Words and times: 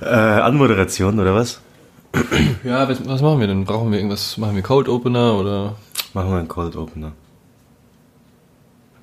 Äh, 0.00 0.04
Anmoderation 0.06 1.18
oder 1.18 1.34
was? 1.34 1.60
Ja, 2.64 2.88
was, 2.88 3.06
was 3.06 3.20
machen 3.22 3.40
wir 3.40 3.46
denn? 3.46 3.64
Brauchen 3.64 3.90
wir 3.90 3.98
irgendwas? 3.98 4.36
Machen 4.38 4.54
wir 4.56 4.62
Cold 4.62 4.88
Opener 4.88 5.34
oder 5.38 5.76
Machen 6.14 6.30
wir 6.30 6.38
einen 6.38 6.48
Cold 6.48 6.74
Opener. 6.76 7.12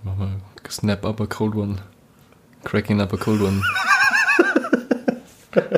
machen 0.04 0.20
wir 0.20 0.72
Snap 0.72 1.06
up 1.06 1.22
a 1.22 1.28
cold 1.28 1.56
one? 1.56 1.76
Cracking 2.64 3.00
up 3.00 3.14
a 3.14 3.18
cold 3.18 3.42
one. 3.42 3.62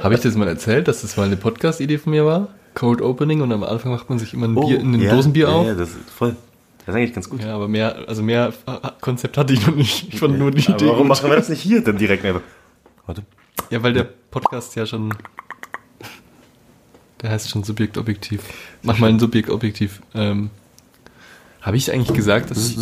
Habe 0.02 0.16
ich 0.16 0.22
das 0.22 0.36
mal 0.36 0.48
erzählt, 0.48 0.88
dass 0.88 1.02
das 1.02 1.18
mal 1.18 1.26
eine 1.26 1.36
Podcast-Idee 1.36 1.98
von 1.98 2.12
mir 2.12 2.26
war? 2.26 2.48
Cold 2.74 3.02
Opening 3.02 3.42
und 3.42 3.52
am 3.52 3.64
Anfang 3.64 3.92
macht 3.92 4.10
man 4.10 4.18
sich 4.18 4.34
immer 4.34 4.48
ein 4.48 4.56
Bier, 4.56 4.80
ein 4.80 4.96
Oh, 4.96 4.98
ja, 4.98 5.14
Dosenbier 5.14 5.48
ja, 5.50 5.54
auf. 5.54 5.68
Ja, 5.68 5.74
das 5.76 5.90
ist 5.90 6.10
voll. 6.10 6.36
Das 6.86 6.90
ist 6.90 6.96
eigentlich 6.96 7.14
ganz 7.14 7.30
gut. 7.30 7.44
Ja, 7.44 7.54
aber 7.56 7.68
mehr, 7.68 7.96
also 8.08 8.24
mehr 8.24 8.54
Konzept 9.02 9.38
hatte 9.38 9.54
ich 9.54 9.68
noch 9.68 9.76
nicht. 9.76 10.14
Ich 10.14 10.20
fand 10.20 10.40
nur 10.40 10.52
die 10.52 10.66
Aber 10.68 10.76
Idee. 10.78 10.86
warum 10.88 11.00
gut. 11.00 11.08
machen 11.10 11.30
wir 11.30 11.36
das 11.36 11.50
nicht 11.50 11.62
hier 11.62 11.84
dann 11.84 11.98
direkt 11.98 12.24
einfach? 12.24 12.42
Warte. 13.06 13.24
Ja, 13.70 13.84
weil 13.84 13.94
der 13.94 14.08
Podcast 14.32 14.76
ja 14.76 14.86
schon. 14.86 15.14
Der 17.22 17.32
heißt 17.32 17.50
schon 17.50 17.64
Subjekt 17.64 17.98
Objektiv. 17.98 18.42
Mach 18.84 19.00
mal 19.00 19.10
ein 19.10 19.20
Subjekt 19.20 19.50
Objektiv. 19.50 20.02
Ähm, 20.14 20.50
Habe 21.62 21.78
ich 21.78 21.92
eigentlich 21.92 22.16
gesagt, 22.16 22.52
dass 22.52 22.70
ich. 22.70 22.78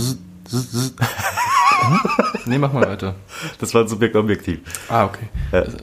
Nee, 2.48 2.58
mach 2.60 2.74
mal 2.74 2.88
weiter. 2.88 3.16
Das 3.60 3.74
war 3.74 3.82
ein 3.82 3.88
Subjekt 3.88 4.16
objektiv. 4.16 4.60
Ah, 4.90 5.06
okay. 5.06 5.28
Ja. 5.52 5.60
Also, 5.62 5.78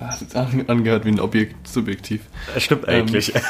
hat 0.00 0.36
an- 0.36 0.64
angehört 0.68 1.04
wie 1.04 1.10
ein 1.10 1.20
Objekt 1.20 1.66
Subjektiv. 1.68 2.22
Das 2.54 2.62
stimmt 2.62 2.88
eigentlich. 2.88 3.32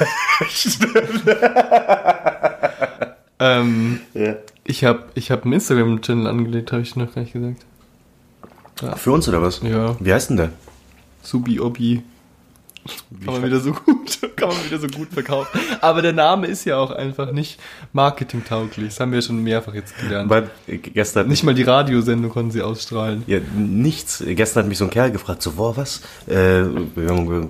Ähm, 3.41 4.01
ja. 4.15 4.37
ich 4.63 4.85
habe 4.85 5.05
ich 5.15 5.31
hab 5.33 5.43
einen 5.45 5.55
Instagram-Channel 5.55 6.27
angelegt, 6.29 6.71
habe 6.73 6.83
ich 6.83 6.95
noch 6.95 7.13
gar 7.13 7.23
nicht 7.23 7.33
gesagt. 7.33 7.65
Für 8.97 9.13
uns 9.13 9.29
oder 9.29 9.43
was? 9.43 9.61
Ja, 9.63 9.97
Wie 9.99 10.13
heißt 10.13 10.31
denn 10.31 10.37
der? 10.37 10.51
Subi 11.25 11.61
Obi. 11.61 12.03
Kann 13.25 13.35
man 13.35 13.45
wieder 13.45 13.61
so 13.61 13.73
gut, 13.73 14.19
kann 14.37 14.51
man 14.51 14.65
wieder 14.67 14.79
so 14.79 14.89
gut 14.89 15.09
verkaufen. 15.09 15.59
Aber 15.81 16.03
der 16.03 16.13
Name 16.13 16.47
ist 16.49 16.67
ja 16.67 16.77
auch 16.77 16.91
einfach 16.91 17.33
nicht 17.33 17.59
marketingtauglich. 17.95 18.89
Das 18.89 19.01
haben 19.01 19.13
wir 19.13 19.23
schon 19.23 19.43
mehrfach 19.43 19.73
jetzt 19.73 19.97
gelernt. 19.99 20.29
Weil 20.29 20.51
äh, 20.67 20.77
gestern 20.77 21.29
Nicht 21.29 21.45
mal 21.45 21.55
die 21.55 21.63
Radiosendung 21.63 22.31
konnten 22.31 22.51
sie 22.51 22.61
ausstrahlen. 22.61 23.23
Ja, 23.27 23.39
nichts. 23.57 24.23
Gestern 24.27 24.65
hat 24.65 24.69
mich 24.69 24.77
so 24.77 24.85
ein 24.85 24.91
Kerl 24.91 25.11
gefragt, 25.11 25.41
so, 25.41 25.53
boah, 25.53 25.75
was? 25.79 26.03
Äh, 26.29 26.63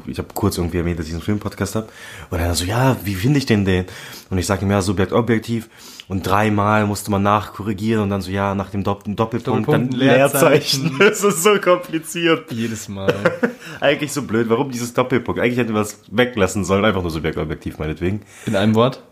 ich 0.07 0.19
habe 0.19 0.29
kurz 0.35 0.57
irgendwie 0.57 0.79
erwähnt, 0.79 1.01
dass 1.01 1.07
ich 1.09 1.13
einen 1.13 1.23
Filmpodcast 1.23 1.75
habe. 1.75 1.89
Und 2.31 2.39
er 2.39 2.55
so, 2.55 2.65
ja, 2.65 2.97
wie 3.03 3.17
finde 3.17 3.39
ich 3.39 3.47
denn 3.47 3.65
den? 3.65 3.87
Und 4.31 4.39
ich 4.39 4.47
sage 4.47 4.65
ihm, 4.65 4.71
ja, 4.71 4.83
Subjekt, 4.83 5.13
Objektiv. 5.13 5.69
Und 6.07 6.27
dreimal 6.27 6.87
musste 6.87 7.11
man 7.11 7.23
nachkorrigieren 7.23 8.03
und 8.03 8.11
dann 8.11 8.21
so, 8.21 8.31
ja, 8.31 8.55
nach 8.55 8.69
dem 8.71 8.85
Dopp 8.85 9.05
Doppelpunkt, 9.07 9.67
Doppelpunkt, 9.69 9.93
dann 9.95 9.99
Leerzeichen. 9.99 10.97
Das 10.99 11.25
ist 11.25 11.43
so 11.43 11.59
kompliziert. 11.59 12.53
Jedes 12.53 12.89
Mal. 12.89 13.15
Eigentlich 13.81 14.13
so 14.13 14.23
blöd. 14.23 14.49
Warum 14.51 14.71
dieses 14.71 14.93
Doppelpunkt? 14.93 15.41
Eigentlich 15.41 15.59
hätten 15.59 15.73
wir 15.75 15.81
es 15.81 16.01
weglassen 16.11 16.65
sollen. 16.67 16.85
Einfach 16.85 17.01
nur 17.01 17.11
Subjekt, 17.11 17.39
Objektiv, 17.39 17.79
meinetwegen. 17.79 18.21
In 18.45 18.55
einem 18.55 18.75
Wort? 18.75 19.03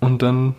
Und 0.00 0.22
dann 0.22 0.54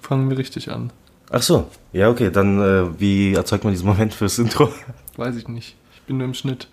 fangen 0.00 0.30
wir 0.30 0.38
richtig 0.38 0.70
an. 0.70 0.92
Ach 1.30 1.42
so. 1.42 1.66
Ja, 1.92 2.08
okay. 2.10 2.30
Dann, 2.30 2.60
äh, 2.60 3.00
wie 3.00 3.34
erzeugt 3.34 3.64
man 3.64 3.72
diesen 3.72 3.86
Moment 3.86 4.14
fürs 4.14 4.38
Intro? 4.38 4.68
Weiß 5.16 5.36
ich 5.36 5.48
nicht. 5.48 5.76
Ich 5.94 6.02
bin 6.02 6.18
nur 6.18 6.26
im 6.26 6.34
Schnitt. 6.34 6.68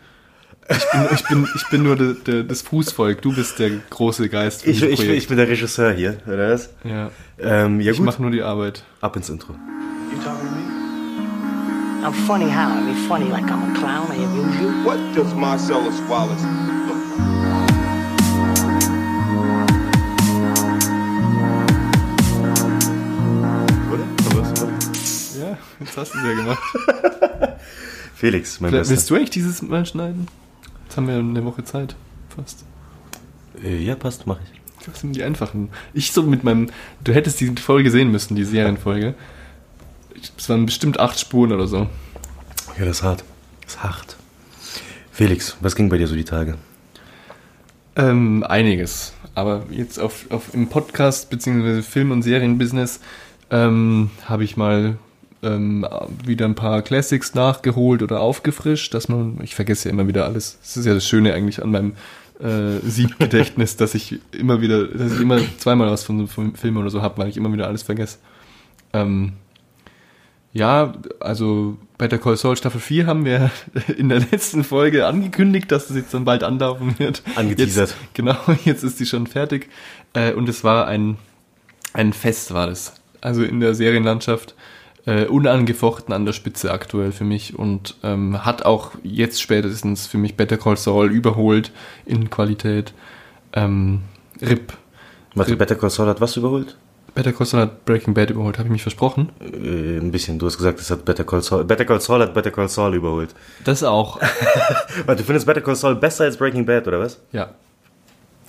Ich 0.69 0.85
bin, 0.91 1.07
ich 1.13 1.24
bin, 1.28 1.47
ich 1.56 1.68
bin 1.69 1.84
nur 1.84 1.96
der, 1.96 2.13
der, 2.13 2.44
das 2.44 2.62
Fußvolk. 2.62 3.22
Du 3.22 3.34
bist 3.34 3.57
der 3.59 3.72
große 3.90 4.30
Geist. 4.30 4.68
Ich, 4.68 4.84
ich, 4.84 5.00
ich 5.07 5.28
bin 5.28 5.38
der 5.38 5.47
Regisseur 5.47 5.91
hier, 5.94 6.18
oder 6.28 6.52
was? 6.53 6.69
ja. 6.84 7.09
Ähm, 7.40 7.80
ja 7.81 7.91
Ich 7.91 7.97
gut. 7.97 8.06
mache 8.06 8.22
nur 8.22 8.31
die 8.31 8.41
Arbeit. 8.44 8.84
Ab 9.02 9.16
ins 9.16 9.30
Intro. 9.30 9.53
You 9.53 10.22
talking 10.24 10.47
to 10.47 10.56
me? 10.56 12.06
I'm 12.06 12.13
funny 12.28 12.46
how? 12.50 12.69
I 12.72 12.81
mean, 12.84 12.96
funny 13.07 13.30
like 13.30 13.46
I'm 13.50 13.63
a 13.72 13.80
clown. 13.80 14.07
I 14.12 14.24
amuse 14.24 14.62
you. 14.62 14.69
What 14.85 15.00
does 15.16 15.34
Marcellus 15.34 16.00
Wallace 16.07 16.44
look 16.44 16.97
like? 17.09 18.19
Ja, 25.40 25.57
jetzt 25.80 25.97
hast 25.97 26.13
du 26.13 26.18
es 26.18 26.24
ja 26.25 26.34
gemacht. 26.34 26.59
Felix, 28.16 28.59
mein 28.59 28.72
Willst 28.72 28.90
Bester. 28.91 29.09
du 29.09 29.16
eigentlich 29.16 29.30
dieses 29.30 29.62
Mal 29.62 29.86
schneiden? 29.86 30.28
Jetzt 30.89 30.97
haben 30.97 31.07
wir 31.07 31.17
eine 31.17 31.45
Woche 31.45 31.63
Zeit. 31.63 31.95
Fast. 32.35 32.66
Äh, 33.63 33.77
ja, 33.77 33.94
passt, 33.94 34.25
mach 34.25 34.39
ich. 34.41 34.88
Das 34.88 35.01
sind 35.01 35.16
die 35.16 35.22
einfachen. 35.22 35.69
Ich 35.94 36.13
so 36.13 36.23
mit 36.23 36.44
meinem. 36.44 36.72
Du 37.03 37.13
hättest 37.13 37.39
die 37.39 37.55
Folge 37.57 37.91
sehen 37.91 38.11
müssen, 38.11 38.35
die 38.35 38.44
Serienfolge. 38.44 39.13
Es 40.35 40.50
waren 40.50 40.66
bestimmt 40.66 41.00
acht 41.00 41.19
Spuren 41.19 41.51
oder 41.51 41.67
so. 41.67 41.88
Ja, 42.79 42.85
das 42.85 42.97
ist 42.97 43.03
hart. 43.03 43.23
Das 43.61 43.75
ist 43.75 43.83
hart. 43.83 44.16
Felix, 45.11 45.57
was 45.61 45.75
ging 45.75 45.89
bei 45.89 46.00
dir 46.00 46.07
so 46.07 46.16
die 46.16 46.23
Tage? 46.23 46.57
Ähm, 47.95 48.44
einiges. 48.44 49.13
Aber 49.35 49.67
jetzt 49.69 50.00
auf, 50.00 50.25
auf 50.31 50.56
im 50.56 50.69
Podcast 50.69 51.29
bzw. 51.29 51.83
Film- 51.83 52.09
und 52.09 52.23
Serienbusiness 52.23 53.00
ähm, 53.51 54.09
habe 54.25 54.44
ich 54.44 54.57
mal 54.57 54.97
ähm, 55.44 55.85
wieder 56.25 56.45
ein 56.45 56.55
paar 56.55 56.81
Classics 56.81 57.33
nachgeholt 57.33 58.01
oder 58.03 58.22
aufgefrischt, 58.22 58.94
dass 58.94 59.09
man, 59.09 59.39
ich 59.44 59.55
vergesse 59.55 59.89
ja 59.89 59.94
immer 59.94 60.07
wieder 60.07 60.25
alles. 60.25 60.57
Das 60.61 60.77
ist 60.77 60.85
ja 60.85 60.94
das 60.94 61.07
Schöne 61.07 61.33
eigentlich 61.33 61.61
an 61.63 61.72
meinem 61.72 61.94
äh, 62.39 62.79
Siebgedächtnis, 62.83 63.75
dass 63.77 63.95
ich 63.95 64.19
immer 64.31 64.61
wieder, 64.61 64.85
dass 64.88 65.13
ich 65.13 65.22
immer 65.22 65.39
zweimal 65.57 65.89
was 65.89 66.03
von 66.03 66.27
so 66.27 66.41
einem 66.41 66.55
Film 66.55 66.77
oder 66.77 66.89
so 66.89 67.01
habe, 67.01 67.17
weil 67.17 67.29
ich 67.29 67.38
immer 67.38 67.51
wieder 67.51 67.67
alles 67.67 67.83
vergesse. 67.83 68.17
Ähm, 68.94 69.33
ja, 70.51 70.94
also 71.19 71.77
Better 71.97 72.17
Call 72.17 72.35
Saul 72.35 72.57
Staffel 72.57 72.81
4 72.81 73.06
haben 73.06 73.23
wir 73.23 73.51
in 73.97 74.09
der 74.09 74.19
letzten 74.19 74.63
Folge 74.63 75.06
angekündigt, 75.06 75.71
dass 75.71 75.89
es 75.89 75.95
jetzt 75.95 76.13
dann 76.13 76.25
bald 76.25 76.44
anlaufen 76.44 76.97
wird. 76.97 77.21
Angeteasert. 77.35 77.89
Jetzt, 77.89 78.13
genau, 78.13 78.38
jetzt 78.66 78.83
ist 78.83 79.00
die 79.00 79.06
schon 79.06 79.27
fertig. 79.27 79.69
Äh, 80.13 80.33
und 80.33 80.50
es 80.50 80.63
war 80.63 80.88
ein, 80.88 81.17
ein 81.94 82.13
Fest, 82.13 82.53
war 82.53 82.67
das. 82.67 82.95
Also 83.21 83.44
in 83.44 83.59
der 83.59 83.75
Serienlandschaft 83.75 84.56
äh, 85.09 85.25
unangefochten 85.25 86.14
an 86.14 86.25
der 86.25 86.34
Spitze 86.34 86.72
aktuell 86.72 87.12
für 87.12 87.24
mich 87.24 87.58
und 87.58 87.96
ähm, 88.03 88.46
hat 88.46 88.64
auch 88.64 88.92
jetzt 89.02 89.42
spätestens 89.42 90.06
für 90.06 90.20
mich 90.20 90.38
Better 90.38 90.58
Call 90.58 90.78
Saul 90.78 91.12
überholt 91.12 91.72
in 92.06 92.30
Qualität. 92.30 92.94
Ähm, 93.53 94.04
RIP. 94.39 94.74
Warte. 95.33 95.56
Better 95.56 95.75
Call 95.75 95.89
Saul 95.89 96.07
hat 96.07 96.22
was 96.22 96.38
überholt? 96.38 96.78
Better 97.16 97.33
Call 97.33 97.48
Saul 97.48 97.62
hat 97.62 97.86
Breaking 97.86 98.13
Bad 98.13 98.30
überholt, 98.30 98.60
habe 98.60 98.68
ich 98.68 98.72
mich 98.72 98.83
versprochen? 98.83 99.30
Äh, 99.42 99.98
ein 99.98 100.12
bisschen. 100.12 100.38
Du 100.38 100.45
hast 100.45 100.57
gesagt, 100.57 100.80
es 100.80 100.92
hat 100.92 101.06
Better 101.06 101.24
Call 101.24 101.42
Saul. 101.42 101.63
Better 101.63 101.86
Call 101.86 102.00
Saul 102.00 102.22
hat 102.22 102.36
Better 102.36 102.51
Call 102.51 102.69
Saul 102.69 102.94
überholt. 102.94 103.33
Das 103.63 103.81
auch. 103.81 104.22
Warte, 105.07 105.24
du 105.24 105.25
findest 105.25 105.48
Better 105.48 105.62
Call 105.62 105.75
Saul 105.75 105.95
besser 105.95 106.25
als 106.25 106.38
Breaking 106.38 106.68
Bad, 106.68 106.88
oder 106.88 107.00
was? 107.00 107.19
ja, 107.31 107.50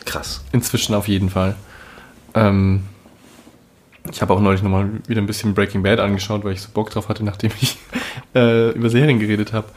Krass. 0.05 0.43
Inzwischen 0.53 0.95
auf 0.95 1.09
jeden 1.09 1.31
Fall. 1.31 1.57
Ähm, 2.35 2.83
ich 4.11 4.23
habe 4.23 4.33
auch 4.35 4.41
neulich 4.41 4.63
nochmal 4.63 4.91
wieder 5.07 5.21
ein 5.21 5.27
bisschen 5.27 5.55
Breaking 5.55 5.83
Bad 5.83 6.01
angeschaut, 6.01 6.45
weil 6.45 6.53
ich 6.53 6.63
so 6.63 6.69
Bock 6.73 6.91
drauf 6.91 7.09
hatte, 7.09 7.25
nachdem 7.25 7.51
ich 7.61 7.79
äh, 8.35 8.71
über 8.71 8.91
Serien 8.91 9.19
geredet 9.19 9.53
habe. 9.53 9.69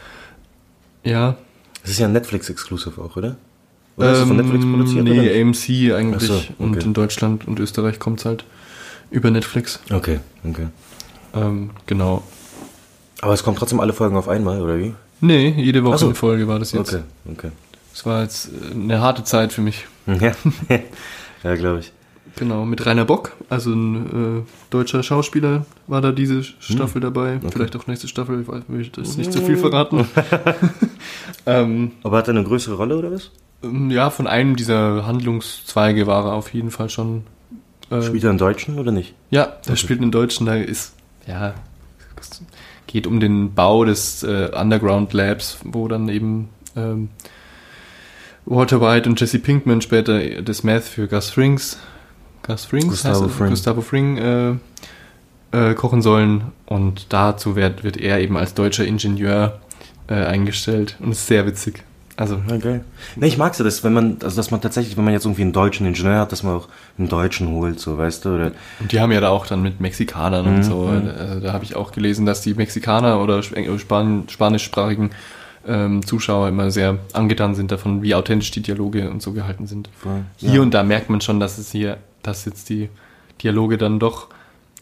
Ja. 1.04 1.36
Das 1.82 1.92
ist 1.92 2.00
ja 2.00 2.08
ein 2.08 2.14
Netflix-Exclusive 2.14 3.02
auch, 3.02 3.16
oder? 3.18 3.36
Oder 3.98 4.12
ist 4.12 4.20
es 4.20 4.28
von 4.28 4.38
Netflix 4.38 4.66
produziert? 4.66 5.08
Ähm, 5.08 5.14
Nee, 5.14 5.30
oder? 5.30 5.42
AMC 5.42 5.94
eigentlich. 5.96 6.24
So, 6.24 6.36
okay. 6.36 6.54
Und 6.58 6.84
in 6.84 6.94
Deutschland 6.94 7.48
und 7.48 7.60
Österreich 7.60 8.00
kommt 8.00 8.20
es 8.20 8.26
halt 8.26 8.46
über 9.12 9.30
Netflix. 9.30 9.80
Okay, 9.92 10.20
okay. 10.48 10.68
Ähm, 11.36 11.72
genau. 11.86 12.24
Aber 13.22 13.34
es 13.34 13.44
kommen 13.44 13.58
trotzdem 13.58 13.80
alle 13.80 13.94
Folgen 13.94 14.18
auf 14.18 14.28
einmal, 14.28 14.62
oder 14.62 14.80
wie? 14.80 14.94
Nee, 15.22 15.50
jede 15.58 15.84
Woche 15.84 16.00
so. 16.00 16.06
eine 16.08 16.16
Folge 16.16 16.48
war 16.48 16.60
das 16.60 16.72
jetzt. 16.72 16.94
Okay, 16.94 17.04
okay. 17.32 17.52
Es 17.94 18.06
war 18.06 18.24
jetzt 18.24 18.48
äh, 18.48 18.74
eine 18.74 19.00
harte 19.00 19.24
Zeit 19.24 19.54
für 19.54 19.62
mich. 19.62 19.86
Ja, 20.06 20.34
ja 21.44 21.56
glaube 21.56 21.80
ich. 21.80 21.94
Genau, 22.36 22.66
mit 22.66 22.84
Rainer 22.86 23.06
Bock, 23.06 23.34
also 23.50 23.72
ein 23.72 24.40
äh, 24.40 24.42
deutscher 24.72 25.04
Schauspieler, 25.04 25.66
war 25.86 26.02
da 26.02 26.12
diese 26.12 26.44
Staffel 26.44 27.00
dabei. 27.00 27.40
Vielleicht 27.52 27.76
auch 27.76 27.86
nächste 27.86 28.08
Staffel, 28.08 28.42
ich 28.42 28.48
will 28.48 28.82
ich 28.82 28.92
das 28.92 29.18
nicht 29.18 29.32
zu 29.32 29.42
viel 29.42 29.58
verraten. 29.58 30.08
ähm, 31.46 31.92
Aber 32.02 32.18
hat 32.18 32.28
er 32.28 32.36
eine 32.36 32.44
größere 32.44 32.76
Rolle 32.76 32.98
oder 32.98 33.12
was? 33.12 33.30
ähm, 33.64 33.90
ja, 33.90 34.10
von 34.10 34.28
einem 34.28 34.56
dieser 34.56 35.06
Handlungszweige 35.06 36.08
war 36.08 36.26
er 36.26 36.34
auf 36.34 36.54
jeden 36.54 36.72
Fall 36.72 36.90
schon. 36.90 37.24
Äh, 37.90 38.02
Spielt 38.02 38.24
er 38.24 38.30
einen 38.30 38.40
Deutschen 38.40 38.80
oder 38.80 38.92
nicht? 38.92 39.14
Ja, 39.30 39.46
der 39.68 39.76
spielt 39.76 40.02
einen 40.02 40.12
Deutschen, 40.12 40.46
da 40.46 40.56
ist, 40.56 40.96
ja, 41.28 41.54
es 42.20 42.42
geht 42.88 43.08
um 43.08 43.20
den 43.20 43.54
Bau 43.54 43.86
des 43.86 44.24
äh, 44.24 44.50
Underground 44.56 45.14
Labs, 45.14 45.60
wo 45.64 45.88
dann 45.88 46.10
eben 46.10 46.50
ähm, 46.76 47.10
Walter 48.46 48.82
White 48.82 49.10
und 49.10 49.20
Jesse 49.20 49.40
Pinkman 49.40 49.82
später 49.82 50.42
das 50.42 50.64
Meth 50.64 50.84
für 50.84 51.08
Gus 51.08 51.30
Frings, 51.30 51.78
Gus 52.44 52.66
Frings, 52.66 52.88
Gustavo 52.88 53.26
heißt? 53.26 53.36
Fring. 53.36 53.50
Gustavo 53.50 53.82
Fring 53.82 54.18
äh, 54.18 54.52
äh, 55.52 55.74
kochen 55.76 56.02
sollen 56.02 56.46
und 56.66 57.08
dazu 57.14 57.56
wird, 57.56 57.84
wird 57.84 57.98
er 57.98 58.20
eben 58.20 58.38
als 58.38 58.54
deutscher 58.54 58.86
Ingenieur 58.86 59.60
äh, 60.08 60.14
eingestellt 60.16 60.98
und 61.00 61.12
ist 61.12 61.28
sehr 61.28 61.46
witzig. 61.46 61.84
Also, 62.16 62.40
Ja, 62.48 62.58
geil. 62.58 62.84
Ne, 63.16 63.26
ich 63.26 63.40
mag 63.40 63.56
so 63.56 63.64
das, 63.64 63.84
wenn 63.84 63.94
man, 63.94 64.18
also 64.24 64.36
dass 64.36 64.52
man 64.52 64.62
tatsächlich, 64.62 64.98
wenn 64.98 65.04
man 65.04 65.14
jetzt 65.14 65.26
irgendwie 65.26 65.42
einen 65.42 65.52
deutschen 65.52 65.88
Ingenieur 65.88 66.20
hat, 66.20 66.32
dass 66.32 66.44
man 66.44 66.56
auch 66.58 66.68
einen 67.00 67.10
Deutschen 67.10 67.48
holt, 67.50 67.80
so, 67.80 67.98
weißt 67.98 68.26
du, 68.26 68.36
oder, 68.36 68.52
Und 68.80 68.92
die 68.92 69.00
haben 69.00 69.12
ja 69.12 69.20
da 69.20 69.30
auch 69.30 69.48
dann 69.48 69.64
mit 69.64 69.80
Mexikanern 69.80 70.46
und 70.46 70.62
so. 70.64 70.86
Also 70.86 71.40
da 71.40 71.54
habe 71.54 71.64
ich 71.64 71.76
auch 71.76 71.92
gelesen, 71.92 72.28
dass 72.28 72.42
die 72.42 72.54
Mexikaner 72.54 73.20
oder 73.20 73.40
Sp- 73.42 73.66
Span 73.80 74.26
spanischsprachigen 74.28 75.10
ähm, 75.68 76.06
Zuschauer 76.06 76.50
immer 76.50 76.70
sehr 76.70 77.00
angetan 77.14 77.56
sind 77.56 77.72
davon, 77.72 78.04
wie 78.04 78.14
authentisch 78.14 78.52
die 78.52 78.62
Dialoge 78.62 79.10
und 79.10 79.24
so 79.24 79.32
gehalten 79.32 79.66
sind. 79.66 79.90
Voll. 79.98 80.22
Hier 80.38 80.56
Ja. 80.56 80.62
und 80.62 80.72
da 80.72 80.84
merkt 80.84 81.10
man 81.10 81.20
schon, 81.22 81.40
dass 81.40 81.58
es 81.58 81.72
hier, 81.72 81.98
dass 82.24 82.46
jetzt 82.46 82.70
die 82.70 82.90
Dialoge 83.42 83.78
dann 83.78 84.00
doch 84.00 84.30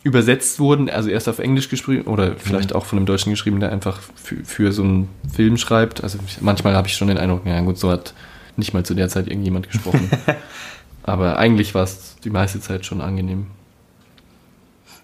übersetzt 0.03 0.59
wurden, 0.59 0.89
also 0.89 1.09
erst 1.09 1.29
auf 1.29 1.39
Englisch 1.39 1.69
geschrieben 1.69 2.03
oder 2.07 2.35
vielleicht 2.37 2.73
auch 2.73 2.85
von 2.85 2.97
einem 2.97 3.05
Deutschen 3.05 3.31
geschrieben, 3.31 3.59
der 3.59 3.71
einfach 3.71 3.99
für, 4.15 4.37
für 4.43 4.71
so 4.71 4.83
einen 4.83 5.09
Film 5.31 5.57
schreibt. 5.57 6.03
Also 6.03 6.17
manchmal 6.39 6.75
habe 6.75 6.87
ich 6.87 6.95
schon 6.95 7.07
den 7.07 7.17
Eindruck, 7.17 7.45
ja 7.45 7.59
gut, 7.61 7.77
so 7.77 7.91
hat 7.91 8.13
nicht 8.57 8.73
mal 8.73 8.83
zu 8.83 8.95
der 8.95 9.09
Zeit 9.09 9.27
irgendjemand 9.27 9.69
gesprochen. 9.69 10.09
Aber 11.03 11.37
eigentlich 11.37 11.73
war 11.75 11.83
es 11.83 12.15
die 12.23 12.29
meiste 12.29 12.59
Zeit 12.59 12.85
schon 12.85 13.01
angenehm. 13.01 13.47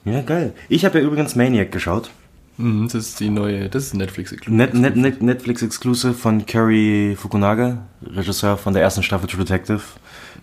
ja, 0.05 0.21
geil. 0.21 0.53
Ich 0.69 0.85
habe 0.85 0.99
ja 0.99 1.05
übrigens 1.05 1.35
Maniac 1.35 1.71
geschaut. 1.71 2.09
Mhm, 2.57 2.85
das 2.85 2.95
ist 2.95 3.19
die 3.19 3.29
neue, 3.29 3.69
das 3.69 3.85
ist 3.85 3.93
Netflix 3.93 4.35
Net, 4.47 4.73
Net, 4.73 4.95
Net, 4.95 5.21
Netflix 5.21 5.61
Exclusive 5.61 6.15
von 6.15 6.45
Kerry 6.47 7.15
Fukunaga, 7.15 7.85
Regisseur 8.01 8.57
von 8.57 8.73
der 8.73 8.81
ersten 8.81 9.03
Staffel 9.03 9.29
True 9.29 9.45
Detective, 9.45 9.81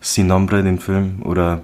Sin 0.00 0.28
Nombre, 0.28 0.62
den 0.62 0.78
Film, 0.78 1.22
oder 1.22 1.62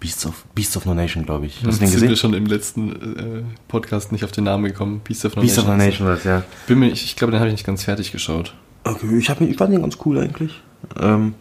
Beasts 0.00 0.26
of, 0.26 0.44
Beasts 0.54 0.76
of 0.76 0.86
No 0.86 0.94
Nation, 0.94 1.24
glaube 1.24 1.46
ich. 1.46 1.56
Hast 1.56 1.64
du 1.64 1.70
den 1.70 1.72
sind 1.78 1.90
gesehen? 1.92 2.08
wir 2.08 2.16
schon 2.16 2.34
im 2.34 2.46
letzten 2.46 2.92
äh, 3.16 3.42
Podcast 3.66 4.12
nicht 4.12 4.24
auf 4.24 4.30
den 4.30 4.44
Namen 4.44 4.64
gekommen. 4.64 5.00
Beast 5.02 5.24
of 5.24 5.34
No 5.34 5.42
Beasts 5.42 5.58
of 5.58 5.66
No 5.66 5.76
Nation. 5.76 5.88
Nation 5.88 6.06
war 6.06 6.14
das, 6.14 6.24
ja. 6.24 6.42
Bin 6.66 6.78
mir, 6.78 6.88
ich, 6.88 7.04
ich 7.04 7.16
glaube, 7.16 7.32
den 7.32 7.40
habe 7.40 7.48
ich 7.48 7.54
nicht 7.54 7.66
ganz 7.66 7.84
fertig 7.84 8.12
geschaut. 8.12 8.54
Okay, 8.84 9.18
ich, 9.18 9.28
hab, 9.28 9.40
ich 9.40 9.56
fand 9.56 9.72
den 9.72 9.82
ganz 9.82 9.98
cool 10.04 10.18
eigentlich. 10.18 10.62
Ähm, 11.00 11.34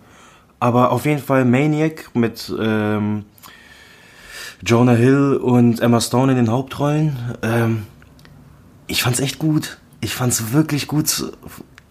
aber 0.60 0.92
auf 0.92 1.06
jeden 1.06 1.22
Fall 1.22 1.46
Maniac 1.46 2.10
mit 2.16 2.52
ähm, 2.60 3.26
Jonah 4.66 4.94
Hill 4.94 5.36
und 5.36 5.80
Emma 5.80 6.02
Stone 6.02 6.32
in 6.32 6.38
den 6.38 6.52
Hauptrollen. 6.52 7.16
Ähm, 7.44 7.84
ich 8.88 9.04
fand's 9.04 9.20
echt 9.20 9.38
gut. 9.38 9.78
Ich 10.02 10.16
fand's 10.16 10.52
wirklich 10.52 10.88
gut. 10.88 11.32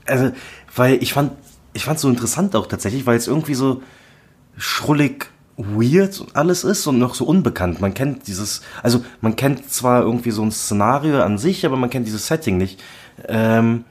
Also, 0.05 0.33
weil 0.75 1.01
ich 1.03 1.13
fand, 1.13 1.33
ich 1.75 1.85
fand's 1.85 2.03
so 2.03 2.09
interessant 2.09 2.57
auch 2.57 2.67
tatsächlich, 2.67 3.07
weil 3.07 3.17
es 3.17 3.29
irgendwie 3.29 3.55
so 3.55 3.83
schrullig 4.57 5.29
weird 5.57 6.25
alles 6.35 6.65
ist 6.65 6.87
und 6.87 6.99
noch 6.99 7.15
so 7.15 7.25
unbekannt. 7.25 7.81
Man 7.81 7.95
kennt 7.95 8.27
dieses, 8.27 8.63
also 8.83 9.05
man 9.21 9.37
kennt 9.37 9.71
zwar 9.71 10.03
irgendwie 10.03 10.31
so 10.31 10.43
ein 10.43 10.53
Szenario 10.53 11.23
an 11.23 11.39
sich, 11.39 11.65
aber 11.65 11.77
man 11.77 11.91
kennt 11.91 12.07
dieses 12.07 12.27
Setting 12.27 12.59
nicht. 12.59 12.83
Ähm, 13.27 13.85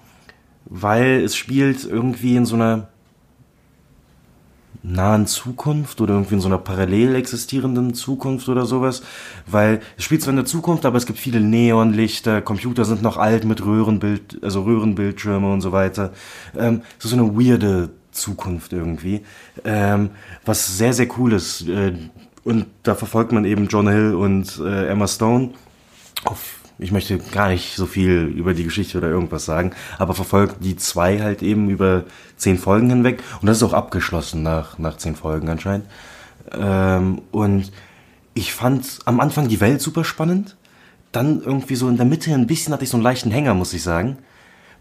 weil 0.65 1.23
es 1.23 1.35
spielt 1.35 1.85
irgendwie 1.85 2.35
in 2.35 2.45
so 2.45 2.56
einer 2.56 2.88
nahen 4.83 5.25
Zukunft 5.25 6.00
oder 6.00 6.13
irgendwie 6.13 6.35
in 6.35 6.41
so 6.41 6.47
einer 6.47 6.57
parallel 6.59 7.15
existierenden 7.15 7.95
Zukunft 7.95 8.47
oder 8.50 8.65
sowas, 8.65 9.01
weil 9.47 9.81
es 9.97 10.03
spielt 10.03 10.21
zwar 10.21 10.31
in 10.31 10.38
der 10.38 10.45
Zukunft, 10.45 10.85
aber 10.85 10.97
es 10.97 11.07
gibt 11.07 11.17
viele 11.17 11.39
Neonlichter, 11.39 12.41
Computer 12.41 12.85
sind 12.85 13.01
noch 13.01 13.17
alt 13.17 13.45
mit 13.45 13.65
Röhrenbild, 13.65 14.44
also 14.44 14.62
Röhrenbildschirme 14.62 15.51
und 15.51 15.62
so 15.62 15.71
weiter. 15.71 16.12
Ähm, 16.56 16.83
es 17.00 17.06
ist 17.06 17.12
so 17.12 17.17
eine 17.17 17.35
weirde 17.35 17.89
Zukunft 18.15 18.73
irgendwie, 18.73 19.21
ähm, 19.63 20.12
was 20.45 20.77
sehr, 20.77 20.94
sehr 20.94 21.07
cool 21.17 21.33
ist. 21.33 21.67
Äh, 21.67 21.94
und 22.44 22.67
da 22.83 22.95
verfolgt 22.95 23.31
man 23.31 23.45
eben 23.45 23.67
Jonah 23.67 23.91
Hill 23.91 24.15
und 24.15 24.59
äh, 24.59 24.88
Emma 24.88 25.07
Stone 25.07 25.51
auf 26.25 26.56
ich 26.77 26.91
möchte 26.91 27.17
gar 27.17 27.50
nicht 27.50 27.75
so 27.75 27.85
viel 27.85 28.33
über 28.35 28.53
die 28.53 28.65
Geschichte 28.65 28.97
oder 28.97 29.07
irgendwas 29.07 29.45
sagen, 29.45 29.71
aber 29.97 30.13
verfolgt 30.13 30.57
die 30.59 30.75
zwei 30.75 31.21
halt 31.21 31.41
eben 31.41 31.69
über 31.69 32.03
zehn 32.35 32.57
Folgen 32.57 32.89
hinweg 32.89 33.23
und 33.41 33.47
das 33.47 33.57
ist 33.57 33.63
auch 33.63 33.73
abgeschlossen 33.73 34.44
nach, 34.44 34.77
nach 34.77 34.97
zehn 34.97 35.15
Folgen 35.15 35.47
anscheinend. 35.47 35.88
Ähm, 36.51 37.21
und 37.31 37.71
ich 38.33 38.53
fand 38.53 39.00
am 39.06 39.21
Anfang 39.21 39.47
die 39.47 39.62
Welt 39.62 39.81
super 39.81 40.03
spannend, 40.03 40.57
dann 41.13 41.41
irgendwie 41.41 41.75
so 41.75 41.88
in 41.88 41.95
der 41.95 42.06
Mitte 42.06 42.33
ein 42.33 42.47
bisschen 42.47 42.73
hatte 42.73 42.83
ich 42.83 42.89
so 42.89 42.97
einen 42.97 43.03
leichten 43.03 43.31
Hänger, 43.31 43.53
muss 43.53 43.73
ich 43.73 43.81
sagen. 43.81 44.17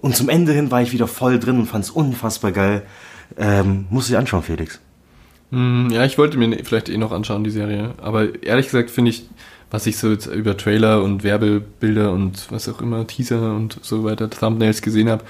Und 0.01 0.17
zum 0.17 0.29
Ende 0.29 0.53
hin 0.53 0.71
war 0.71 0.83
ich 0.83 0.93
wieder 0.93 1.07
voll 1.07 1.39
drin 1.39 1.59
und 1.59 1.67
fand 1.67 1.85
es 1.85 1.91
unfassbar 1.91 2.53
geil. 2.53 2.83
Ähm, 3.37 3.87
muss 3.91 4.09
ich 4.09 4.17
anschauen, 4.17 4.43
Felix. 4.43 4.81
Hm, 5.51 5.91
ja, 5.91 6.05
ich 6.05 6.19
wollte 6.19 6.39
mir 6.39 6.49
ne- 6.49 6.61
vielleicht 6.65 6.89
eh 6.89 6.97
noch 6.99 7.13
anschauen, 7.13 7.45
die 7.45 7.51
Serie. 7.51 7.95
Aber 8.03 8.43
ehrlich 8.43 8.67
gesagt 8.67 8.91
finde 8.91 9.11
ich, 9.11 9.29
was 9.71 9.87
ich 9.87 9.97
so 9.99 10.11
jetzt 10.11 10.27
über 10.27 10.57
Trailer 10.57 11.03
und 11.03 11.25
Werbebilder 11.25 12.13
und 12.13 12.47
was 12.51 12.69
auch 12.69 12.81
immer, 12.81 13.07
Teaser 13.07 13.55
und 13.55 13.79
so 13.83 14.05
weiter, 14.05 14.31
Thumbnails 14.31 14.83
gesehen 14.83 15.09
habe, 15.11 15.25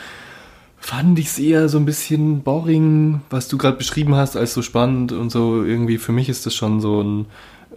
fand 0.78 1.18
ich 1.18 1.26
es 1.26 1.38
eher 1.38 1.68
so 1.68 1.78
ein 1.78 1.86
bisschen 1.86 2.42
boring, 2.42 3.22
was 3.30 3.48
du 3.48 3.56
gerade 3.58 3.78
beschrieben 3.78 4.14
hast, 4.16 4.36
als 4.36 4.52
so 4.54 4.62
spannend 4.62 5.12
und 5.12 5.30
so. 5.30 5.64
Irgendwie 5.64 5.98
für 5.98 6.12
mich 6.12 6.28
ist 6.28 6.44
das 6.46 6.54
schon 6.54 6.80
so 6.80 7.02
ein 7.02 7.26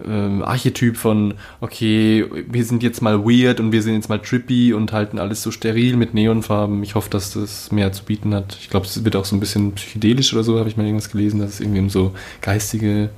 ähm, 0.06 0.44
Archetyp 0.44 0.96
von, 0.98 1.34
okay, 1.62 2.26
wir 2.48 2.64
sind 2.66 2.84
jetzt 2.84 3.02
mal 3.02 3.24
weird 3.26 3.60
und 3.60 3.72
wir 3.72 3.82
sind 3.82 3.96
jetzt 3.96 4.10
mal 4.10 4.20
trippy 4.20 4.74
und 4.74 4.92
halten 4.92 5.18
alles 5.20 5.42
so 5.42 5.52
steril 5.52 5.96
mit 5.98 6.14
Neonfarben. 6.14 6.84
Ich 6.84 6.96
hoffe, 6.96 7.10
dass 7.10 7.34
das 7.34 7.72
mehr 7.72 7.92
zu 7.94 8.04
bieten 8.04 8.34
hat. 8.36 8.58
Ich 8.62 8.70
glaube, 8.70 8.86
es 8.86 9.04
wird 9.04 9.16
auch 9.16 9.26
so 9.26 9.36
ein 9.36 9.40
bisschen 9.40 9.74
psychedelisch 9.74 10.34
oder 10.34 10.44
so, 10.44 10.60
habe 10.60 10.70
ich 10.70 10.78
mal 10.78 10.86
irgendwas 10.86 11.10
gelesen, 11.10 11.40
dass 11.40 11.52
es 11.56 11.60
irgendwie 11.60 11.80
um 11.80 11.90
so 11.90 12.14
geistige 12.42 13.10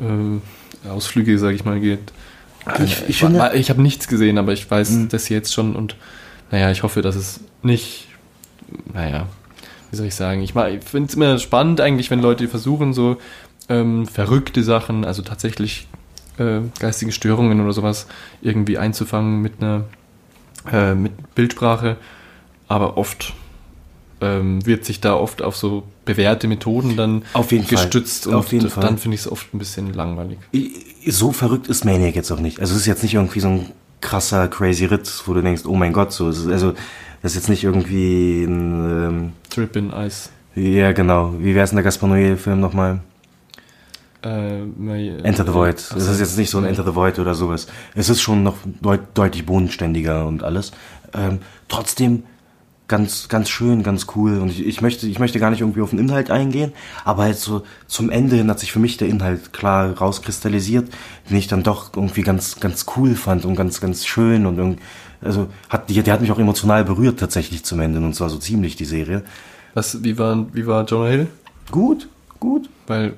äh, 0.00 0.88
Ausflüge, 0.88 1.38
sage 1.38 1.54
ich 1.54 1.64
mal, 1.64 1.78
geht. 1.80 2.00
Ich- 2.84 2.92
ich 3.02 3.08
ich 3.10 3.18
finde- 3.18 3.38
wa- 3.38 3.54
ich 3.54 3.70
habe 3.70 3.80
nichts 3.82 4.08
gesehen, 4.08 4.36
aber 4.38 4.52
ich 4.52 4.70
weiß 4.70 5.08
das 5.10 5.28
jetzt 5.28 5.52
schon 5.54 5.76
und 5.76 5.96
naja, 6.50 6.70
ich 6.70 6.82
hoffe, 6.82 7.02
dass 7.02 7.14
es 7.16 7.40
nicht, 7.62 8.08
naja, 8.92 9.26
wie 9.90 9.96
soll 9.96 10.06
ich 10.06 10.14
sagen, 10.14 10.42
ich, 10.42 10.54
ich 10.56 10.84
finde 10.84 11.08
es 11.08 11.14
immer 11.14 11.38
spannend 11.38 11.80
eigentlich, 11.80 12.10
wenn 12.10 12.20
Leute 12.20 12.48
versuchen, 12.48 12.92
so 12.92 13.16
ähm, 13.68 14.06
verrückte 14.06 14.62
Sachen, 14.62 15.04
also 15.04 15.22
tatsächlich 15.22 15.86
äh, 16.40 16.60
geistige 16.78 17.12
Störungen 17.12 17.60
oder 17.60 17.72
sowas 17.72 18.06
irgendwie 18.42 18.78
einzufangen 18.78 19.40
mit 19.42 19.54
einer 19.60 19.84
äh, 20.72 20.94
mit 20.94 21.12
Bildsprache, 21.34 21.96
aber 22.68 22.96
oft 22.96 23.34
ähm, 24.20 24.64
wird 24.66 24.84
sich 24.84 25.00
da 25.00 25.14
oft 25.14 25.42
auf 25.42 25.56
so 25.56 25.84
bewährte 26.04 26.48
Methoden 26.48 26.96
dann 26.96 27.22
Auf 27.32 27.52
jeden 27.52 27.64
Fall. 27.64 27.76
gestützt 27.76 28.26
und 28.26 28.34
Auf 28.34 28.52
jeden 28.52 28.68
Fall. 28.68 28.82
dann 28.82 28.98
finde 28.98 29.14
ich 29.14 29.22
es 29.22 29.30
oft 29.30 29.52
ein 29.54 29.58
bisschen 29.58 29.94
langweilig. 29.94 30.38
so 31.06 31.32
verrückt 31.32 31.68
ist 31.68 31.84
Maniac 31.84 32.14
jetzt 32.16 32.30
auch 32.30 32.40
nicht. 32.40 32.60
Also 32.60 32.74
es 32.74 32.80
ist 32.80 32.86
jetzt 32.86 33.02
nicht 33.02 33.14
irgendwie 33.14 33.40
so 33.40 33.48
ein 33.48 33.66
krasser 34.00 34.48
Crazy 34.48 34.86
Ritt, 34.86 35.10
wo 35.26 35.34
du 35.34 35.42
denkst, 35.42 35.62
oh 35.66 35.74
mein 35.74 35.92
Gott, 35.92 36.12
so. 36.12 36.28
Es 36.28 36.38
ist, 36.38 36.48
also 36.48 36.72
das 37.22 37.32
ist 37.32 37.36
jetzt 37.36 37.48
nicht 37.48 37.64
irgendwie 37.64 38.44
ein, 38.44 39.32
Trip 39.50 39.74
in 39.76 39.90
Ice. 39.92 40.30
ähm, 40.56 40.72
ja 40.74 40.92
genau. 40.92 41.34
Wie 41.38 41.54
wär's 41.54 41.70
denn 41.70 41.76
der 41.76 41.84
Gaspar 41.84 42.08
Noé-Film 42.08 42.60
nochmal? 42.60 43.00
Äh, 44.22 44.62
my- 44.64 45.18
Enter 45.22 45.46
the 45.46 45.54
Void. 45.54 45.78
Es 45.78 46.06
ist 46.08 46.20
jetzt 46.20 46.36
nicht 46.36 46.50
so 46.50 46.58
ein. 46.58 46.64
Enter 46.64 46.84
the 46.84 46.94
Void 46.94 47.18
oder 47.18 47.34
sowas. 47.34 47.66
Es 47.94 48.08
ist 48.08 48.20
schon 48.20 48.42
noch 48.42 48.56
deut 48.82 49.00
deutlich 49.14 49.46
bodenständiger 49.46 50.26
und 50.26 50.42
alles. 50.42 50.72
Ähm, 51.14 51.38
trotzdem 51.68 52.24
ganz, 52.86 53.28
ganz 53.28 53.48
schön, 53.48 53.82
ganz 53.82 54.06
cool. 54.16 54.38
Und 54.38 54.50
ich, 54.50 54.66
ich 54.66 54.80
möchte, 54.82 55.06
ich 55.06 55.18
möchte 55.20 55.38
gar 55.38 55.50
nicht 55.50 55.60
irgendwie 55.60 55.80
auf 55.80 55.90
den 55.90 55.98
Inhalt 56.00 56.30
eingehen, 56.30 56.72
aber 57.04 57.22
halt 57.22 57.36
so 57.38 57.62
zum 57.86 58.10
Ende 58.10 58.36
hin 58.36 58.50
hat 58.50 58.58
sich 58.58 58.72
für 58.72 58.80
mich 58.80 58.96
der 58.96 59.08
Inhalt 59.08 59.52
klar 59.52 59.96
rauskristallisiert, 59.96 60.88
den 61.30 61.36
ich 61.36 61.46
dann 61.46 61.62
doch 61.62 61.92
irgendwie 61.94 62.22
ganz, 62.22 62.58
ganz 62.58 62.86
cool 62.96 63.14
fand 63.14 63.44
und 63.44 63.54
ganz, 63.54 63.80
ganz 63.80 64.04
schön 64.06 64.44
und 64.44 64.58
irgendwie, 64.58 64.82
also 65.22 65.46
hat, 65.68 65.88
die, 65.88 66.02
der 66.02 66.12
hat 66.14 66.20
mich 66.20 66.32
auch 66.32 66.38
emotional 66.38 66.84
berührt 66.84 67.20
tatsächlich 67.20 67.64
zum 67.64 67.78
Ende 67.80 68.00
und 68.00 68.14
zwar 68.14 68.28
so 68.28 68.38
ziemlich 68.38 68.74
die 68.74 68.84
Serie. 68.84 69.22
Was, 69.72 70.02
wie 70.02 70.18
war, 70.18 70.46
wie 70.52 70.66
war 70.66 70.84
Jonah 70.84 71.10
Hill? 71.10 71.26
Gut, 71.70 72.08
gut. 72.40 72.68
Weil 72.88 73.14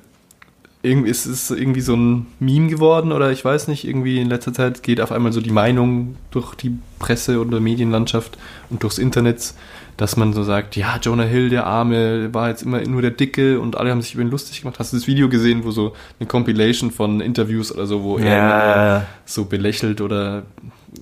irgendwie 0.83 1.11
ist 1.11 1.27
es 1.27 1.51
irgendwie 1.51 1.81
so 1.81 1.95
ein 1.95 2.27
Meme 2.41 2.69
geworden 2.69 3.13
oder 3.13 3.31
ich 3.31 3.45
weiß 3.45 3.69
nicht, 3.69 3.87
irgendwie 3.87 4.21
in 4.21 4.29
letzter 4.29 4.53
Zeit 4.53 4.83
geht 4.83 5.01
auf 5.01 5.13
einmal 5.13 5.33
so 5.33 5.41
die 5.41 5.53
Meinung 5.53 6.17
durch 6.33 6.57
die 6.57 6.77
Presse 6.99 7.41
oder 7.41 7.61
Medienlandschaft 7.61 8.37
und 8.69 8.83
durchs 8.83 8.99
Internet, 8.99 9.55
dass 9.97 10.17
man 10.17 10.33
so 10.33 10.43
sagt, 10.43 10.75
ja, 10.75 10.99
Jonah 11.01 11.23
Hill, 11.23 11.51
der 11.51 11.67
Arme, 11.67 12.35
war 12.35 12.49
jetzt 12.49 12.65
immer 12.65 12.81
nur 12.81 13.01
der 13.01 13.13
Dicke 13.13 13.61
und 13.61 13.77
alle 13.77 13.93
haben 13.93 14.03
sich 14.03 14.15
über 14.15 14.25
ihn 14.25 14.31
lustig 14.31 14.63
gemacht. 14.63 14.81
Hast 14.81 14.93
du 14.93 14.97
das 14.97 15.07
Video 15.07 15.29
gesehen, 15.29 15.63
wo 15.63 15.71
so 15.71 15.95
eine 16.19 16.27
Compilation 16.27 16.91
von 16.91 17.21
Interviews 17.21 17.73
oder 17.73 17.87
so, 17.87 18.03
wo 18.03 18.19
er 18.19 18.37
Ja, 18.37 19.07
so 19.25 19.45
belächelt 19.45 20.01
oder 20.01 20.43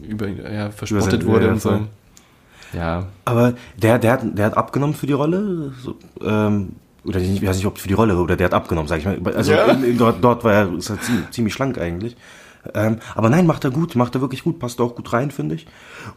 über 0.06 0.28
ja, 0.28 0.70
verspottet 0.70 1.24
wurde 1.24 1.46
ja, 1.46 1.52
und 1.52 1.62
so. 1.62 1.80
Ja, 2.74 3.06
aber 3.24 3.54
der, 3.78 3.98
der, 3.98 4.12
hat, 4.12 4.38
der 4.38 4.46
hat 4.46 4.56
abgenommen 4.56 4.94
für 4.94 5.06
die 5.06 5.14
Rolle. 5.14 5.72
So, 5.82 5.96
ähm, 6.22 6.76
oder 7.04 7.20
ich 7.20 7.44
weiß 7.46 7.56
nicht, 7.56 7.66
ob 7.66 7.78
für 7.78 7.88
die 7.88 7.94
Rolle 7.94 8.16
oder 8.18 8.36
der 8.36 8.46
hat 8.46 8.54
abgenommen, 8.54 8.88
sag 8.88 8.98
ich 8.98 9.04
mal. 9.06 9.18
Also 9.34 9.52
Ja. 9.52 9.74
dort, 9.98 10.22
dort 10.22 10.44
war 10.44 10.52
er, 10.52 10.68
er 10.72 11.30
ziemlich, 11.30 11.54
schlank 11.54 11.78
eigentlich. 11.78 12.16
Ähm, 12.74 12.98
aber 13.14 13.30
nein, 13.30 13.46
macht 13.46 13.64
er 13.64 13.70
gut, 13.70 13.96
macht 13.96 14.14
er 14.14 14.20
wirklich 14.20 14.44
gut, 14.44 14.58
passt 14.58 14.80
auch 14.82 14.94
gut 14.94 15.10
rein, 15.14 15.30
finde 15.30 15.54
ich. 15.54 15.66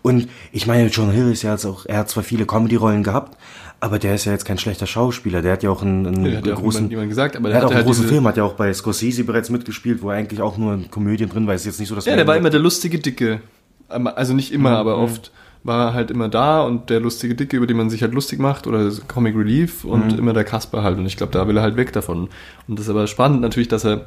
Und 0.01 0.27
ich 0.51 0.67
meine, 0.67 0.87
John 0.89 1.09
Hill 1.09 1.31
ist 1.31 1.41
ja 1.43 1.53
jetzt 1.53 1.65
auch, 1.65 1.85
er 1.85 1.99
hat 1.99 2.09
zwar 2.09 2.21
viele 2.23 2.45
Comedy-Rollen 2.45 3.01
gehabt, 3.03 3.37
aber 3.79 3.97
der 3.97 4.15
ist 4.15 4.25
ja 4.25 4.33
jetzt 4.33 4.43
kein 4.43 4.57
schlechter 4.57 4.85
Schauspieler. 4.85 5.41
Der 5.41 5.53
hat 5.53 5.63
ja 5.63 5.69
auch 5.69 5.81
einen, 5.81 6.05
einen 6.05 6.35
hat 6.37 6.45
ja 6.45 6.53
auch 6.55 6.59
großen, 6.61 6.87
niemand 6.89 7.07
gesagt, 7.07 7.37
aber 7.37 7.47
er 7.47 7.53
der 7.53 7.57
hat 7.59 7.63
auch 7.63 7.69
hatte 7.69 7.75
einen 7.77 7.85
halt 7.85 7.95
großen 7.95 8.07
Film, 8.09 8.27
hat 8.27 8.35
ja 8.35 8.43
auch 8.43 8.53
bei 8.55 8.73
Scorsese 8.73 9.23
bereits 9.23 9.49
mitgespielt, 9.49 10.01
wo 10.01 10.09
er 10.09 10.17
eigentlich 10.17 10.41
auch 10.41 10.57
nur 10.57 10.73
in 10.73 10.91
Komödien 10.91 11.29
drin 11.29 11.47
war. 11.47 11.53
Ist 11.53 11.65
jetzt 11.65 11.79
nicht 11.79 11.87
so, 11.87 11.95
dass 11.95 12.05
Ja, 12.05 12.15
der 12.17 12.27
war 12.27 12.35
immer 12.35 12.49
der 12.49 12.59
lustige 12.59 12.99
Dicke. 12.99 13.39
Also 13.87 14.33
nicht 14.33 14.51
immer, 14.51 14.71
Mhm. 14.71 14.75
aber 14.75 14.97
oft 14.97 15.31
war 15.63 15.87
er 15.87 15.93
halt 15.93 16.11
immer 16.11 16.27
da 16.29 16.61
und 16.63 16.89
der 16.89 16.99
lustige 16.99 17.35
Dicke, 17.35 17.55
über 17.57 17.67
den 17.67 17.77
man 17.77 17.89
sich 17.89 18.01
halt 18.01 18.13
lustig 18.13 18.39
macht 18.39 18.67
oder 18.67 18.91
Comic 19.07 19.35
Relief 19.35 19.85
und 19.85 20.11
Mhm. 20.13 20.19
immer 20.19 20.33
der 20.33 20.43
Kasper 20.43 20.83
halt. 20.83 20.97
Und 20.97 21.05
ich 21.05 21.15
glaube, 21.17 21.31
da 21.31 21.47
will 21.47 21.55
er 21.57 21.63
halt 21.63 21.77
weg 21.77 21.93
davon. 21.93 22.27
Und 22.67 22.79
das 22.79 22.85
ist 22.85 22.89
aber 22.89 23.07
spannend 23.07 23.41
natürlich, 23.41 23.69
dass 23.69 23.85
er 23.85 24.05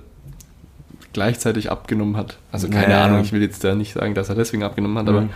gleichzeitig 1.13 1.71
abgenommen 1.71 2.17
hat. 2.17 2.39
Also 2.53 2.69
keine 2.69 2.93
Ja. 2.93 3.05
Ahnung, 3.05 3.21
ich 3.23 3.33
will 3.33 3.41
jetzt 3.43 3.65
da 3.65 3.75
nicht 3.75 3.95
sagen, 3.95 4.15
dass 4.15 4.29
er 4.29 4.35
deswegen 4.35 4.63
abgenommen 4.63 4.99
hat, 4.99 5.09
aber 5.09 5.23
Mhm. 5.23 5.31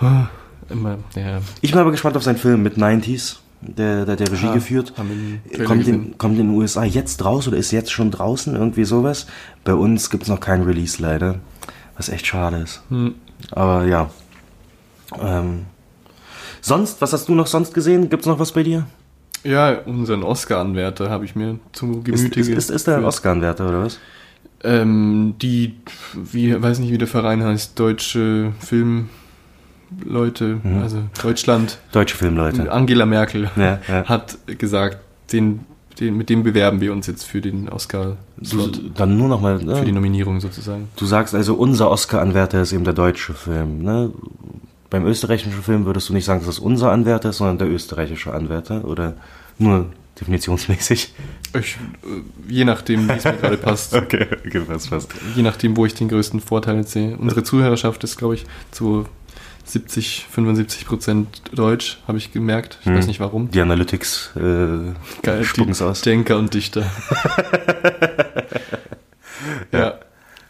oh, 0.00 0.72
immer, 0.72 0.98
ja. 1.16 1.40
Ich 1.62 1.72
bin 1.72 1.80
aber 1.80 1.90
gespannt 1.90 2.16
auf 2.16 2.22
seinen 2.22 2.36
Film 2.36 2.62
mit 2.62 2.76
90s, 2.76 3.40
der, 3.60 4.04
der, 4.04 4.16
der 4.16 4.30
Regie 4.30 4.46
Ah, 4.48 4.54
geführt. 4.54 4.92
Trailer 4.94 5.64
Kommt 5.64 5.88
in, 5.88 6.16
kommt 6.18 6.38
in 6.38 6.46
den 6.48 6.56
USA 6.56 6.84
jetzt 6.84 7.24
raus 7.24 7.48
oder 7.48 7.56
ist 7.56 7.72
jetzt 7.72 7.90
schon 7.90 8.10
draußen? 8.12 8.54
Irgendwie 8.54 8.84
sowas. 8.84 9.26
Bei 9.64 9.74
uns 9.74 10.10
gibt's 10.10 10.28
noch 10.28 10.38
kein 10.40 10.62
Release 10.62 11.02
leider. 11.02 11.36
Was 11.96 12.08
echt 12.08 12.26
schade 12.26 12.58
ist. 12.58 12.82
Hm. 12.90 13.14
Aber 13.50 13.84
ja. 13.86 14.10
Ähm, 15.22 15.66
sonst, 16.60 17.00
was 17.00 17.12
hast 17.12 17.28
du 17.28 17.34
noch 17.34 17.46
sonst 17.46 17.74
gesehen? 17.74 18.08
Gibt's 18.08 18.26
noch 18.26 18.38
was 18.38 18.52
bei 18.52 18.62
dir? 18.62 18.86
Ja, 19.44 19.78
unseren 19.86 20.22
Oscar-Anwärter 20.24 21.08
habe 21.10 21.24
ich 21.24 21.36
mir 21.36 21.58
zu 21.72 21.98
Ist, 21.98 22.04
Gemüte 22.04 22.40
ist, 22.40 22.48
ist, 22.48 22.70
ist 22.70 22.86
der 22.86 22.98
ein. 22.98 23.04
Oscar-Anwärter 23.04 23.68
oder 23.68 23.84
was? 23.84 23.98
Ähm, 24.64 25.34
die, 25.40 25.74
wie, 26.14 26.60
weiß 26.60 26.80
nicht, 26.80 26.90
wie 26.90 26.98
der 26.98 27.06
Verein 27.06 27.44
heißt, 27.44 27.78
deutsche 27.78 28.52
Filmleute, 28.58 30.60
Mhm. 30.62 30.82
also 30.82 31.02
Deutschland, 31.22 31.78
Deutsche 31.92 32.16
Filmleute. 32.16 32.72
Angela 32.72 33.06
Merkel 33.06 33.50
Ja, 33.56 33.78
ja. 33.86 34.04
hat 34.06 34.38
gesagt, 34.58 34.98
den, 35.32 35.60
den, 36.00 36.16
mit 36.16 36.28
dem 36.30 36.42
bewerben 36.42 36.80
wir 36.80 36.92
uns 36.92 37.06
jetzt 37.06 37.24
für 37.24 37.40
den 37.40 37.66
Du, 37.66 37.72
Oscar-Slot, 37.72 38.80
dann 38.96 39.16
nur 39.16 39.28
noch 39.28 39.40
mal. 39.40 39.58
für 39.60 39.64
die 39.84 39.86
Ne? 39.86 39.92
Nominierung 39.92 40.40
sozusagen. 40.40 40.88
Du 40.96 41.06
sagst 41.06 41.34
also, 41.34 41.54
unser 41.54 41.90
Oscar-Anwärter 41.90 42.62
ist 42.62 42.72
eben 42.72 42.84
der 42.84 42.94
deutsche 42.94 43.34
Film. 43.34 43.82
Ne? 43.82 44.10
Beim 44.90 45.06
österreichischen 45.06 45.62
Film 45.62 45.84
würdest 45.84 46.08
du 46.08 46.12
nicht 46.12 46.24
sagen, 46.24 46.40
dass 46.40 46.46
das 46.46 46.58
unser 46.58 46.92
Anwärter 46.92 47.30
ist, 47.30 47.38
sondern 47.38 47.58
der 47.58 47.68
österreichische 47.68 48.32
Anwärter 48.32 48.84
oder 48.84 49.14
nur 49.58 49.86
definitionsmäßig. 50.20 51.12
Ich, 51.58 51.76
äh, 51.76 51.78
je 52.52 52.64
nachdem, 52.64 53.08
wie 53.08 53.12
es 53.12 53.24
mir 53.24 53.34
gerade 53.34 53.56
passt. 53.56 53.94
Okay, 53.96 54.26
okay, 54.46 54.60
passt, 54.60 54.90
passt. 54.90 55.10
Je 55.34 55.42
nachdem, 55.42 55.76
wo 55.76 55.84
ich 55.86 55.94
den 55.94 56.08
größten 56.08 56.40
Vorteil 56.40 56.86
sehe. 56.86 57.16
Unsere 57.16 57.42
Zuhörerschaft 57.42 58.02
ist, 58.04 58.16
glaube 58.16 58.34
ich, 58.34 58.46
zu 58.70 59.06
70, 59.64 60.26
75 60.30 60.86
Prozent 60.86 61.42
Deutsch, 61.52 61.98
habe 62.06 62.18
ich 62.18 62.32
gemerkt. 62.32 62.78
Ich 62.80 62.86
Hm. 62.86 62.96
weiß 62.96 63.06
nicht 63.08 63.20
warum. 63.20 63.50
Die 63.50 63.60
Analytics 63.60 64.30
äh, 64.36 64.40
Geil, 65.22 65.44
die 65.56 65.82
aus. 65.82 66.02
Denker 66.02 66.38
und 66.38 66.54
Dichter. 66.54 66.86
ja. 69.72 69.94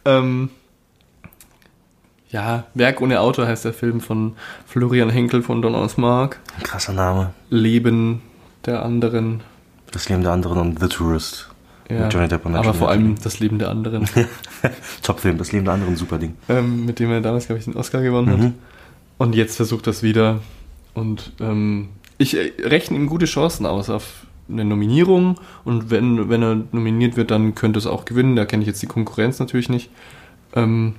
Ähm, 0.05 0.51
ja, 2.31 2.65
Werk 2.75 3.01
ohne 3.01 3.21
Autor 3.21 3.47
heißt 3.47 3.65
der 3.65 3.73
Film 3.73 4.01
von 4.01 4.35
Florian 4.67 5.11
Henkel 5.11 5.43
von 5.43 5.63
Donner's 5.63 5.97
Mark. 5.97 6.41
Krasser 6.63 6.93
Name. 6.93 7.33
Leben 7.51 8.23
der 8.65 8.83
anderen. 8.85 9.41
Das 9.93 10.09
Leben 10.09 10.23
der 10.23 10.33
anderen 10.33 10.59
und 10.59 10.81
The 10.81 10.89
Tourist. 10.89 11.49
Ja, 11.89 12.01
Mit 12.05 12.15
Johnny 12.15 12.27
Depp 12.29 12.45
und 12.45 12.53
aber 12.57 12.59
Angelina 12.67 12.79
vor 12.79 12.91
allem 12.91 13.03
Jolie. 13.11 13.21
das 13.23 13.39
Leben 13.39 13.59
der 13.61 13.71
anderen, 13.71 14.09
Top-Film, 15.05 15.39
das 15.39 15.53
Leben 15.53 15.65
der 15.67 15.75
anderen, 15.75 15.95
super 15.95 16.19
Ding. 16.19 16.35
ähm, 16.49 16.85
mit 16.85 16.99
dem 16.99 17.13
er 17.13 17.21
damals, 17.21 17.47
glaube 17.47 17.61
ich, 17.61 17.65
den 17.65 17.77
Oscar 17.77 18.03
gewonnen 18.03 18.29
hat. 18.31 18.39
Mhm. 18.39 18.55
Und 19.19 19.35
jetzt 19.37 19.57
versucht 19.57 19.87
das 19.87 20.03
wieder. 20.03 20.41
Und 20.95 21.33
ähm, 21.41 21.91
ich 22.19 22.37
äh, 22.37 22.53
rechne 22.65 22.97
ihm 22.97 23.07
gute 23.07 23.27
Chancen 23.27 23.67
aus 23.67 23.89
auf 23.89 24.27
eine 24.51 24.65
Nominierung. 24.65 25.37
Und 25.65 25.91
wenn, 25.91 26.29
wenn 26.29 26.43
er 26.43 26.57
nominiert 26.73 27.17
wird, 27.17 27.31
dann 27.31 27.55
könnte 27.55 27.79
es 27.79 27.87
auch 27.87 28.05
gewinnen. 28.05 28.35
Da 28.35 28.47
kenne 28.47 28.63
ich 28.63 28.67
jetzt 28.67 28.83
die 28.83 28.87
Konkurrenz 28.89 29.39
natürlich 29.39 29.69
nicht. 29.69 29.91
Ähm, 30.57 30.95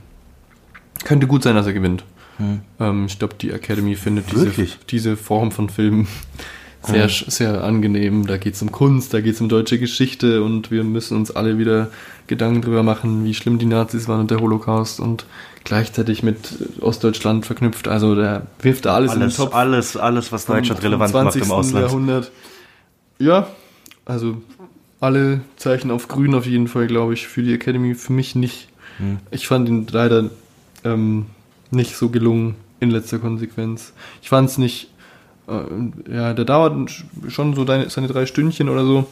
könnte 1.03 1.27
gut 1.27 1.43
sein, 1.43 1.55
dass 1.55 1.67
er 1.67 1.73
gewinnt. 1.73 2.03
Hm. 2.37 2.61
Ähm, 2.79 3.05
ich 3.07 3.19
glaube, 3.19 3.35
die 3.39 3.51
Academy 3.51 3.95
findet 3.95 4.31
diese, 4.31 4.45
Wirklich? 4.45 4.77
diese 4.89 5.17
Form 5.17 5.51
von 5.51 5.69
Filmen 5.69 6.07
sehr, 6.83 7.09
sehr 7.09 7.63
angenehm. 7.63 8.27
Da 8.27 8.37
geht 8.37 8.53
es 8.55 8.61
um 8.61 8.71
Kunst, 8.71 9.13
da 9.13 9.21
geht 9.21 9.35
es 9.35 9.41
um 9.41 9.49
deutsche 9.49 9.79
Geschichte 9.79 10.43
und 10.43 10.71
wir 10.71 10.83
müssen 10.83 11.17
uns 11.17 11.31
alle 11.31 11.57
wieder 11.57 11.89
Gedanken 12.27 12.61
drüber 12.61 12.83
machen, 12.83 13.23
wie 13.25 13.33
schlimm 13.33 13.57
die 13.57 13.65
Nazis 13.65 14.07
waren 14.07 14.21
und 14.21 14.31
der 14.31 14.39
Holocaust 14.39 14.99
und 14.99 15.25
gleichzeitig 15.63 16.23
mit 16.23 16.37
Ostdeutschland 16.81 17.45
verknüpft. 17.45 17.87
Also 17.87 18.15
der 18.15 18.47
wirft 18.61 18.85
da 18.85 18.95
alles, 18.95 19.13
in 19.13 19.19
den 19.19 19.23
Alles, 19.23 19.35
Topf. 19.37 19.53
alles, 19.53 19.97
alles, 19.97 20.31
was 20.31 20.45
Deutschland 20.45 20.83
relevant 20.83 21.13
macht 21.13 21.35
im 21.35 21.43
20. 21.43 21.51
Ausland. 21.51 21.85
Jahrhundert. 21.85 22.31
Ja, 23.19 23.47
also 24.05 24.37
alle 24.99 25.41
Zeichen 25.57 25.91
auf 25.91 26.07
grün 26.07 26.35
auf 26.35 26.45
jeden 26.45 26.67
Fall, 26.67 26.87
glaube 26.87 27.13
ich, 27.13 27.27
für 27.27 27.43
die 27.43 27.53
Academy. 27.53 27.95
Für 27.95 28.13
mich 28.13 28.35
nicht. 28.35 28.69
Hm. 28.97 29.17
Ich 29.31 29.47
fand 29.47 29.67
ihn 29.67 29.87
leider 29.91 30.29
ähm, 30.83 31.27
nicht 31.71 31.95
so 31.95 32.09
gelungen 32.09 32.55
in 32.79 32.91
letzter 32.91 33.19
Konsequenz. 33.19 33.93
Ich 34.21 34.29
fand 34.29 34.49
es 34.49 34.57
nicht, 34.57 34.91
äh, 35.47 36.13
ja, 36.13 36.33
der 36.33 36.45
dauert 36.45 36.91
schon 37.27 37.55
so 37.55 37.65
deine, 37.65 37.89
seine 37.89 38.07
drei 38.07 38.25
Stündchen 38.25 38.69
oder 38.69 38.85
so 38.85 39.07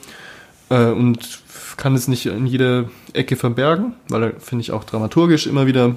äh, 0.69 0.91
und 0.91 1.39
kann 1.77 1.95
es 1.95 2.07
nicht 2.07 2.25
in 2.25 2.47
jeder 2.47 2.85
Ecke 3.13 3.35
verbergen, 3.35 3.93
weil 4.09 4.23
er, 4.23 4.39
finde 4.39 4.61
ich, 4.61 4.71
auch 4.71 4.83
dramaturgisch 4.83 5.47
immer 5.47 5.67
wieder 5.67 5.95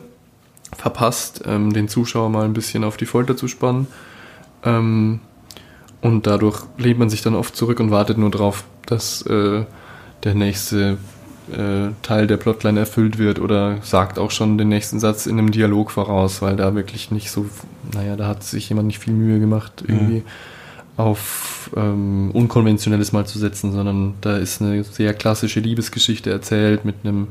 verpasst, 0.77 1.43
ähm, 1.47 1.73
den 1.73 1.89
Zuschauer 1.89 2.31
mal 2.31 2.45
ein 2.45 2.53
bisschen 2.53 2.85
auf 2.85 2.97
die 2.97 3.07
Folter 3.07 3.37
zu 3.37 3.49
spannen. 3.49 3.87
Ähm, 4.65 5.21
und 6.01 6.27
dadurch 6.27 6.63
lehnt 6.77 6.99
man 6.99 7.11
sich 7.11 7.23
dann 7.23 7.35
oft 7.35 7.57
zurück 7.57 7.81
und 7.81 7.91
wartet 7.91 8.19
nur 8.19 8.31
drauf, 8.31 8.65
dass 8.87 9.23
äh, 9.23 9.65
der 10.25 10.35
nächste 10.35 10.99
äh, 11.53 11.93
Teil 12.03 12.27
der 12.27 12.37
Plotline 12.37 12.81
erfüllt 12.81 13.19
wird 13.19 13.39
oder 13.39 13.79
sagt 13.83 14.19
auch 14.19 14.31
schon 14.31 14.59
den 14.59 14.69
nächsten 14.69 15.01
Satz 15.01 15.27
in 15.27 15.39
einem 15.39 15.51
Dialog 15.51 15.91
voraus, 15.91 16.43
weil 16.43 16.57
da 16.57 16.75
wirklich 16.75 17.11
nicht 17.11 17.31
so, 17.31 17.47
naja, 17.95 18.17
da 18.17 18.27
hat 18.27 18.43
sich 18.43 18.69
jemand 18.69 18.89
nicht 18.89 18.99
viel 18.99 19.13
Mühe 19.13 19.41
gemacht, 19.41 19.85
irgendwie 19.87 20.23
auf 20.97 21.71
ähm, 21.77 22.31
Unkonventionelles 22.33 23.13
mal 23.13 23.25
zu 23.25 23.39
setzen, 23.39 23.73
sondern 23.73 24.15
da 24.21 24.37
ist 24.37 24.61
eine 24.61 24.83
sehr 24.85 25.15
klassische 25.15 25.61
Liebesgeschichte 25.61 26.31
erzählt 26.31 26.85
mit 26.85 26.97
einem 27.05 27.29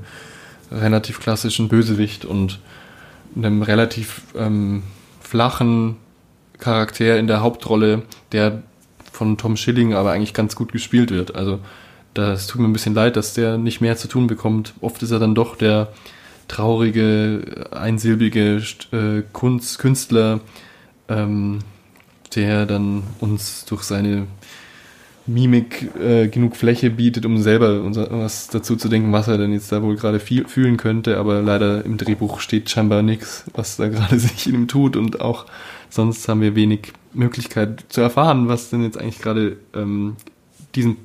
relativ 0.71 1.19
klassischen 1.19 1.67
Bösewicht 1.67 2.25
und 2.25 2.59
einem 3.35 3.61
relativ 3.61 4.21
ähm, 4.35 4.83
flachen 5.21 5.97
Charakter 6.59 7.19
in 7.19 7.27
der 7.27 7.41
Hauptrolle, 7.41 8.03
der 8.31 8.63
von 9.11 9.37
Tom 9.37 9.57
Schilling 9.57 9.93
aber 9.93 10.11
eigentlich 10.11 10.33
ganz 10.33 10.55
gut 10.55 10.71
gespielt 10.71 11.11
wird. 11.11 11.35
Also 11.35 11.59
das 12.17 12.47
tut 12.47 12.61
mir 12.61 12.67
ein 12.67 12.73
bisschen 12.73 12.95
leid, 12.95 13.15
dass 13.15 13.33
der 13.33 13.57
nicht 13.57 13.81
mehr 13.81 13.95
zu 13.95 14.07
tun 14.07 14.27
bekommt. 14.27 14.73
Oft 14.81 15.03
ist 15.03 15.11
er 15.11 15.19
dann 15.19 15.35
doch 15.35 15.55
der 15.55 15.89
traurige, 16.47 17.67
einsilbige 17.71 18.61
äh, 18.91 19.21
Kunst, 19.33 19.79
Künstler, 19.79 20.39
ähm, 21.09 21.59
der 22.35 22.65
dann 22.65 23.03
uns 23.19 23.65
durch 23.65 23.83
seine 23.83 24.27
Mimik 25.27 25.89
äh, 25.99 26.27
genug 26.29 26.55
Fläche 26.55 26.89
bietet, 26.89 27.25
um 27.25 27.37
selber 27.37 27.81
unser, 27.81 28.09
was 28.09 28.47
dazu 28.47 28.77
zu 28.77 28.87
denken, 28.87 29.11
was 29.11 29.27
er 29.27 29.37
denn 29.37 29.51
jetzt 29.51 29.71
da 29.71 29.83
wohl 29.83 29.97
gerade 29.97 30.19
fühlen 30.19 30.77
könnte. 30.77 31.17
Aber 31.17 31.41
leider 31.41 31.85
im 31.85 31.97
Drehbuch 31.97 32.39
steht 32.39 32.69
scheinbar 32.69 33.03
nichts, 33.03 33.43
was 33.53 33.77
da 33.77 33.87
gerade 33.89 34.17
sich 34.17 34.47
in 34.47 34.55
ihm 34.55 34.67
tut. 34.67 34.95
Und 34.95 35.21
auch 35.21 35.45
sonst 35.89 36.27
haben 36.27 36.41
wir 36.41 36.55
wenig 36.55 36.93
Möglichkeit 37.13 37.85
zu 37.89 38.01
erfahren, 38.01 38.47
was 38.47 38.69
denn 38.69 38.83
jetzt 38.83 38.97
eigentlich 38.97 39.19
gerade 39.19 39.57
ähm, 39.75 40.15
diesen, 40.75 40.97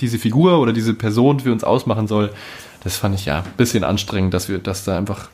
diese 0.00 0.18
Figur 0.18 0.58
oder 0.58 0.72
diese 0.72 0.94
Person 0.94 1.40
für 1.40 1.52
uns 1.52 1.64
ausmachen 1.64 2.06
soll. 2.06 2.30
Das 2.82 2.96
fand 2.96 3.14
ich 3.14 3.26
ja 3.26 3.38
ein 3.38 3.52
bisschen 3.56 3.84
anstrengend, 3.84 4.34
dass 4.34 4.48
wir, 4.48 4.58
dass 4.58 4.84
da 4.84 4.98
einfach 4.98 5.28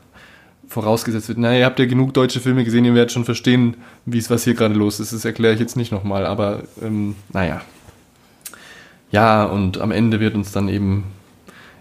vorausgesetzt 0.69 1.29
wird, 1.29 1.39
naja, 1.39 1.61
ihr 1.61 1.65
habt 1.65 1.79
ja 1.79 1.87
genug 1.87 2.13
deutsche 2.13 2.41
Filme 2.41 2.63
gesehen, 2.63 2.85
ihr 2.85 2.95
werdet 2.95 3.11
schon 3.11 3.25
verstehen, 3.25 3.79
wie 4.05 4.19
es 4.19 4.29
was 4.29 4.45
hier 4.45 4.55
gerade 4.55 4.75
los 4.75 5.01
ist. 5.01 5.13
Das 5.13 5.25
erkläre 5.25 5.55
ich 5.55 5.61
jetzt 5.61 5.77
nicht 5.77 5.93
nochmal, 5.93 6.27
aber 6.27 6.63
ähm, 6.83 7.17
naja. 7.33 7.63
Ja, 9.11 9.45
und 9.45 9.81
am 9.81 9.91
Ende 9.91 10.21
wird 10.21 10.35
uns 10.35 10.53
dann 10.53 10.69
eben 10.69 11.05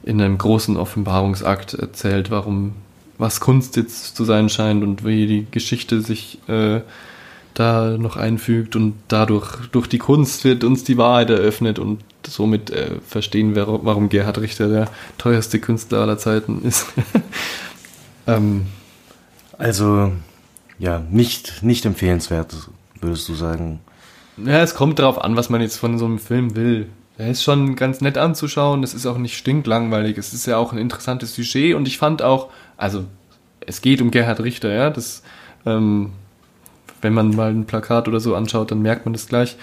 in 0.03 0.21
einem 0.21 0.37
großen 0.37 0.77
Offenbarungsakt 0.77 1.73
erzählt, 1.73 2.31
warum 2.31 2.75
was 3.17 3.41
Kunst 3.41 3.75
jetzt 3.75 4.15
zu 4.15 4.23
sein 4.23 4.47
scheint 4.47 4.83
und 4.83 5.03
wie 5.03 5.27
die 5.27 5.47
Geschichte 5.51 6.01
sich 6.01 6.39
äh, 6.47 6.81
da 7.59 7.97
noch 7.97 8.17
einfügt 8.17 8.75
und 8.75 8.95
dadurch 9.07 9.67
durch 9.71 9.87
die 9.87 9.97
Kunst 9.97 10.43
wird 10.43 10.63
uns 10.63 10.83
die 10.83 10.97
Wahrheit 10.97 11.29
eröffnet 11.29 11.79
und 11.79 12.01
somit 12.25 12.69
äh, 12.69 12.95
verstehen 13.07 13.55
wir, 13.55 13.67
warum 13.67 14.09
Gerhard 14.09 14.39
Richter 14.39 14.67
der 14.67 14.89
teuerste 15.17 15.59
Künstler 15.59 15.99
aller 15.99 16.17
Zeiten 16.17 16.61
ist. 16.63 16.87
ähm, 18.27 18.67
Also, 19.57 20.11
ja, 20.77 21.01
nicht, 21.09 21.63
nicht 21.63 21.85
empfehlenswert, 21.85 22.53
würdest 23.01 23.27
du 23.27 23.33
sagen. 23.33 23.79
ja, 24.37 24.61
es 24.61 24.75
kommt 24.75 24.99
darauf 24.99 25.23
an, 25.23 25.35
was 25.35 25.49
man 25.49 25.61
jetzt 25.61 25.77
von 25.77 25.97
so 25.97 26.05
einem 26.05 26.19
Film 26.19 26.55
will. 26.55 26.87
Er 27.17 27.31
ist 27.31 27.41
schon 27.41 27.75
ganz 27.75 28.01
nett 28.01 28.19
anzuschauen, 28.19 28.83
es 28.83 28.93
ist 28.93 29.07
auch 29.07 29.17
nicht 29.17 29.35
stinklangweilig, 29.35 30.19
es 30.19 30.33
ist 30.33 30.45
ja 30.45 30.57
auch 30.57 30.71
ein 30.71 30.77
interessantes 30.77 31.33
Sujet 31.33 31.73
und 31.73 31.87
ich 31.87 31.97
fand 31.97 32.21
auch, 32.21 32.49
also 32.77 33.05
es 33.65 33.81
geht 33.81 34.01
um 34.01 34.11
Gerhard 34.11 34.41
Richter, 34.41 34.71
ja, 34.71 34.91
das, 34.91 35.23
ähm, 35.65 36.11
wenn 37.01 37.13
man 37.13 37.35
mal 37.35 37.51
ein 37.51 37.65
Plakat 37.65 38.07
oder 38.07 38.19
so 38.19 38.35
anschaut, 38.35 38.71
dann 38.71 38.81
merkt 38.81 39.05
man 39.05 39.13
das 39.13 39.27
gleich. 39.27 39.55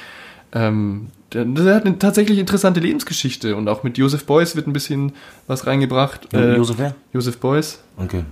Ähm, 0.53 1.09
der, 1.33 1.45
der 1.45 1.75
hat 1.75 1.85
eine 1.85 1.99
tatsächlich 1.99 2.39
interessante 2.39 2.79
Lebensgeschichte 2.81 3.57
und 3.57 3.69
auch 3.69 3.83
mit 3.83 3.99
Joseph 3.99 4.25
Beuys 4.25 4.55
wird 4.55 4.67
ein 4.69 4.73
bisschen 4.73 5.13
was 5.47 5.67
reingebracht. 5.67 6.33
Äh, 6.33 6.57
Josef 6.57 6.79
wer? 6.79 6.95
Joseph 7.13 7.39
Beuys 7.39 7.81
Okay. 7.97 8.25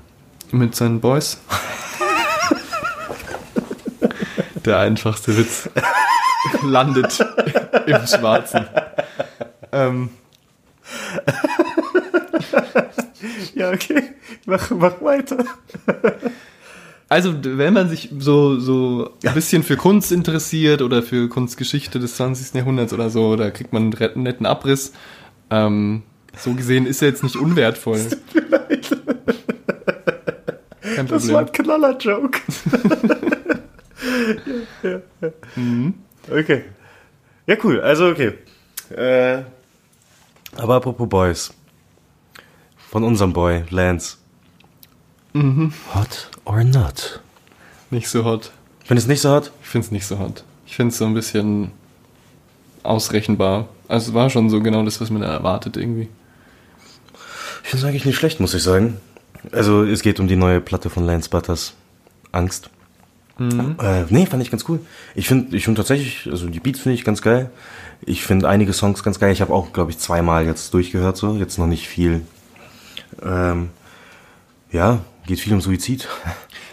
mit 0.53 0.77
seinen 0.77 1.01
Boys. 1.01 1.41
Der 4.65 4.79
einfachste 4.79 5.37
Witz 5.37 5.69
landet 6.63 7.19
im 7.87 8.07
Schwarzen. 8.07 8.67
Ähm, 9.73 10.11
Ja, 13.55 13.71
okay. 13.71 14.03
Mach, 14.47 14.71
mach 14.71 15.01
weiter. 15.03 15.45
Also, 17.13 17.35
wenn 17.43 17.75
man 17.75 17.91
sich 17.91 18.09
so, 18.19 18.59
so 18.59 19.11
ein 19.23 19.35
bisschen 19.35 19.63
für 19.63 19.77
Kunst 19.77 20.13
interessiert 20.13 20.81
oder 20.81 21.03
für 21.03 21.29
Kunstgeschichte 21.29 21.99
des 22.01 22.17
20. 22.17 22.55
Jahrhunderts 22.55 22.95
oder 22.95 23.11
so, 23.11 23.37
da 23.37 23.51
kriegt 23.51 23.75
man 23.75 23.93
einen 23.95 24.23
netten 24.23 24.47
Abriss. 24.47 24.95
Ähm, 25.51 26.05
so 26.35 26.55
gesehen 26.55 26.87
ist 26.87 27.03
er 27.03 27.09
jetzt 27.09 27.23
nicht 27.23 27.37
unwertvoll. 27.37 28.01
Kein 30.97 31.07
Das 31.07 31.31
war 31.31 31.41
ein 31.41 31.53
Knaller-Joke. 31.53 32.39
ja, 34.83 34.91
ja, 34.91 35.01
ja. 35.21 35.93
Okay. 36.31 36.65
Ja, 37.47 37.57
cool. 37.63 37.83
Also, 37.83 38.07
okay. 38.07 38.33
Äh, 38.89 39.43
aber 40.57 40.77
apropos 40.77 41.07
Boys. 41.11 41.53
Von 42.89 43.05
unserem 43.05 43.35
Boy, 43.35 43.65
Lance. 43.69 44.17
Hot 45.35 46.31
or 46.45 46.65
not? 46.65 47.21
Nicht 47.91 48.09
so 48.09 48.25
hot. 48.25 48.53
Findest 48.85 49.07
du 49.07 49.13
nicht 49.13 49.23
so 49.23 49.31
hot? 49.31 49.53
Ich 49.63 49.69
finde 49.69 49.87
es 49.87 49.91
nicht 49.91 50.07
so 50.07 50.19
hot. 50.19 50.45
Ich 50.67 50.77
finde 50.77 50.93
es 50.93 50.99
so 50.99 51.07
ein 51.07 51.15
bisschen 51.15 51.73
ausrechenbar. 52.83 53.69
Also 53.89 54.11
es 54.11 54.15
war 54.15 54.31
schon 54.31 54.51
so 54.51 54.61
genau 54.61 54.85
das, 54.85 55.01
was 55.01 55.11
man 55.11 55.23
erwartet 55.23 55.77
irgendwie. 55.77 56.09
Ich 57.63 57.71
finde 57.71 57.87
es 57.87 57.89
eigentlich 57.89 58.05
nicht 58.05 58.17
schlecht, 58.17 58.41
muss 58.41 58.55
ich 58.55 58.63
sagen. 58.63 58.99
Also, 59.51 59.85
es 59.85 60.03
geht 60.03 60.21
um 60.21 60.29
die 60.29 60.37
neue 60.37 60.61
Platte 60.61 60.89
von 60.91 61.05
Lance 61.05 61.29
Butters. 61.29 61.75
Angst. 62.31 62.71
Äh, 63.39 64.05
nee, 64.09 64.27
fand 64.27 64.43
ich 64.43 64.51
ganz 64.51 64.65
cool. 64.69 64.81
Ich 65.15 65.27
finde 65.27 65.57
ich 65.57 65.65
find 65.65 65.77
tatsächlich, 65.77 66.31
also 66.31 66.49
die 66.49 66.61
Beats 66.61 66.81
finde 66.81 66.95
ich 66.95 67.05
ganz 67.05 67.23
geil. 67.23 67.51
Ich 68.03 68.25
finde 68.25 68.49
einige 68.49 68.73
Songs 68.73 69.03
ganz 69.03 69.19
geil. 69.19 69.33
Ich 69.33 69.41
habe 69.41 69.53
auch, 69.53 69.73
glaube 69.73 69.91
ich, 69.91 69.99
zweimal 69.99 70.47
jetzt 70.47 70.73
durchgehört, 70.75 71.17
so. 71.17 71.35
Jetzt 71.37 71.59
noch 71.59 71.67
nicht 71.67 71.89
viel. 71.89 72.23
Ähm, 73.23 73.71
ja, 74.71 75.01
geht 75.27 75.41
viel 75.41 75.53
um 75.53 75.61
Suizid. 75.61 76.09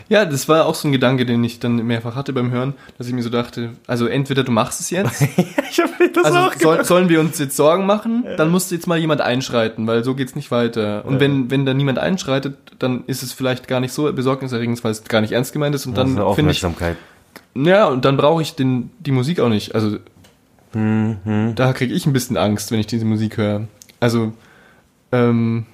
Ja, 0.10 0.26
das 0.26 0.50
war 0.50 0.66
auch 0.66 0.74
so 0.74 0.88
ein 0.88 0.92
Gedanke, 0.92 1.24
den 1.24 1.44
ich 1.44 1.60
dann 1.60 1.76
mehrfach 1.76 2.16
hatte 2.16 2.34
beim 2.34 2.50
Hören, 2.50 2.74
dass 2.98 3.06
ich 3.08 3.14
mir 3.14 3.22
so 3.22 3.30
dachte, 3.30 3.74
also 3.86 4.08
entweder 4.08 4.44
du 4.44 4.52
machst 4.52 4.80
es 4.80 4.90
jetzt, 4.90 5.22
ich 5.72 5.78
mir 6.00 6.12
das 6.12 6.26
also 6.26 6.50
soll, 6.60 6.84
sollen 6.84 7.10
wir 7.10 7.20
uns 7.20 7.38
jetzt 7.38 7.56
Sorgen 7.56 7.86
machen, 7.86 8.26
dann 8.36 8.50
muss 8.50 8.72
jetzt 8.72 8.88
mal 8.88 8.98
jemand 8.98 9.22
einschreiten, 9.22 9.86
weil 9.86 10.04
so 10.04 10.16
geht's 10.16 10.36
nicht 10.36 10.50
weiter. 10.50 11.06
Und 11.06 11.20
wenn, 11.20 11.52
wenn 11.52 11.66
da 11.68 11.76
niemand 11.76 12.00
einschreitet, 12.00 12.58
dann 12.80 13.04
ist 13.06 13.22
es 13.22 13.34
vielleicht 13.34 13.68
gar 13.68 13.80
nicht 13.80 13.94
so 13.94 14.12
besorgniserregend, 14.12 14.84
weil 14.84 14.92
es 14.92 15.04
gar 15.04 15.22
nicht 15.22 15.34
ernst 15.34 15.54
gemeint 15.54 15.76
ist 15.76 15.86
und 15.86 15.96
dann 15.96 16.08
finde 16.08 16.22
ich, 16.22 16.28
Aufmerksamkeit. 16.28 16.98
Ja, 17.54 17.88
und 17.88 18.04
dann 18.04 18.18
brauche 18.18 18.42
ich 18.42 18.56
den, 18.56 18.90
die 19.00 19.12
Musik 19.12 19.40
auch 19.40 19.50
nicht. 19.50 19.76
Also 19.76 19.98
da 20.74 21.74
kriege 21.74 21.94
ich 21.94 22.06
ein 22.06 22.14
bisschen 22.14 22.38
Angst, 22.38 22.72
wenn 22.72 22.80
ich 22.80 22.88
diese 22.88 23.06
Musik 23.06 23.38
höre. 23.38 23.68
Also 24.00 24.34
ähm, 25.12 25.66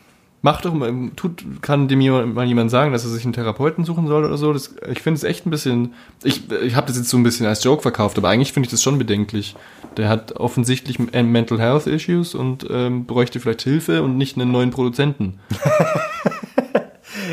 mach 0.46 0.62
doch 0.62 0.76
mal, 0.76 0.94
tut, 1.16 1.44
kann 1.64 1.88
dem 1.88 2.00
mal 2.36 2.46
jemand 2.46 2.70
sagen, 2.70 2.92
dass 2.92 3.04
er 3.04 3.10
sich 3.10 3.24
einen 3.24 3.34
Therapeuten 3.34 3.84
suchen 3.84 4.06
soll 4.06 4.24
oder 4.24 4.38
so. 4.38 4.54
Das, 4.54 4.76
ich 4.92 5.02
finde 5.02 5.18
es 5.18 5.24
echt 5.24 5.48
ein 5.48 5.50
bisschen. 5.50 5.96
Ich, 6.24 6.50
ich 6.52 6.76
habe 6.76 6.86
das 6.86 6.98
jetzt 6.98 7.10
so 7.10 7.18
ein 7.18 7.24
bisschen 7.24 7.48
als 7.48 7.64
Joke 7.64 7.82
verkauft, 7.82 8.16
aber 8.20 8.30
eigentlich 8.30 8.54
finde 8.54 8.68
ich 8.68 8.72
das 8.72 8.84
schon 8.84 9.00
bedenklich. 9.00 9.56
Der 9.98 10.08
hat 10.08 10.34
offensichtlich 10.34 11.00
Mental 11.00 11.60
Health 11.60 11.88
Issues 11.88 12.36
und 12.36 12.68
ähm, 12.70 13.06
bräuchte 13.06 13.40
vielleicht 13.40 13.64
Hilfe 13.64 14.04
und 14.04 14.18
nicht 14.18 14.38
einen 14.38 14.52
neuen 14.52 14.70
Produzenten. 14.70 15.40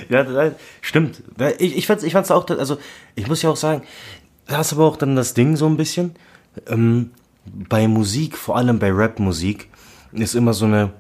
Ja, 0.09 0.23
da- 0.25 0.53
stimmt. 0.81 1.23
Ich, 1.59 1.77
ich 1.77 1.87
fand's, 1.87 2.03
ich 2.05 2.13
fand's 2.13 2.31
auch, 2.31 2.49
also 2.49 2.79
ich 3.15 3.27
muss 3.29 3.43
ja 3.43 3.51
auch 3.51 3.57
sagen, 3.57 3.83
da 4.47 4.61
ist 4.61 4.73
aber 4.73 4.85
auch 4.87 4.97
dann 4.97 5.17
das 5.17 5.35
Ding 5.35 5.57
so 5.57 5.67
ein 5.67 5.77
bisschen, 5.77 6.13
ähm, 6.67 7.11
bei 7.45 7.89
Musik, 7.89 8.37
vor 8.37 8.57
allem 8.57 8.79
bei 8.79 8.91
Rap-Musik, 8.93 9.69
ist 10.13 10.35
immer 10.35 10.55
so 10.55 10.67
eine 10.67 10.93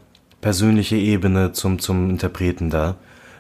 persönliche 0.43 0.97
Ebene 0.97 1.53
zum, 1.53 1.79
zum 1.79 2.11
Interpreten 2.11 2.69
da, 2.69 2.97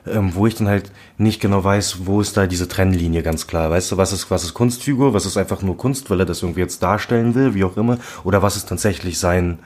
ähm, 0.06 0.34
wo 0.34 0.46
ich 0.46 0.54
dann 0.54 0.68
halt 0.68 0.90
nicht 1.18 1.40
genau 1.42 1.62
weiß, 1.62 2.06
wo 2.06 2.22
ist 2.22 2.36
da 2.38 2.46
diese 2.46 2.68
Trennlinie 2.68 3.22
ganz 3.22 3.46
klar. 3.46 3.68
Weißt 3.68 3.92
du, 3.92 3.98
was 3.98 4.14
ist, 4.14 4.30
was 4.30 4.44
ist 4.44 4.54
Kunstfigur, 4.54 5.12
was 5.12 5.26
ist 5.26 5.36
einfach 5.36 5.60
nur 5.60 5.76
Kunst, 5.76 6.08
weil 6.08 6.20
er 6.20 6.26
das 6.26 6.42
irgendwie 6.42 6.60
jetzt 6.60 6.82
darstellen 6.82 7.34
will, 7.34 7.54
wie 7.54 7.64
auch 7.64 7.76
immer, 7.76 7.98
oder 8.24 8.40
was 8.40 8.56
ist 8.56 8.68
tatsächlich 8.68 9.18
sein, 9.18 9.58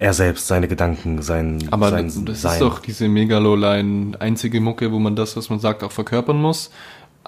er 0.00 0.12
selbst, 0.12 0.46
seine 0.46 0.68
Gedanken, 0.68 1.22
sein, 1.22 1.58
Aber 1.70 1.90
sein 1.90 2.24
das 2.24 2.42
sein. 2.42 2.52
ist 2.52 2.60
doch 2.60 2.78
diese 2.78 3.08
Megaloline 3.08 4.20
einzige 4.20 4.60
Mucke, 4.60 4.92
wo 4.92 4.98
man 4.98 5.16
das, 5.16 5.36
was 5.36 5.50
man 5.50 5.58
sagt, 5.58 5.82
auch 5.82 5.90
verkörpern 5.90 6.40
muss. 6.40 6.70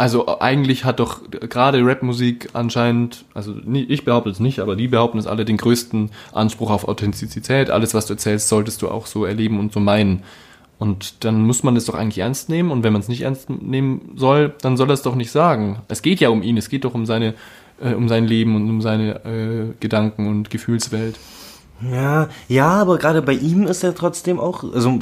Also 0.01 0.41
eigentlich 0.41 0.87
hat 0.87 0.99
doch 0.99 1.21
gerade 1.31 1.85
Rapmusik 1.85 2.49
anscheinend, 2.55 3.27
also 3.35 3.55
ich 3.67 4.03
behaupte 4.07 4.31
es 4.31 4.41
nicht, 4.41 4.61
aber 4.61 4.75
die 4.75 4.89
behaupten 4.89 5.19
es 5.19 5.27
alle 5.27 5.45
den 5.45 5.59
größten 5.59 6.11
Anspruch 6.33 6.71
auf 6.71 6.89
Authentizität. 6.89 7.69
Alles, 7.69 7.93
was 7.93 8.07
du 8.07 8.15
erzählst, 8.15 8.49
solltest 8.49 8.81
du 8.81 8.89
auch 8.89 9.05
so 9.05 9.27
erleben 9.27 9.61
und 9.61 9.75
so 9.75 9.81
meinen. 9.81 10.23
Und 10.79 11.23
dann 11.27 11.43
muss 11.43 11.65
man 11.65 11.75
das 11.75 11.85
doch 11.85 11.93
eigentlich 11.93 12.21
ernst 12.21 12.49
nehmen. 12.49 12.71
Und 12.71 12.83
wenn 12.83 12.95
man 12.95 13.03
es 13.03 13.09
nicht 13.09 13.21
ernst 13.21 13.51
nehmen 13.51 14.13
soll, 14.17 14.55
dann 14.63 14.79
soll 14.79 14.89
er 14.89 14.95
es 14.95 15.03
doch 15.03 15.17
nicht 15.17 15.33
sagen. 15.33 15.83
Es 15.89 16.01
geht 16.01 16.19
ja 16.19 16.31
um 16.31 16.43
ihn, 16.43 16.57
es 16.57 16.71
geht 16.71 16.87
doch 16.87 16.95
um 16.95 17.05
seine, 17.05 17.35
äh, 17.79 17.93
um 17.93 18.09
sein 18.09 18.27
Leben 18.27 18.57
und 18.57 18.71
um 18.71 18.81
seine 18.81 19.23
äh, 19.27 19.75
Gedanken 19.81 20.29
und 20.29 20.49
Gefühlswelt. 20.49 21.19
Ja, 21.93 22.31
ja, 22.49 22.71
aber 22.71 22.97
gerade 22.97 23.21
bei 23.21 23.35
ihm 23.35 23.67
ist 23.67 23.85
er 23.85 23.95
trotzdem 23.95 24.41
auch, 24.41 24.65
also, 24.73 24.99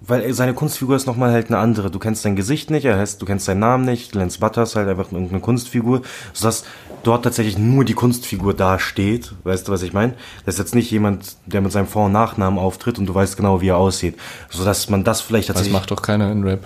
weil 0.00 0.32
seine 0.32 0.54
Kunstfigur 0.54 0.96
ist 0.96 1.06
nochmal 1.06 1.32
halt 1.32 1.48
eine 1.48 1.58
andere. 1.58 1.90
Du 1.90 1.98
kennst 1.98 2.22
sein 2.22 2.36
Gesicht 2.36 2.70
nicht, 2.70 2.84
er 2.84 2.96
heißt, 2.98 3.20
du 3.20 3.26
kennst 3.26 3.44
seinen 3.46 3.60
Namen 3.60 3.84
nicht, 3.84 4.14
Lance 4.14 4.38
Butter 4.38 4.62
ist 4.62 4.76
halt 4.76 4.88
einfach 4.88 5.12
irgendeine 5.12 5.40
Kunstfigur, 5.40 6.02
sodass 6.32 6.64
dort 7.02 7.22
tatsächlich 7.24 7.58
nur 7.58 7.84
die 7.84 7.94
Kunstfigur 7.94 8.54
dasteht. 8.54 9.32
Weißt 9.44 9.68
du, 9.68 9.72
was 9.72 9.82
ich 9.82 9.92
meine? 9.92 10.14
Das 10.44 10.54
ist 10.54 10.58
jetzt 10.58 10.74
nicht 10.74 10.90
jemand, 10.90 11.36
der 11.46 11.60
mit 11.60 11.72
seinem 11.72 11.86
Vor- 11.86 12.06
und 12.06 12.12
Nachnamen 12.12 12.58
auftritt 12.58 12.98
und 12.98 13.06
du 13.06 13.14
weißt 13.14 13.36
genau, 13.36 13.60
wie 13.60 13.68
er 13.68 13.76
aussieht. 13.76 14.18
Sodass 14.48 14.88
man 14.88 15.04
das 15.04 15.20
vielleicht 15.20 15.48
Das 15.48 15.56
tatsächlich. 15.56 15.78
macht 15.78 15.90
doch 15.90 16.02
keiner 16.02 16.30
in 16.32 16.44
Rap. 16.44 16.64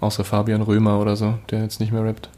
Außer 0.00 0.24
Fabian 0.24 0.62
Römer 0.62 1.00
oder 1.00 1.16
so, 1.16 1.34
der 1.50 1.62
jetzt 1.62 1.80
nicht 1.80 1.92
mehr 1.92 2.04
rappt. 2.04 2.28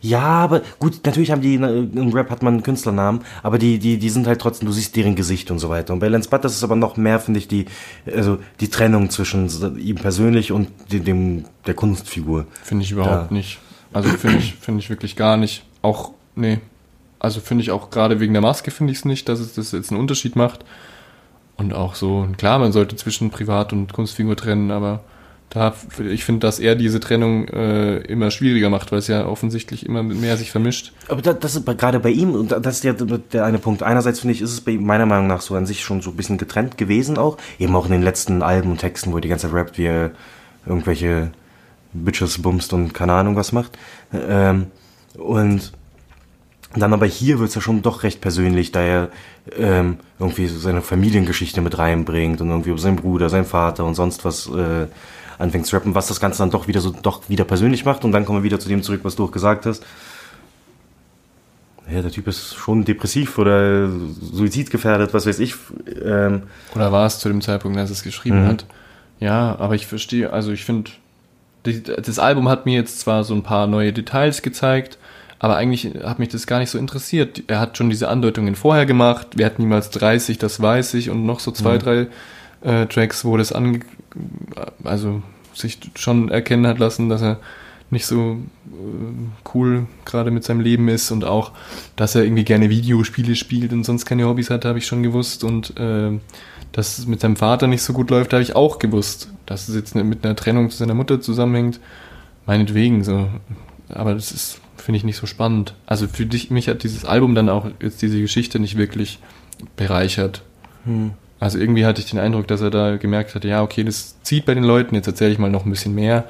Ja, 0.00 0.20
aber 0.20 0.62
gut, 0.78 1.00
natürlich 1.04 1.30
haben 1.30 1.40
die, 1.42 1.54
im 1.54 2.12
Rap 2.12 2.30
hat 2.30 2.42
man 2.42 2.54
einen 2.54 2.62
Künstlernamen, 2.62 3.20
aber 3.42 3.58
die, 3.58 3.78
die, 3.78 3.98
die 3.98 4.10
sind 4.10 4.26
halt 4.26 4.40
trotzdem, 4.40 4.66
du 4.66 4.72
siehst 4.72 4.96
deren 4.96 5.14
Gesicht 5.16 5.50
und 5.50 5.58
so 5.58 5.68
weiter. 5.68 5.92
Und 5.92 6.00
bei 6.00 6.08
Lance 6.08 6.28
Butters 6.28 6.54
ist 6.54 6.64
aber 6.64 6.76
noch 6.76 6.96
mehr, 6.96 7.20
finde 7.20 7.38
ich, 7.38 7.48
die, 7.48 7.66
also 8.06 8.38
die 8.60 8.68
Trennung 8.68 9.10
zwischen 9.10 9.48
ihm 9.78 9.96
persönlich 9.96 10.52
und 10.52 10.68
dem, 10.92 11.04
dem 11.04 11.44
der 11.66 11.74
Kunstfigur. 11.74 12.46
Finde 12.62 12.84
ich 12.84 12.92
überhaupt 12.92 13.30
Ja. 13.30 13.36
nicht. 13.36 13.58
Also 13.92 14.08
finde 14.10 14.38
ich, 14.38 14.54
finde 14.54 14.80
ich 14.80 14.90
wirklich 14.90 15.16
gar 15.16 15.36
nicht. 15.36 15.64
Auch, 15.82 16.12
nee. 16.34 16.58
Also 17.18 17.40
finde 17.40 17.62
ich 17.62 17.70
auch 17.70 17.90
gerade 17.90 18.18
wegen 18.20 18.32
der 18.32 18.42
Maske 18.42 18.70
finde 18.70 18.92
ich 18.92 18.98
es 19.00 19.04
nicht, 19.04 19.28
dass 19.28 19.38
es 19.38 19.54
das 19.54 19.70
jetzt 19.72 19.90
einen 19.90 20.00
Unterschied 20.00 20.34
macht. 20.34 20.64
Und 21.56 21.74
auch 21.74 21.94
so, 21.94 22.26
klar, 22.38 22.58
man 22.58 22.72
sollte 22.72 22.96
zwischen 22.96 23.30
Privat- 23.30 23.72
und 23.72 23.92
Kunstfigur 23.92 24.34
trennen, 24.36 24.70
aber 24.70 25.04
da, 25.54 25.74
ich 26.10 26.24
finde, 26.24 26.40
dass 26.40 26.58
er 26.58 26.76
diese 26.76 26.98
Trennung 26.98 27.46
äh, 27.48 27.98
immer 27.98 28.30
schwieriger 28.30 28.70
macht, 28.70 28.90
weil 28.90 29.00
es 29.00 29.06
ja 29.06 29.26
offensichtlich 29.26 29.84
immer 29.84 30.02
mehr 30.02 30.38
sich 30.38 30.50
vermischt. 30.50 30.94
Aber 31.08 31.20
da, 31.20 31.34
das 31.34 31.56
ist 31.56 31.66
gerade 31.66 32.00
bei 32.00 32.08
ihm, 32.08 32.30
und 32.30 32.52
das 32.52 32.76
ist 32.76 32.84
der, 32.84 32.94
der 32.94 33.44
eine 33.44 33.58
Punkt. 33.58 33.82
Einerseits 33.82 34.20
finde 34.20 34.32
ich, 34.32 34.40
ist 34.40 34.50
es 34.52 34.62
bei 34.62 34.72
ihm 34.72 34.86
meiner 34.86 35.04
Meinung 35.04 35.26
nach 35.26 35.42
so 35.42 35.54
an 35.54 35.66
sich 35.66 35.82
schon 35.82 36.00
so 36.00 36.08
ein 36.08 36.16
bisschen 36.16 36.38
getrennt 36.38 36.78
gewesen 36.78 37.18
auch. 37.18 37.36
Eben 37.58 37.76
auch 37.76 37.84
in 37.84 37.92
den 37.92 38.02
letzten 38.02 38.42
Alben 38.42 38.70
und 38.70 38.78
Texten, 38.78 39.12
wo 39.12 39.16
er 39.16 39.20
die 39.20 39.28
ganze 39.28 39.48
Zeit 39.48 39.54
rappt, 39.54 39.76
wie 39.76 39.84
er 39.84 40.12
irgendwelche 40.64 41.32
Bitches 41.92 42.40
bumst 42.40 42.72
und 42.72 42.94
keine 42.94 43.12
Ahnung 43.12 43.36
was 43.36 43.52
macht. 43.52 43.76
Ähm, 44.14 44.68
und 45.18 45.70
Dann 46.74 46.94
aber 46.94 47.04
hier 47.04 47.38
wird's 47.38 47.54
ja 47.54 47.60
schon 47.60 47.82
doch 47.82 48.02
recht 48.02 48.22
persönlich, 48.22 48.72
da 48.72 48.80
er 48.80 49.08
ähm, 49.58 49.98
irgendwie 50.18 50.46
so 50.46 50.58
seine 50.58 50.80
Familiengeschichte 50.80 51.60
mit 51.60 51.76
reinbringt 51.76 52.40
und 52.40 52.48
irgendwie 52.48 52.70
über 52.70 52.78
seinen 52.78 52.96
Bruder, 52.96 53.28
seinen 53.28 53.44
Vater 53.44 53.84
und 53.84 53.94
sonst 53.94 54.24
was 54.24 54.46
äh, 54.46 54.86
anfängt 55.42 55.66
zu 55.66 55.76
rappen, 55.76 55.94
was 55.94 56.06
das 56.08 56.20
Ganze 56.20 56.38
dann 56.38 56.50
doch 56.50 56.68
wieder 56.68 56.80
so 56.80 56.90
doch 56.90 57.28
wieder 57.28 57.44
persönlich 57.44 57.84
macht 57.84 58.04
und 58.04 58.12
dann 58.12 58.24
kommen 58.24 58.38
wir 58.40 58.44
wieder 58.44 58.60
zu 58.60 58.68
dem 58.68 58.82
zurück, 58.82 59.00
was 59.02 59.16
du 59.16 59.24
auch 59.24 59.32
gesagt 59.32 59.66
hast. 59.66 59.84
Ja, 61.92 62.00
der 62.00 62.10
Typ 62.12 62.28
ist 62.28 62.54
schon 62.54 62.84
depressiv 62.84 63.38
oder 63.38 63.88
suizidgefährdet, 63.90 65.12
was 65.12 65.26
weiß 65.26 65.40
ich. 65.40 65.54
Ähm, 66.02 66.44
Oder 66.74 66.92
war 66.92 67.06
es 67.06 67.18
zu 67.18 67.28
dem 67.28 67.40
Zeitpunkt, 67.40 67.76
als 67.76 67.90
er 67.90 67.94
es 67.94 68.02
geschrieben 68.04 68.44
Mhm. 68.44 68.48
hat? 68.48 68.66
Ja, 69.18 69.56
aber 69.58 69.74
ich 69.74 69.86
verstehe, 69.86 70.32
also 70.32 70.52
ich 70.52 70.64
finde, 70.64 70.92
das 71.64 72.18
Album 72.18 72.48
hat 72.48 72.66
mir 72.66 72.74
jetzt 72.74 73.00
zwar 73.00 73.24
so 73.24 73.34
ein 73.34 73.42
paar 73.42 73.66
neue 73.66 73.92
Details 73.92 74.42
gezeigt, 74.42 74.96
aber 75.38 75.56
eigentlich 75.56 75.90
hat 76.04 76.18
mich 76.20 76.28
das 76.28 76.46
gar 76.46 76.60
nicht 76.60 76.70
so 76.70 76.78
interessiert. 76.78 77.42
Er 77.48 77.58
hat 77.60 77.76
schon 77.76 77.90
diese 77.90 78.08
Andeutungen 78.08 78.54
vorher 78.54 78.86
gemacht, 78.86 79.26
wir 79.36 79.44
hatten 79.44 79.62
niemals 79.62 79.90
30, 79.90 80.38
das 80.38 80.62
weiß 80.62 80.94
ich, 80.94 81.10
und 81.10 81.26
noch 81.26 81.40
so 81.40 81.50
zwei, 81.50 81.78
drei 81.78 82.06
äh, 82.62 82.86
Tracks, 82.86 83.24
wo 83.24 83.36
das 83.36 83.52
an, 83.52 83.84
also 84.84 85.22
sich 85.54 85.78
schon 85.96 86.30
erkennen 86.30 86.66
hat 86.66 86.78
lassen, 86.78 87.08
dass 87.08 87.22
er 87.22 87.38
nicht 87.90 88.06
so 88.06 88.38
äh, 88.66 89.48
cool 89.54 89.86
gerade 90.04 90.30
mit 90.30 90.44
seinem 90.44 90.60
Leben 90.60 90.88
ist 90.88 91.10
und 91.10 91.24
auch, 91.24 91.52
dass 91.94 92.14
er 92.14 92.24
irgendwie 92.24 92.44
gerne 92.44 92.70
Videospiele 92.70 93.36
spielt 93.36 93.72
und 93.72 93.84
sonst 93.84 94.06
keine 94.06 94.26
Hobbys 94.26 94.50
hat, 94.50 94.64
habe 94.64 94.78
ich 94.78 94.86
schon 94.86 95.02
gewusst 95.02 95.44
und 95.44 95.78
äh, 95.78 96.18
dass 96.72 96.98
es 96.98 97.06
mit 97.06 97.20
seinem 97.20 97.36
Vater 97.36 97.66
nicht 97.66 97.82
so 97.82 97.92
gut 97.92 98.10
läuft, 98.10 98.32
habe 98.32 98.42
ich 98.42 98.56
auch 98.56 98.78
gewusst. 98.78 99.28
Dass 99.44 99.68
es 99.68 99.74
jetzt 99.74 99.94
mit 99.94 100.24
einer 100.24 100.36
Trennung 100.36 100.70
zu 100.70 100.78
seiner 100.78 100.94
Mutter 100.94 101.20
zusammenhängt, 101.20 101.80
meinetwegen 102.46 103.04
so. 103.04 103.28
Aber 103.90 104.14
das 104.14 104.32
ist, 104.32 104.60
finde 104.78 104.96
ich, 104.96 105.04
nicht 105.04 105.18
so 105.18 105.26
spannend. 105.26 105.74
Also 105.84 106.08
für 106.08 106.24
dich, 106.24 106.50
mich 106.50 106.68
hat 106.68 106.82
dieses 106.82 107.04
Album 107.04 107.34
dann 107.34 107.50
auch 107.50 107.66
jetzt 107.82 108.00
diese 108.00 108.20
Geschichte 108.20 108.58
nicht 108.58 108.78
wirklich 108.78 109.18
bereichert. 109.76 110.42
Also 111.42 111.58
irgendwie 111.58 111.84
hatte 111.84 112.00
ich 112.00 112.08
den 112.08 112.20
Eindruck, 112.20 112.46
dass 112.46 112.60
er 112.60 112.70
da 112.70 112.98
gemerkt 112.98 113.34
hat, 113.34 113.42
ja, 113.42 113.64
okay, 113.64 113.82
das 113.82 114.14
zieht 114.22 114.46
bei 114.46 114.54
den 114.54 114.62
Leuten, 114.62 114.94
jetzt 114.94 115.08
erzähle 115.08 115.32
ich 115.32 115.40
mal 115.40 115.50
noch 115.50 115.64
ein 115.64 115.70
bisschen 115.70 115.92
mehr, 115.92 116.22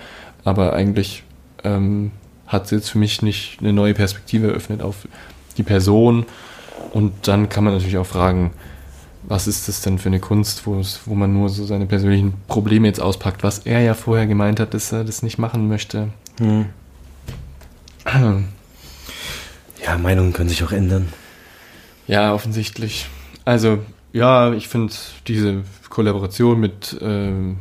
aber 0.42 0.72
eigentlich 0.72 1.22
ähm, 1.64 2.12
hat 2.46 2.64
es 2.64 2.70
jetzt 2.70 2.88
für 2.88 2.96
mich 2.96 3.20
nicht 3.20 3.58
eine 3.60 3.74
neue 3.74 3.92
Perspektive 3.92 4.46
eröffnet 4.48 4.80
auf 4.80 5.06
die 5.58 5.64
Person. 5.64 6.24
Und 6.94 7.12
dann 7.28 7.50
kann 7.50 7.62
man 7.62 7.74
natürlich 7.74 7.98
auch 7.98 8.06
fragen, 8.06 8.52
was 9.24 9.46
ist 9.46 9.68
das 9.68 9.82
denn 9.82 9.98
für 9.98 10.08
eine 10.08 10.18
Kunst, 10.18 10.66
wo, 10.66 10.80
es, 10.80 11.02
wo 11.04 11.14
man 11.14 11.34
nur 11.34 11.50
so 11.50 11.66
seine 11.66 11.84
persönlichen 11.84 12.32
Probleme 12.48 12.88
jetzt 12.88 13.02
auspackt, 13.02 13.42
was 13.42 13.58
er 13.58 13.82
ja 13.82 13.92
vorher 13.92 14.26
gemeint 14.26 14.60
hat, 14.60 14.72
dass 14.72 14.92
er 14.92 15.04
das 15.04 15.22
nicht 15.22 15.36
machen 15.36 15.68
möchte. 15.68 16.08
ja, 19.84 19.98
Meinungen 19.98 20.32
können 20.32 20.48
sich 20.48 20.64
auch 20.64 20.72
ändern. 20.72 21.12
Ja, 22.06 22.32
offensichtlich. 22.32 23.10
Also, 23.44 23.80
ja, 24.12 24.52
ich 24.52 24.68
finde 24.68 24.92
diese 25.26 25.62
Kollaboration 25.88 26.60
mit 26.60 26.96
ähm, 27.00 27.58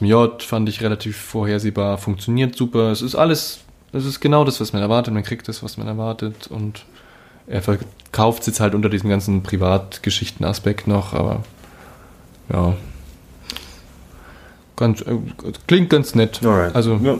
J 0.00 0.42
fand 0.42 0.68
ich 0.68 0.82
relativ 0.82 1.16
vorhersehbar, 1.16 1.98
funktioniert 1.98 2.56
super. 2.56 2.90
Es 2.90 3.02
ist 3.02 3.14
alles, 3.14 3.60
es 3.92 4.04
ist 4.04 4.20
genau 4.20 4.44
das, 4.44 4.60
was 4.60 4.72
man 4.72 4.82
erwartet. 4.82 5.14
Man 5.14 5.22
kriegt 5.22 5.48
das, 5.48 5.62
was 5.62 5.76
man 5.76 5.86
erwartet 5.86 6.48
und 6.48 6.84
er 7.46 7.62
verkauft 7.62 8.40
es 8.40 8.46
jetzt 8.46 8.60
halt 8.60 8.74
unter 8.74 8.88
diesem 8.88 9.08
ganzen 9.08 9.42
Privatgeschichten-Aspekt 9.42 10.86
noch, 10.86 11.12
aber 11.14 11.44
ja. 12.52 12.76
Ganz, 14.76 15.00
äh, 15.00 15.16
klingt 15.66 15.90
ganz 15.90 16.14
nett. 16.14 16.40
Alright. 16.44 16.74
Also 16.74 16.96
ja, 17.02 17.18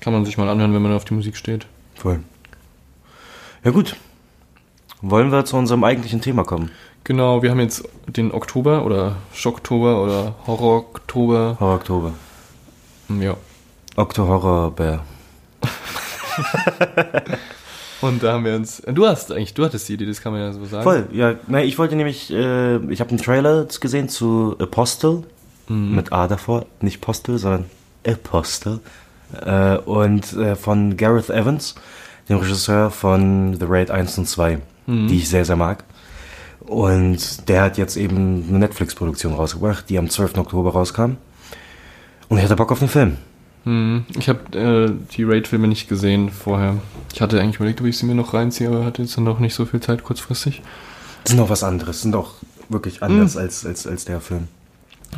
kann 0.00 0.12
man 0.12 0.24
sich 0.24 0.38
mal 0.38 0.48
anhören, 0.48 0.74
wenn 0.74 0.82
man 0.82 0.92
auf 0.92 1.04
die 1.04 1.14
Musik 1.14 1.36
steht. 1.36 1.66
voll. 1.94 2.20
Ja 3.64 3.70
gut. 3.70 3.96
Wollen 5.00 5.30
wir 5.30 5.44
zu 5.44 5.56
unserem 5.56 5.84
eigentlichen 5.84 6.20
Thema 6.20 6.44
kommen? 6.44 6.70
Genau, 7.04 7.42
wir 7.42 7.50
haben 7.50 7.60
jetzt 7.60 7.88
den 8.06 8.32
Oktober 8.32 8.84
oder 8.84 9.16
Schocktober 9.32 10.02
oder 10.02 10.34
Horror-Oktober. 10.46 11.56
Horror 11.58 11.74
Oktober. 11.76 12.12
Ja. 13.08 13.36
Okto 13.96 14.28
Horror 14.28 14.70
Bär. 14.72 15.00
Und 18.00 18.22
da 18.22 18.34
haben 18.34 18.44
wir 18.44 18.54
uns. 18.54 18.80
Du 18.86 19.06
hast 19.06 19.32
eigentlich, 19.32 19.54
du 19.54 19.64
hattest 19.64 19.88
die 19.88 19.94
Idee, 19.94 20.06
das 20.06 20.20
kann 20.20 20.32
man 20.32 20.40
ja 20.40 20.52
so 20.52 20.64
sagen. 20.66 20.84
Voll, 20.84 21.08
ja. 21.12 21.34
Nein, 21.48 21.66
ich 21.66 21.78
wollte 21.78 21.96
nämlich, 21.96 22.30
äh, 22.32 22.76
ich 22.92 23.00
habe 23.00 23.10
einen 23.10 23.18
Trailer 23.18 23.66
gesehen 23.80 24.08
zu 24.08 24.54
Apostle 24.60 25.24
mit 25.68 26.12
A 26.14 26.28
davor, 26.28 26.64
nicht 26.80 27.00
Postel, 27.02 27.36
sondern 27.38 27.66
Apostle. 28.06 28.80
Äh, 29.44 29.76
und 29.78 30.32
äh, 30.34 30.54
von 30.56 30.96
Gareth 30.96 31.28
Evans, 31.28 31.74
dem 32.28 32.38
Regisseur 32.38 32.90
von 32.90 33.54
The 33.58 33.66
Raid 33.68 33.90
1 33.90 34.16
und 34.18 34.26
2, 34.26 34.60
die 34.86 35.18
ich 35.18 35.28
sehr, 35.28 35.44
sehr 35.44 35.56
mag. 35.56 35.84
Und 36.60 37.48
der 37.48 37.62
hat 37.62 37.78
jetzt 37.78 37.96
eben 37.96 38.44
eine 38.48 38.58
Netflix-Produktion 38.58 39.32
rausgebracht, 39.32 39.88
die 39.88 39.98
am 39.98 40.10
12. 40.10 40.38
Oktober 40.38 40.72
rauskam. 40.72 41.12
Und 42.28 42.38
ich 42.38 42.44
hatte 42.44 42.56
Bock 42.56 42.72
auf 42.72 42.80
den 42.80 42.88
Film. 42.88 43.16
Hm, 43.64 44.04
Ich 44.18 44.28
habe 44.28 44.58
äh, 44.58 45.14
die 45.16 45.24
Raid-Filme 45.24 45.68
nicht 45.68 45.88
gesehen 45.88 46.30
vorher. 46.30 46.76
Ich 47.12 47.20
hatte 47.20 47.40
eigentlich 47.40 47.56
überlegt, 47.56 47.80
ob 47.80 47.86
ich 47.86 47.96
sie 47.96 48.06
mir 48.06 48.14
noch 48.14 48.34
reinziehe, 48.34 48.68
aber 48.68 48.84
hatte 48.84 49.02
jetzt 49.02 49.16
dann 49.16 49.24
noch 49.24 49.38
nicht 49.38 49.54
so 49.54 49.66
viel 49.66 49.80
Zeit 49.80 50.04
kurzfristig. 50.04 50.62
Das 51.24 51.32
sind 51.32 51.40
auch 51.40 51.50
was 51.50 51.62
anderes, 51.64 52.02
sind 52.02 52.14
auch 52.14 52.32
wirklich 52.68 53.02
anders 53.02 53.36
als, 53.36 53.64
als, 53.64 53.86
als 53.86 54.04
der 54.04 54.20
Film. 54.20 54.48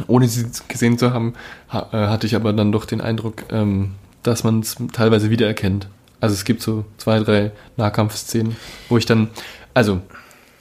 Ohne 0.07 0.29
sie 0.29 0.47
gesehen 0.69 0.99
zu 0.99 1.13
haben, 1.13 1.35
ha 1.69 1.89
äh, 1.93 2.07
hatte 2.07 2.27
ich 2.27 2.37
aber 2.37 2.53
dann 2.53 2.71
doch 2.71 2.85
den 2.85 3.01
Eindruck, 3.01 3.43
ähm, 3.51 3.93
dass 4.23 4.45
man 4.45 4.61
es 4.61 4.77
teilweise 4.93 5.31
wiedererkennt. 5.31 5.89
Also 6.21 6.35
es 6.35 6.45
gibt 6.45 6.63
so 6.63 6.85
zwei, 6.99 7.19
drei 7.21 7.51
Nahkampfszenen, 7.77 8.57
wo 8.89 8.99
ich 8.99 9.07
dann, 9.07 9.29
also 9.75 10.01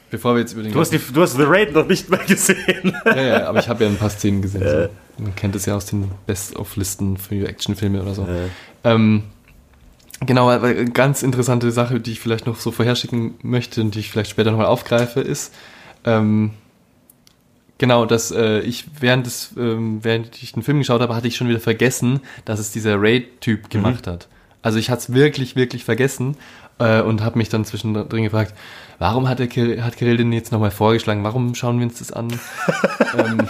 bevor 0.10 0.36
wir 0.36 0.41
jetzt 0.41 0.54
über 0.54 0.63
den 0.63 0.72
Du 0.72 0.80
hast, 0.80 0.91
die, 0.91 1.00
du 1.00 1.22
hast 1.22 1.36
The 1.36 1.43
Raid 1.43 1.74
noch 1.74 1.88
nicht 1.88 2.10
mehr 2.10 2.19
gesehen. 2.19 2.95
ja, 3.06 3.22
ja, 3.22 3.48
aber 3.48 3.60
ich 3.60 3.69
habe 3.69 3.84
ja 3.84 3.89
ein 3.89 3.98
paar 3.98 4.10
Szenen 4.10 4.41
gesehen. 4.41 4.63
So. 4.63 5.24
Man 5.24 5.36
kennt 5.36 5.56
es 5.56 5.65
ja 5.65 5.76
aus 5.76 5.86
den 5.86 6.12
Best-of-Listen 6.26 7.17
für 7.17 7.48
Actionfilme 7.48 8.02
oder 8.02 8.13
so. 8.13 8.28
Ähm, 8.84 9.24
genau, 10.26 10.50
aber 10.50 10.67
eine 10.67 10.86
ganz 10.86 11.24
interessante 11.24 11.72
Sache, 11.72 12.00
die 12.00 12.13
ich 12.13 12.19
vielleicht 12.19 12.45
noch 12.45 12.58
so 12.60 12.72
vorherschicken 12.72 13.36
möchte 13.41 13.82
und 13.82 13.95
die 13.95 14.00
ich 14.00 14.12
vielleicht 14.12 14.32
später 14.32 14.52
nochmal 14.52 14.67
aufgreife, 14.67 15.22
ist, 15.22 15.54
ähm, 16.06 16.52
genau, 17.78 18.06
dass 18.06 18.32
äh, 18.32 18.60
ich 18.60 18.86
während 19.00 19.26
des, 19.26 19.52
ähm, 19.58 20.04
während 20.04 20.41
ich 20.41 20.54
den 20.54 20.63
Film 20.63 20.80
geschaut 20.80 21.02
habe, 21.02 21.15
hatte 21.15 21.28
ich 21.28 21.36
schon 21.36 21.50
wieder 21.50 21.60
vergessen, 21.60 22.22
dass 22.45 22.60
es 22.60 22.72
dieser 22.72 23.02
Raid-Typ 23.02 23.69
gemacht 23.69 24.08
hat. 24.08 24.28
Also 24.62 24.78
ich 24.78 24.89
hatte 24.89 25.02
es 25.02 25.13
wirklich, 25.13 25.56
wirklich 25.56 25.84
vergessen 25.84 26.38
äh, 26.80 27.02
und 27.02 27.22
habe 27.22 27.38
mich 27.38 27.50
dann 27.50 27.65
zwischendrin 27.65 28.24
gefragt, 28.24 28.54
warum 29.00 29.28
hat, 29.28 29.40
der 29.40 29.48
Kirill, 29.48 29.84
hat 29.84 29.98
Kirill 29.98 30.18
den 30.18 30.32
jetzt 30.32 30.52
nochmal 30.52 30.72
vorgeschlagen? 30.72 31.24
Warum 31.24 31.56
schauen 31.56 31.80
wir 31.80 31.88
uns 31.88 32.00
das 32.00 32.12
an? 32.12 32.28
ähm, 33.18 33.48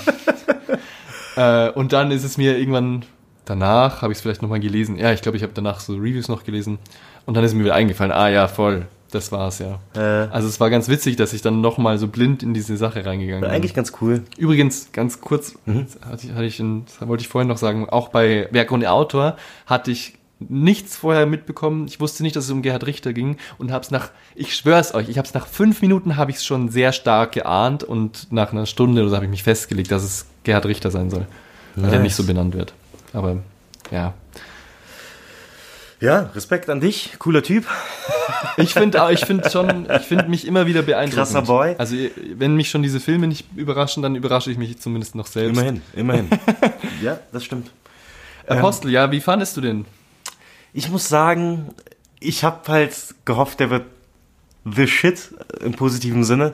äh, 1.36 1.70
und 1.72 1.92
dann 1.92 2.12
ist 2.12 2.24
es 2.24 2.38
mir 2.38 2.58
irgendwann 2.58 3.04
danach, 3.46 4.02
habe 4.02 4.14
ich 4.14 4.20
es 4.20 4.22
vielleicht 4.22 4.42
nochmal 4.42 4.60
gelesen. 4.60 4.98
Ja, 4.98 5.12
ich 5.12 5.22
glaube, 5.22 5.38
ich 5.38 5.44
habe 5.44 5.54
danach 5.54 5.80
so 5.80 5.94
Reviews 5.94 6.28
noch 6.28 6.44
gelesen. 6.44 6.80
Und 7.26 7.36
dann 7.36 7.44
ist 7.44 7.54
mir 7.54 7.64
wieder 7.64 7.76
eingefallen, 7.76 8.12
ah 8.12 8.30
ja, 8.30 8.48
voll, 8.48 8.88
das 9.12 9.32
war's 9.32 9.60
ja. 9.60 9.80
Äh, 9.96 10.30
Also 10.32 10.48
es 10.48 10.60
war 10.60 10.70
ganz 10.70 10.88
witzig, 10.88 11.16
dass 11.16 11.34
ich 11.34 11.42
dann 11.42 11.62
nochmal 11.62 11.98
so 11.98 12.08
blind 12.08 12.44
in 12.44 12.54
diese 12.54 12.78
Sache 12.78 13.06
reingegangen 13.06 13.42
bin. 13.42 13.50
eigentlich 13.50 13.74
ganz 13.74 13.94
cool. 14.02 14.24
Übrigens, 14.38 14.92
ganz 14.94 15.20
kurz, 15.22 15.56
hatte 15.68 16.28
ich, 16.28 16.32
hatte 16.32 16.46
ich 16.46 16.60
in, 16.60 16.86
wollte 17.02 17.22
ich 17.22 17.28
vorhin 17.28 17.48
noch 17.48 17.58
sagen, 17.58 17.90
auch 17.90 18.10
bei 18.10 18.48
Werk 18.52 18.72
und 18.72 18.86
Autor 18.86 19.36
hatte 19.66 19.92
ich 19.92 20.14
nichts 20.39 20.95
vorher 20.95 21.25
mitbekommen. 21.25 21.86
Ich 21.88 21.99
wusste 21.99 22.23
nicht, 22.23 22.36
dass 22.36 22.45
es 22.45 22.52
um 22.52 22.62
Gerhard 22.62 22.86
Richter 22.86 23.12
ging 23.13 23.38
und 23.58 23.71
habe 23.71 23.84
es 23.84 23.91
nach, 23.91 24.10
ich 24.36 24.56
schwör's 24.56 24.93
euch, 24.93 25.10
ich 25.10 25.17
habe 25.17 25.28
es 25.28 25.34
nach 25.34 25.47
fünf 25.47 25.82
Minuten 25.82 26.15
habe 26.15 26.32
ich 26.32 26.38
es 26.38 26.45
schon 26.45 26.69
sehr 26.69 26.93
stark 26.93 27.34
geahnt 27.34 27.84
und 27.84 28.32
nach 28.32 28.52
einer 28.52 28.65
Stunde 28.65 29.02
oder 29.02 29.10
so 29.10 29.15
habe 29.15 29.25
ich 29.25 29.32
mich 29.32 29.43
festgelegt, 29.43 29.91
dass 29.91 30.04
es 30.04 30.25
Gerhard 30.43 30.65
Richter 30.65 30.91
sein 30.91 31.10
soll, 31.10 31.25
weil 31.75 31.89
der 31.89 31.99
Nice. 31.99 32.04
nicht 32.04 32.15
so 32.15 32.23
benannt 32.23 32.54
wird. 32.54 32.73
Aber 33.12 33.38
ja, 33.91 34.13
Ja, 35.99 36.30
Respekt 36.34 36.69
an 36.69 36.80
dich, 36.80 37.12
cooler 37.19 37.43
Typ. 37.43 37.65
ich 38.56 38.73
finde, 38.73 39.06
ich 39.12 39.25
finde 39.25 39.49
schon, 39.49 39.88
ich 39.93 40.04
finde 40.04 40.30
mich 40.30 40.47
immer 40.47 40.65
wieder 40.65 40.82
beeindruckend. 40.84 41.34
Krasser 41.34 41.41
Boy. 41.41 41.75
Also 41.78 41.97
wenn 42.36 42.56
mich 42.56 42.69
schon 42.69 42.82
diese 42.84 43.02
Filme 43.02 43.28
nicht 43.28 43.45
überraschen, 43.58 44.02
dann 44.04 44.15
überrasche 44.15 44.49
ich 44.49 44.58
mich 44.58 44.80
zumindest 44.80 45.15
noch 45.15 45.28
selbst. 45.28 45.58
Immerhin, 45.58 45.82
immerhin. 45.93 46.30
ja, 47.04 47.19
das 47.34 47.43
stimmt. 47.43 47.71
Apostel, 48.47 48.91
ja, 48.91 49.12
wie 49.12 49.19
fandest 49.19 49.58
du 49.58 49.62
den? 49.62 49.86
Ich 50.80 50.89
muss 50.89 51.10
sagen, 51.10 51.76
ich 52.22 52.46
habe 52.46 52.72
halt 52.72 52.96
gehofft, 53.26 53.60
der 53.60 53.70
wird 53.70 53.84
the 54.63 54.88
shit 54.88 55.36
im 55.60 55.74
positiven 55.74 56.24
Sinne. 56.24 56.54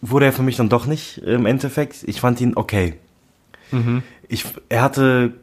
Wurde 0.00 0.26
er 0.26 0.32
für 0.32 0.42
mich 0.42 0.56
dann 0.56 0.68
doch 0.68 0.86
nicht 0.86 1.18
im 1.18 1.46
Endeffekt. 1.46 2.02
Ich 2.06 2.20
fand 2.20 2.40
ihn 2.40 2.56
okay. 2.56 2.94
Ich, 4.26 4.46
er 4.68 4.82
hatte, 4.82 5.34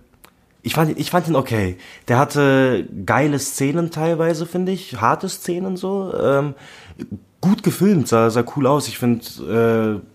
ich 0.63 0.73
fand, 0.73 0.99
ich 0.99 1.09
fand 1.09 1.29
ihn 1.29 1.37
okay. 1.37 1.77
Der 2.09 2.17
hatte 2.17 2.89
geile 3.05 3.39
Szenen 3.39 3.89
teilweise, 3.89 4.45
finde 4.45 4.73
ich, 4.73 4.99
harte 4.99 5.29
Szenen 5.29 5.77
so. 5.77 6.13
Ähm, 6.13 6.55
gut 7.39 7.63
gefilmt, 7.63 8.09
sah, 8.09 8.31
sah 8.31 8.43
cool 8.57 8.67
aus. 8.67 8.89
Ich 8.89 8.97
finde, 8.97 10.01
äh, 10.01 10.14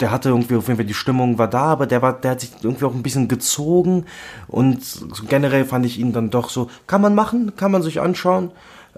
der 0.00 0.10
hatte 0.10 0.30
irgendwie 0.30 0.56
auf 0.56 0.66
jeden 0.66 0.76
Fall 0.76 0.86
die 0.86 0.94
Stimmung 0.94 1.38
war 1.38 1.48
da, 1.48 1.64
aber 1.64 1.86
der 1.86 2.02
war, 2.02 2.12
der 2.12 2.32
hat 2.32 2.40
sich 2.40 2.50
irgendwie 2.62 2.84
auch 2.84 2.94
ein 2.94 3.02
bisschen 3.02 3.28
gezogen 3.28 4.06
und 4.48 4.80
generell 5.28 5.64
fand 5.64 5.86
ich 5.86 5.98
ihn 5.98 6.12
dann 6.12 6.30
doch 6.30 6.50
so, 6.50 6.68
kann 6.86 7.00
man 7.00 7.14
machen, 7.14 7.54
kann 7.56 7.70
man 7.70 7.82
sich 7.82 8.00
anschauen. 8.00 8.50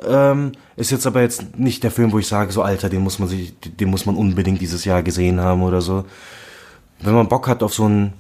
Ähm, 0.07 0.53
ist 0.77 0.91
jetzt 0.91 1.07
aber 1.07 1.23
jetzt 1.23 1.59
nicht 1.59 1.83
der 1.83 1.91
Film, 1.91 2.13
wo 2.13 2.19
ich 2.19 2.27
sage, 2.27 2.53
so 2.53 2.63
Alter, 2.63 2.89
den 2.89 3.03
muss 3.03 3.19
man 3.19 3.29
sich, 3.29 3.55
den 3.61 3.89
muss 3.91 4.05
man 4.05 4.17
unbedingt 4.17 4.61
dieses 4.61 4.85
Jahr 4.85 5.03
gesehen 5.03 5.41
haben 5.41 5.63
oder 5.63 5.81
so. 5.81 6.05
Wenn 7.01 7.15
man 7.15 7.29
Bock 7.29 7.49
hat 7.49 7.63
auf 7.63 7.75
so 7.75 7.89
ein, 7.89 8.13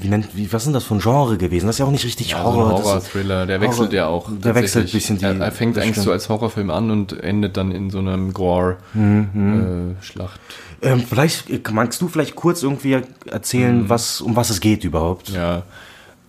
wie 0.00 0.08
nennt, 0.08 0.28
wie, 0.36 0.52
was 0.52 0.62
ist 0.62 0.66
denn 0.66 0.74
das 0.74 0.84
für 0.84 0.94
ein 0.94 1.00
Genre 1.00 1.36
gewesen? 1.38 1.66
Das 1.66 1.76
ist 1.76 1.80
ja 1.80 1.86
auch 1.86 1.90
nicht 1.90 2.04
richtig 2.04 2.30
Ja, 2.30 2.42
Horror. 2.42 2.78
ist- 2.78 2.84
Horror-Thriller, 2.86 3.46
der 3.46 3.60
wechselt 3.60 3.88
Horror- 3.88 3.94
ja 3.94 4.06
auch. 4.06 4.28
Der 4.30 4.54
wechselt 4.54 4.88
ein 4.88 4.92
bisschen 4.92 5.18
die. 5.18 5.24
Er, 5.24 5.38
er 5.40 5.52
fängt 5.52 5.76
eigentlich 5.78 5.92
stimmt. 5.92 6.04
so 6.06 6.12
als 6.12 6.28
Horrorfilm 6.28 6.70
an 6.70 6.90
und 6.90 7.12
endet 7.22 7.56
dann 7.56 7.72
in 7.72 7.90
so 7.90 7.98
einem 7.98 8.32
Gore-Schlacht. 8.32 10.40
Ähm, 10.82 11.00
vielleicht 11.00 11.50
äh, 11.50 11.60
magst 11.72 12.00
du 12.02 12.08
vielleicht 12.08 12.34
kurz 12.36 12.62
irgendwie 12.62 12.98
erzählen, 13.30 13.88
was 13.88 14.20
um 14.20 14.36
was 14.36 14.50
es 14.50 14.60
geht 14.60 14.84
überhaupt. 14.84 15.30
Mhm. 15.30 15.36
Ja. 15.36 15.62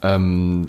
Ähm, 0.02 0.68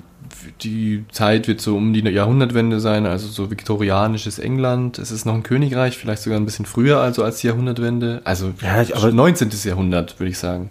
die 0.62 1.04
Zeit 1.10 1.48
wird 1.48 1.60
so 1.60 1.76
um 1.76 1.92
die 1.92 2.00
Jahrhundertwende 2.00 2.78
sein, 2.80 3.04
also 3.06 3.26
so 3.28 3.50
viktorianisches 3.50 4.38
England. 4.38 4.98
Es 4.98 5.10
ist 5.10 5.24
noch 5.26 5.34
ein 5.34 5.42
Königreich, 5.42 5.96
vielleicht 5.98 6.22
sogar 6.22 6.38
ein 6.38 6.44
bisschen 6.44 6.66
früher 6.66 7.00
also 7.00 7.24
als 7.24 7.38
die 7.40 7.48
Jahrhundertwende. 7.48 8.20
Also 8.24 8.52
Ja, 8.62 8.84
aber- 8.94 9.12
19. 9.12 9.50
Jahrhundert, 9.64 10.18
würde 10.20 10.30
ich 10.30 10.38
sagen. 10.38 10.70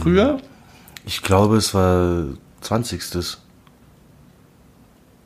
Früher? 0.00 0.38
Ich 1.06 1.22
glaube, 1.22 1.56
es 1.56 1.74
war 1.74 2.24
20. 2.60 3.38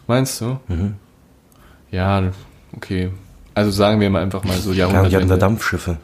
Meinst 0.07 0.41
du? 0.41 0.59
Mhm. 0.69 0.95
Ja, 1.91 2.31
okay. 2.77 3.11
Also 3.55 3.71
sagen 3.71 4.01
wir 4.01 4.11
mal 4.11 4.23
einfach 4.23 4.45
mal 4.45 4.57
so 4.57 4.73
Ja, 4.73 4.89
die 5.05 5.17
hatten 5.17 5.29
da. 5.29 5.37
Dampfschiffe. 5.37 5.99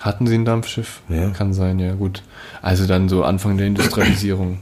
Hatten 0.00 0.26
sie 0.26 0.34
ein 0.34 0.44
Dampfschiff? 0.44 1.00
Ja. 1.08 1.30
Kann 1.30 1.52
sein, 1.54 1.78
ja 1.78 1.94
gut. 1.94 2.22
Also 2.62 2.86
dann 2.86 3.08
so 3.08 3.24
Anfang 3.24 3.56
der 3.56 3.66
Industrialisierung. 3.66 4.60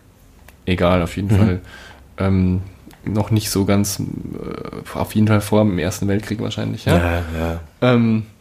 Egal, 0.66 1.02
auf 1.02 1.16
jeden 1.16 1.30
Fall. 1.30 1.60
Ähm, 2.18 2.62
noch 3.04 3.30
nicht 3.30 3.50
so 3.50 3.64
ganz, 3.64 4.00
äh, 4.00 4.96
auf 4.98 5.14
jeden 5.14 5.28
Fall 5.28 5.40
vor 5.40 5.62
dem 5.64 5.78
Ersten 5.78 6.08
Weltkrieg 6.08 6.40
wahrscheinlich, 6.40 6.86
ja. 6.86 6.96
Ja, 6.96 7.22
ja. 7.38 7.60
Ähm, 7.82 8.26
äh, 8.26 8.33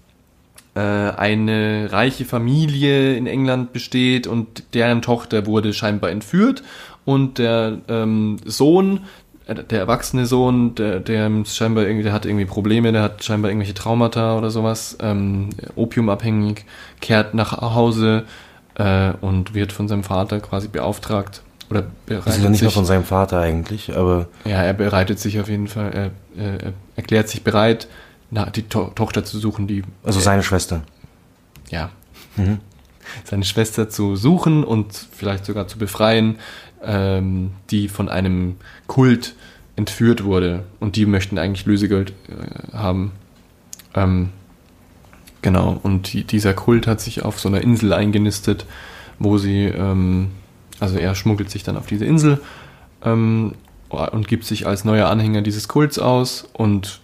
eine 0.80 1.90
reiche 1.92 2.26
Familie 2.26 3.16
in 3.16 3.28
England 3.28 3.74
besteht 3.74 4.26
und 4.28 4.64
deren 4.74 5.02
Tochter 5.02 5.46
wurde 5.46 5.74
scheinbar 5.74 6.10
entführt 6.10 6.64
und 7.06 7.38
der 7.38 7.80
ähm, 7.88 8.38
Sohn, 8.46 9.02
äh, 9.46 9.56
der 9.56 9.80
erwachsene 9.80 10.26
Sohn, 10.26 10.76
der, 10.76 11.00
der 11.00 11.30
scheinbar 11.46 11.86
irgendwie, 11.86 12.04
der 12.04 12.14
hat 12.14 12.26
irgendwie 12.26 12.46
Probleme, 12.46 12.92
der 12.92 13.04
hat 13.04 13.24
scheinbar 13.24 13.52
irgendwelche 13.52 13.74
Traumata 13.74 14.38
oder 14.38 14.50
sowas, 14.50 14.98
ähm, 15.02 15.50
opiumabhängig, 15.76 16.66
kehrt 17.02 17.34
nach 17.34 17.52
Hause 17.62 18.24
äh, 18.76 19.12
und 19.22 19.54
wird 19.54 19.72
von 19.72 19.88
seinem 19.88 20.04
Vater 20.04 20.40
quasi 20.40 20.68
beauftragt 20.68 21.42
oder 21.70 21.84
Das 22.06 22.18
ist 22.18 22.26
ja 22.26 22.32
bereitet 22.32 22.50
nicht 22.52 22.62
nur 22.62 22.72
von 22.72 22.86
seinem 22.86 23.04
Vater 23.04 23.40
eigentlich, 23.40 23.96
aber 23.96 24.28
ja, 24.46 24.62
er 24.62 24.74
bereitet 24.74 25.20
sich 25.20 25.40
auf 25.40 25.50
jeden 25.50 25.68
Fall, 25.68 25.92
er, 25.92 26.12
er, 26.42 26.64
er 26.64 26.74
erklärt 26.96 27.30
sich 27.30 27.44
bereit, 27.44 27.88
na, 28.34 28.50
die 28.50 28.64
to 28.64 28.92
Tochter 28.96 29.24
zu 29.24 29.38
suchen, 29.38 29.68
die 29.68 29.84
also 30.04 30.20
seine 30.20 30.44
Schwester. 30.44 30.82
ja, 31.70 31.92
seine 33.24 33.44
Schwester 33.46 33.90
zu 33.90 34.16
suchen 34.16 34.64
und 34.64 35.08
vielleicht 35.12 35.46
sogar 35.46 35.68
zu 35.68 35.78
befreien, 35.78 36.38
ähm, 36.84 37.52
die 37.70 37.88
von 37.88 38.10
einem 38.10 38.56
Kult 38.88 39.36
entführt 39.76 40.24
wurde. 40.24 40.64
Und 40.80 40.96
die 40.96 41.06
möchten 41.06 41.38
eigentlich 41.38 41.66
Lösegeld 41.66 42.14
äh, 42.28 42.76
haben. 42.76 43.12
Ähm, 43.94 44.30
genau, 45.44 45.80
und 45.84 46.14
die, 46.14 46.24
dieser 46.24 46.54
Kult 46.54 46.88
hat 46.88 47.02
sich 47.02 47.24
auf 47.24 47.40
so 47.40 47.50
einer 47.50 47.62
Insel 47.62 47.94
eingenistet, 47.94 48.66
wo 49.20 49.38
sie, 49.38 49.66
ähm, 49.66 50.32
also 50.80 50.98
er 50.98 51.14
schmuggelt 51.14 51.52
sich 51.52 51.62
dann 51.62 51.78
auf 51.78 51.86
diese 51.86 52.06
Insel 52.06 52.42
ähm, 53.04 53.54
und 53.90 54.28
gibt 54.28 54.46
sich 54.46 54.66
als 54.66 54.86
neuer 54.86 55.08
Anhänger 55.10 55.44
dieses 55.44 55.68
Kults 55.68 56.00
aus 56.00 56.48
und 56.54 57.00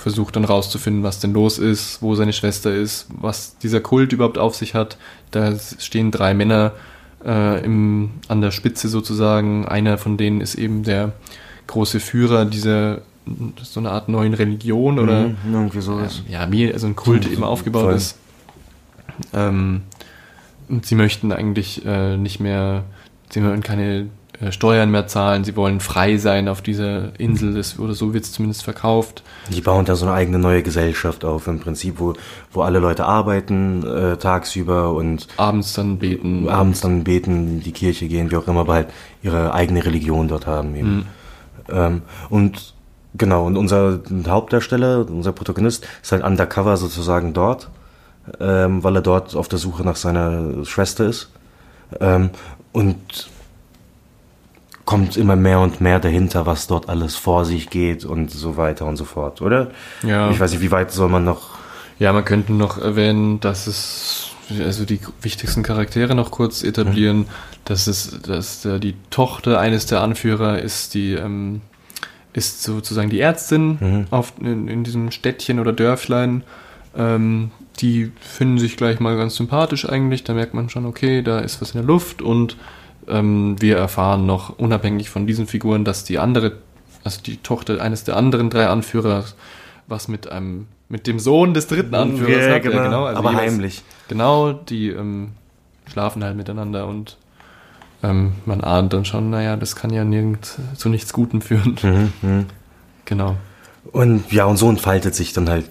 versucht 0.00 0.36
dann 0.36 0.44
rauszufinden, 0.44 1.02
was 1.02 1.20
denn 1.20 1.32
los 1.32 1.58
ist, 1.58 2.00
wo 2.02 2.14
seine 2.14 2.32
Schwester 2.32 2.74
ist, 2.74 3.06
was 3.10 3.56
dieser 3.58 3.80
Kult 3.80 4.12
überhaupt 4.12 4.38
auf 4.38 4.56
sich 4.56 4.74
hat. 4.74 4.96
Da 5.30 5.54
stehen 5.78 6.10
drei 6.10 6.34
Männer 6.34 6.72
äh, 7.24 7.62
im, 7.64 8.10
an 8.28 8.40
der 8.40 8.50
Spitze 8.50 8.88
sozusagen. 8.88 9.66
Einer 9.68 9.98
von 9.98 10.16
denen 10.16 10.40
ist 10.40 10.54
eben 10.54 10.82
der 10.82 11.12
große 11.66 12.00
Führer 12.00 12.44
dieser 12.46 13.02
so 13.62 13.78
eine 13.80 13.90
Art 13.90 14.08
neuen 14.08 14.34
Religion 14.34 14.98
oder 14.98 15.28
Mhm, 15.28 15.36
irgendwie 15.52 15.80
sowas. 15.82 16.22
ja, 16.28 16.50
wie 16.50 16.72
so 16.78 16.86
ein 16.86 16.96
Kult 16.96 17.30
eben 17.30 17.44
aufgebaut 17.44 17.84
Voll. 17.84 17.94
ist. 17.94 18.16
Ähm, 19.34 19.82
und 20.68 20.86
sie 20.86 20.94
möchten 20.94 21.30
eigentlich 21.30 21.84
äh, 21.84 22.16
nicht 22.16 22.40
mehr, 22.40 22.84
sie 23.28 23.42
wollen 23.44 23.62
keine 23.62 23.98
äh, 23.98 24.06
Steuern 24.48 24.90
mehr 24.90 25.06
zahlen, 25.06 25.44
sie 25.44 25.54
wollen 25.54 25.80
frei 25.80 26.16
sein 26.16 26.48
auf 26.48 26.62
dieser 26.62 27.18
Insel, 27.20 27.54
das, 27.54 27.78
oder 27.78 27.92
so 27.92 28.14
wird 28.14 28.24
es 28.24 28.32
zumindest 28.32 28.64
verkauft. 28.64 29.22
Die 29.50 29.60
bauen 29.60 29.84
da 29.84 29.96
so 29.96 30.06
eine 30.06 30.14
eigene 30.14 30.38
neue 30.38 30.62
Gesellschaft 30.62 31.26
auf, 31.26 31.46
im 31.46 31.60
Prinzip, 31.60 32.00
wo, 32.00 32.14
wo 32.50 32.62
alle 32.62 32.78
Leute 32.78 33.04
arbeiten 33.04 33.86
äh, 33.86 34.16
tagsüber 34.16 34.92
und 34.92 35.28
Abends 35.36 35.74
dann 35.74 35.98
beten. 35.98 36.48
abends 36.48 36.80
dann 36.80 37.04
beten, 37.04 37.32
in 37.32 37.60
die 37.60 37.72
Kirche 37.72 38.08
gehen, 38.08 38.30
wie 38.30 38.36
auch 38.36 38.48
immer, 38.48 38.60
aber 38.60 38.74
halt 38.74 38.88
ihre 39.22 39.52
eigene 39.52 39.84
Religion 39.84 40.28
dort 40.28 40.46
haben. 40.46 40.74
Eben. 40.74 41.06
Ähm, 41.70 42.02
und 42.30 42.74
genau, 43.14 43.46
und 43.46 43.58
unser 43.58 44.00
Hauptdarsteller, 44.26 45.06
unser 45.10 45.32
Protagonist, 45.32 45.86
ist 46.02 46.12
halt 46.12 46.24
undercover 46.24 46.78
sozusagen 46.78 47.34
dort, 47.34 47.68
ähm, 48.40 48.82
weil 48.82 48.96
er 48.96 49.02
dort 49.02 49.36
auf 49.36 49.48
der 49.48 49.58
Suche 49.58 49.82
nach 49.82 49.96
seiner 49.96 50.64
Schwester 50.64 51.04
ist. 51.04 51.30
Ähm, 52.00 52.30
und 52.72 53.28
kommt 54.90 55.16
immer 55.16 55.36
mehr 55.36 55.60
und 55.60 55.80
mehr 55.80 56.00
dahinter, 56.00 56.46
was 56.46 56.66
dort 56.66 56.88
alles 56.88 57.14
vor 57.14 57.44
sich 57.44 57.70
geht 57.70 58.04
und 58.04 58.28
so 58.28 58.56
weiter 58.56 58.86
und 58.86 58.96
so 58.96 59.04
fort, 59.04 59.40
oder? 59.40 59.70
Ja. 60.02 60.32
Ich 60.32 60.40
weiß 60.40 60.50
nicht, 60.50 60.62
wie 60.62 60.72
weit 60.72 60.90
soll 60.90 61.08
man 61.08 61.22
noch. 61.22 61.50
Ja, 62.00 62.12
man 62.12 62.24
könnte 62.24 62.52
noch 62.52 62.76
erwähnen, 62.76 63.38
dass 63.38 63.68
es 63.68 64.32
also 64.58 64.84
die 64.84 64.98
wichtigsten 65.22 65.62
Charaktere 65.62 66.16
noch 66.16 66.32
kurz 66.32 66.64
etablieren, 66.64 67.26
dass 67.64 67.86
es, 67.86 68.20
dass 68.22 68.64
äh, 68.64 68.80
die 68.80 68.96
Tochter 69.10 69.60
eines 69.60 69.86
der 69.86 70.00
Anführer 70.00 70.58
ist 70.58 70.94
die 70.94 71.12
ähm, 71.12 71.60
ist 72.32 72.64
sozusagen 72.64 73.10
die 73.10 73.20
Ärztin 73.20 74.06
auf 74.10 74.32
in, 74.40 74.66
in 74.66 74.82
diesem 74.82 75.12
Städtchen 75.12 75.60
oder 75.60 75.72
Dörflein. 75.72 76.42
Ähm, 76.96 77.52
die 77.78 78.10
finden 78.20 78.58
sich 78.58 78.76
gleich 78.76 78.98
mal 78.98 79.16
ganz 79.16 79.36
sympathisch 79.36 79.88
eigentlich. 79.88 80.24
Da 80.24 80.34
merkt 80.34 80.52
man 80.52 80.68
schon, 80.68 80.84
okay, 80.84 81.22
da 81.22 81.38
ist 81.38 81.60
was 81.60 81.70
in 81.74 81.78
der 81.78 81.86
Luft 81.86 82.22
und 82.22 82.56
ähm, 83.08 83.56
wir 83.60 83.76
erfahren 83.76 84.26
noch 84.26 84.58
unabhängig 84.58 85.10
von 85.10 85.26
diesen 85.26 85.46
Figuren, 85.46 85.84
dass 85.84 86.04
die 86.04 86.18
andere, 86.18 86.52
also 87.04 87.20
die 87.22 87.38
Tochter 87.38 87.80
eines 87.80 88.04
der 88.04 88.16
anderen 88.16 88.50
drei 88.50 88.66
Anführer, 88.68 89.24
was 89.86 90.08
mit 90.08 90.30
einem 90.30 90.66
mit 90.88 91.06
dem 91.06 91.20
Sohn 91.20 91.54
des 91.54 91.68
dritten 91.68 91.94
Anführers 91.94 92.46
Ja, 92.46 92.54
hat. 92.54 92.62
genau, 92.62 93.04
also 93.04 93.18
aber 93.18 93.30
jeweils- 93.30 93.52
heimlich. 93.52 93.82
Genau, 94.08 94.52
die 94.52 94.88
ähm, 94.88 95.28
schlafen 95.88 96.24
halt 96.24 96.36
miteinander 96.36 96.88
und 96.88 97.16
ähm, 98.02 98.32
man 98.44 98.60
ahnt 98.62 98.92
dann 98.92 99.04
schon, 99.04 99.30
naja, 99.30 99.56
das 99.56 99.76
kann 99.76 99.90
ja 99.92 100.04
nirgend 100.04 100.58
zu 100.74 100.88
nichts 100.88 101.12
Gutem 101.12 101.40
führen. 101.42 102.12
Mhm, 102.22 102.46
Genau. 103.04 103.36
Und 103.92 104.30
ja, 104.32 104.44
und 104.46 104.56
so 104.56 104.68
entfaltet 104.68 105.14
sich 105.14 105.32
dann 105.32 105.48
halt 105.48 105.68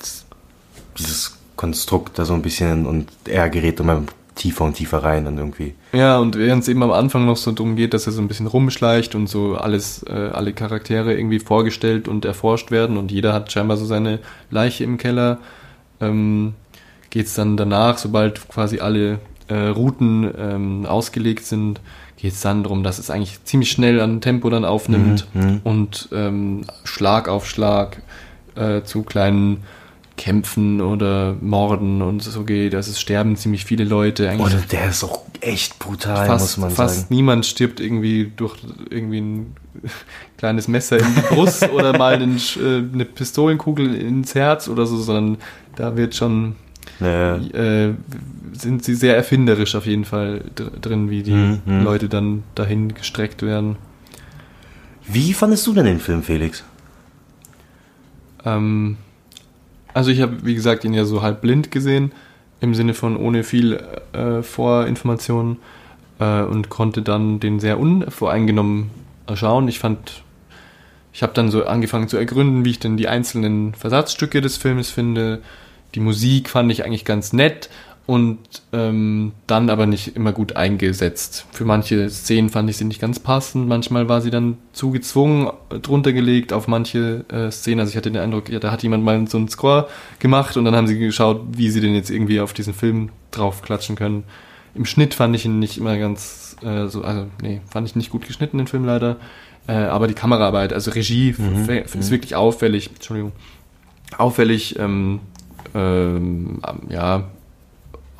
dieses 0.98 1.38
Konstrukt 1.56 2.18
da 2.18 2.24
so 2.26 2.34
ein 2.34 2.42
bisschen 2.42 2.86
und 2.86 3.10
er 3.26 3.50
gerät 3.50 3.80
immer 3.82 4.04
tiefer 4.40 4.66
und 4.66 4.74
tiefer 4.74 5.04
rein 5.04 5.26
dann 5.26 5.38
irgendwie. 5.38 5.76
Ja, 5.94 6.18
und 6.18 6.38
während 6.38 6.64
es 6.64 6.70
eben 6.70 6.82
am 6.82 6.92
Anfang 6.92 7.26
noch 7.26 7.38
so 7.38 7.52
darum 7.52 7.76
geht, 7.76 7.94
dass 7.94 8.08
er 8.08 8.14
so 8.14 8.22
ein 8.22 8.28
bisschen 8.28 8.48
rumschleicht 8.48 9.14
und 9.14 9.28
so 9.28 9.56
alles, 9.56 10.04
äh, 10.04 10.14
alle 10.34 10.54
Charaktere 10.54 11.14
irgendwie 11.14 11.40
vorgestellt 11.40 12.08
und 12.08 12.26
erforscht 12.26 12.72
werden 12.72 12.98
und 12.98 13.12
jeder 13.12 13.34
hat 13.34 13.52
scheinbar 13.52 13.78
so 13.78 13.86
seine 13.86 14.20
Leiche 14.50 14.84
im 14.84 14.98
Keller, 14.98 15.40
ähm, 16.02 16.54
geht 17.10 17.28
es 17.28 17.34
dann 17.36 17.58
danach, 17.58 17.98
sobald 17.98 18.48
quasi 18.48 18.80
alle 18.80 19.20
äh, 19.48 19.56
Routen 19.56 20.32
ähm, 20.38 20.86
ausgelegt 20.86 21.46
sind, 21.46 21.82
geht 22.18 22.34
es 22.34 22.42
dann 22.42 22.64
darum, 22.64 22.84
dass 22.84 23.00
es 23.00 23.10
eigentlich 23.10 23.44
ziemlich 23.44 23.72
schnell 23.72 24.00
an 24.00 24.22
Tempo 24.22 24.50
dann 24.50 24.66
aufnimmt 24.66 25.28
und 25.64 26.10
ähm, 26.12 26.66
Schlag 26.84 27.28
auf 27.30 27.48
Schlag 27.48 28.02
äh, 28.56 28.84
zu 28.84 29.04
kleinen 29.04 29.64
Kämpfen 30.20 30.82
oder 30.82 31.38
Morden 31.40 32.02
und 32.02 32.22
so 32.22 32.44
geht. 32.44 32.76
Also 32.76 32.92
es 32.92 33.00
sterben 33.00 33.38
ziemlich 33.38 33.64
viele 33.64 33.86
Leute. 33.86 34.30
Eigentlich 34.30 34.54
Und 34.54 34.72
der 34.74 34.90
ist 34.90 35.02
auch 35.06 35.22
echt 35.40 35.80
brutal, 35.80 36.28
fast, 36.28 36.58
muss 36.58 36.58
man 36.58 36.72
fast 36.72 36.96
sagen. 36.96 37.08
niemand 37.16 37.46
stirbt 37.46 37.80
irgendwie 37.80 38.30
durch 38.36 38.58
irgendwie 38.90 39.22
ein 39.22 39.56
kleines 40.38 40.68
Messer 40.68 41.00
in 41.00 41.06
die 41.16 41.22
Brust 41.22 41.70
oder 41.74 41.98
mal 41.98 42.16
einen, 42.16 42.36
äh, 42.36 42.94
eine 42.94 43.06
Pistolenkugel 43.06 43.96
ins 43.96 44.36
Herz 44.36 44.68
oder 44.68 44.86
so, 44.86 44.98
sondern 44.98 45.38
da 45.78 45.96
wird 45.96 46.16
schon 46.16 46.58
Ja, 47.00 47.38
äh, 47.38 47.94
sind 48.52 48.84
sie 48.84 48.96
sehr 48.96 49.16
erfinderisch 49.16 49.74
auf 49.76 49.86
jeden 49.86 50.04
Fall 50.04 50.44
dr 50.56 50.72
drin, 50.82 51.10
wie 51.10 51.24
die 51.24 51.32
Mhm, 51.32 51.62
mhm. 51.66 51.84
Leute 51.86 52.10
dann 52.10 52.44
dahin 52.56 52.94
gestreckt 52.94 53.42
werden. 53.42 53.78
Wie 55.08 55.34
fandest 55.34 55.66
du 55.66 55.74
denn 55.74 55.86
den 55.86 56.00
Film, 56.02 56.24
Felix? 56.24 56.66
Ähm, 58.46 58.98
also 59.94 60.12
ich 60.12 60.22
habe, 60.22 60.46
wie 60.46 60.56
gesagt, 60.56 60.84
ihn 60.84 60.94
ja 60.94 61.06
so 61.06 61.22
halb 61.22 61.42
blind 61.42 61.72
gesehen, 61.72 62.12
im 62.62 62.76
Sinne 62.76 62.94
von 62.94 63.18
ohne 63.18 63.44
viel 63.44 63.82
äh, 64.14 64.42
Vorinformationen 64.42 65.58
äh, 66.20 66.42
und 66.42 66.70
konnte 66.70 67.02
dann 67.02 67.40
den 67.40 67.60
sehr 67.60 67.80
unvoreingenommen 67.80 68.92
schauen. 69.34 69.68
Ich 69.68 69.80
fand, 69.80 70.24
ich 71.14 71.24
habe 71.24 71.34
dann 71.34 71.52
so 71.52 71.66
angefangen 71.66 72.08
zu 72.08 72.18
ergründen, 72.18 72.66
wie 72.66 72.72
ich 72.72 72.80
denn 72.80 72.98
die 72.98 73.08
einzelnen 73.08 73.74
Versatzstücke 73.74 74.42
des 74.42 74.58
Filmes 74.58 74.90
finde. 74.90 75.42
Die 75.96 76.00
Musik 76.00 76.50
fand 76.50 76.72
ich 76.72 76.86
eigentlich 76.86 77.06
ganz 77.06 77.34
nett 77.34 77.70
und 78.10 78.40
ähm, 78.74 79.34
dann 79.46 79.70
aber 79.70 79.86
nicht 79.86 80.16
immer 80.16 80.32
gut 80.32 80.56
eingesetzt. 80.56 81.46
Für 81.52 81.64
manche 81.64 82.10
Szenen 82.10 82.50
fand 82.50 82.68
ich 82.68 82.78
sie 82.78 82.86
nicht 82.86 83.00
ganz 83.00 83.20
passend, 83.20 83.68
manchmal 83.68 84.10
war 84.10 84.20
sie 84.22 84.32
dann 84.32 84.58
zu 84.74 84.90
gezwungen, 84.90 85.52
drunter 85.84 86.12
gelegt 86.12 86.52
auf 86.52 86.68
manche 86.68 87.24
äh, 87.30 87.52
Szenen. 87.52 87.82
Also 87.82 87.92
ich 87.92 87.98
hatte 87.98 88.10
den 88.10 88.20
Eindruck, 88.20 88.50
ja, 88.50 88.58
da 88.58 88.72
hat 88.72 88.82
jemand 88.82 89.04
mal 89.04 89.28
so 89.28 89.38
einen 89.38 89.48
Score 89.48 89.88
gemacht 90.18 90.58
und 90.58 90.66
dann 90.66 90.76
haben 90.76 90.88
sie 90.88 90.98
geschaut, 90.98 91.42
wie 91.52 91.70
sie 91.70 91.82
den 91.82 91.94
jetzt 91.94 92.10
irgendwie 92.10 92.40
auf 92.42 92.54
diesen 92.54 92.74
Film 92.74 93.10
draufklatschen 93.30 93.96
können. 93.96 94.24
Im 94.74 94.86
Schnitt 94.86 95.14
fand 95.14 95.36
ich 95.36 95.46
ihn 95.46 95.60
nicht 95.60 95.78
immer 95.78 95.96
ganz 96.00 96.56
äh, 96.64 96.88
so, 96.88 97.04
also 97.04 97.28
nee, 97.44 97.62
fand 97.70 97.88
ich 97.88 97.96
nicht 97.96 98.10
gut 98.10 98.26
geschnitten, 98.26 98.58
den 98.58 98.66
Film 98.66 98.86
leider. 98.86 99.18
Äh, 99.68 99.74
aber 99.74 100.08
die 100.08 100.16
Kameraarbeit, 100.16 100.74
also 100.74 100.90
Regie 100.90 101.36
Mhm. 101.38 101.70
ist 101.70 102.10
wirklich 102.10 102.36
auffällig, 102.36 102.90
Entschuldigung, 102.96 103.34
auffällig, 104.18 104.80
ähm, 104.80 105.20
ähm, 105.76 106.60
ja, 106.90 107.26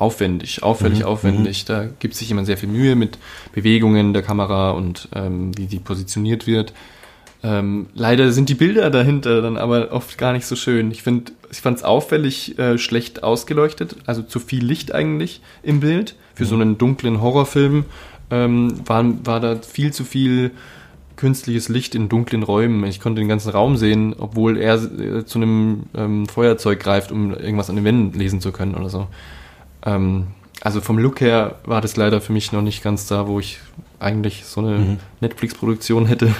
aufwendig, 0.00 0.62
auffällig 0.62 1.04
aufwendig. 1.04 1.66
Da 1.66 1.86
gibt 1.98 2.14
sich 2.14 2.28
jemand 2.28 2.46
sehr 2.46 2.56
viel 2.56 2.68
Mühe 2.68 2.96
mit 2.96 3.18
Bewegungen 3.52 4.14
der 4.14 4.22
Kamera 4.22 4.70
und 4.70 5.08
ähm, 5.14 5.56
wie 5.56 5.66
die 5.66 5.78
positioniert 5.78 6.46
wird. 6.46 6.72
Ähm, 7.42 7.86
leider 7.94 8.32
sind 8.32 8.48
die 8.48 8.54
Bilder 8.54 8.90
dahinter 8.90 9.42
dann 9.42 9.56
aber 9.56 9.92
oft 9.92 10.16
gar 10.18 10.32
nicht 10.32 10.46
so 10.46 10.56
schön. 10.56 10.90
Ich 10.90 11.02
finde, 11.02 11.32
ich 11.50 11.58
fand 11.58 11.78
es 11.78 11.84
auffällig 11.84 12.58
äh, 12.58 12.78
schlecht 12.78 13.22
ausgeleuchtet, 13.22 13.96
also 14.06 14.22
zu 14.22 14.40
viel 14.40 14.64
Licht 14.64 14.94
eigentlich 14.94 15.42
im 15.62 15.80
Bild. 15.80 16.16
Für 16.34 16.46
so 16.46 16.54
einen 16.54 16.78
dunklen 16.78 17.20
Horrorfilm 17.20 17.84
ähm, 18.30 18.74
war, 18.86 19.04
war 19.24 19.40
da 19.40 19.56
viel 19.56 19.92
zu 19.92 20.04
viel 20.04 20.52
künstliches 21.16 21.68
Licht 21.68 21.94
in 21.94 22.08
dunklen 22.08 22.42
Räumen. 22.42 22.82
Ich 22.84 23.00
konnte 23.00 23.20
den 23.20 23.28
ganzen 23.28 23.50
Raum 23.50 23.76
sehen, 23.76 24.14
obwohl 24.18 24.56
er 24.56 24.76
äh, 24.76 25.26
zu 25.26 25.38
einem 25.38 25.82
ähm, 25.94 26.26
Feuerzeug 26.26 26.80
greift, 26.80 27.12
um 27.12 27.34
irgendwas 27.34 27.68
an 27.68 27.76
den 27.76 27.84
Wänden 27.84 28.18
lesen 28.18 28.40
zu 28.40 28.52
können 28.52 28.74
oder 28.74 28.88
so. 28.88 29.06
Ähm, 29.84 30.28
also 30.62 30.80
vom 30.80 30.98
Look 30.98 31.20
her 31.20 31.56
war 31.64 31.80
das 31.80 31.96
leider 31.96 32.20
für 32.20 32.32
mich 32.32 32.52
noch 32.52 32.62
nicht 32.62 32.82
ganz 32.82 33.06
da, 33.06 33.26
wo 33.26 33.40
ich 33.40 33.58
eigentlich 33.98 34.44
so 34.44 34.60
eine 34.60 34.98
Netflix-Produktion 35.20 36.06
hätte. 36.06 36.34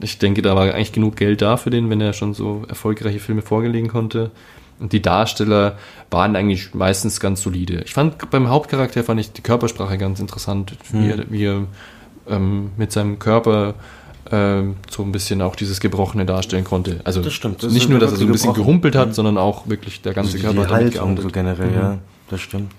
Ich 0.00 0.18
denke, 0.18 0.42
da 0.42 0.56
war 0.56 0.74
eigentlich 0.74 0.92
genug 0.92 1.16
Geld 1.16 1.42
da 1.42 1.56
für 1.56 1.70
den, 1.70 1.88
wenn 1.88 2.00
er 2.00 2.12
schon 2.12 2.34
so 2.34 2.64
erfolgreiche 2.68 3.20
Filme 3.20 3.42
vorgelegen 3.42 3.88
konnte. 3.88 4.32
Und 4.80 4.92
die 4.92 5.00
Darsteller 5.00 5.78
waren 6.10 6.34
eigentlich 6.34 6.74
meistens 6.74 7.20
ganz 7.20 7.42
solide. 7.42 7.82
Ich 7.84 7.94
fand 7.94 8.30
beim 8.30 8.48
Hauptcharakter 8.48 9.04
fand 9.04 9.20
ich 9.20 9.30
die 9.32 9.42
Körpersprache 9.42 9.98
ganz 9.98 10.18
interessant, 10.18 10.74
wie 10.90 11.10
er, 11.10 11.30
wie 11.30 11.44
er 11.44 11.62
ähm, 12.28 12.72
mit 12.76 12.90
seinem 12.90 13.20
Körper 13.20 13.74
ähm, 14.32 14.74
so 14.90 15.04
ein 15.04 15.12
bisschen 15.12 15.40
auch 15.40 15.54
dieses 15.54 15.78
Gebrochene 15.78 16.26
darstellen 16.26 16.64
konnte. 16.64 17.00
Also 17.04 17.22
Das 17.22 17.32
stimmt, 17.32 17.62
das 17.62 17.72
nicht 17.72 17.88
nur, 17.88 18.00
dass 18.00 18.10
er 18.10 18.16
so 18.16 18.24
ein 18.24 18.32
bisschen 18.32 18.48
gebrochen. 18.54 18.64
gerumpelt 18.64 18.96
hat, 18.96 19.14
sondern 19.14 19.38
auch 19.38 19.68
wirklich 19.68 20.02
der 20.02 20.14
ganze 20.14 20.32
Also 20.36 20.42
Körper 20.42 20.54
die 20.54 20.72
hat 20.72 20.80
damit 20.80 20.98
Haltung 20.98 21.20
so 21.20 21.28
generell, 21.28 21.74
ja, 21.74 21.98
das 22.28 22.40
stimmt. 22.40 22.72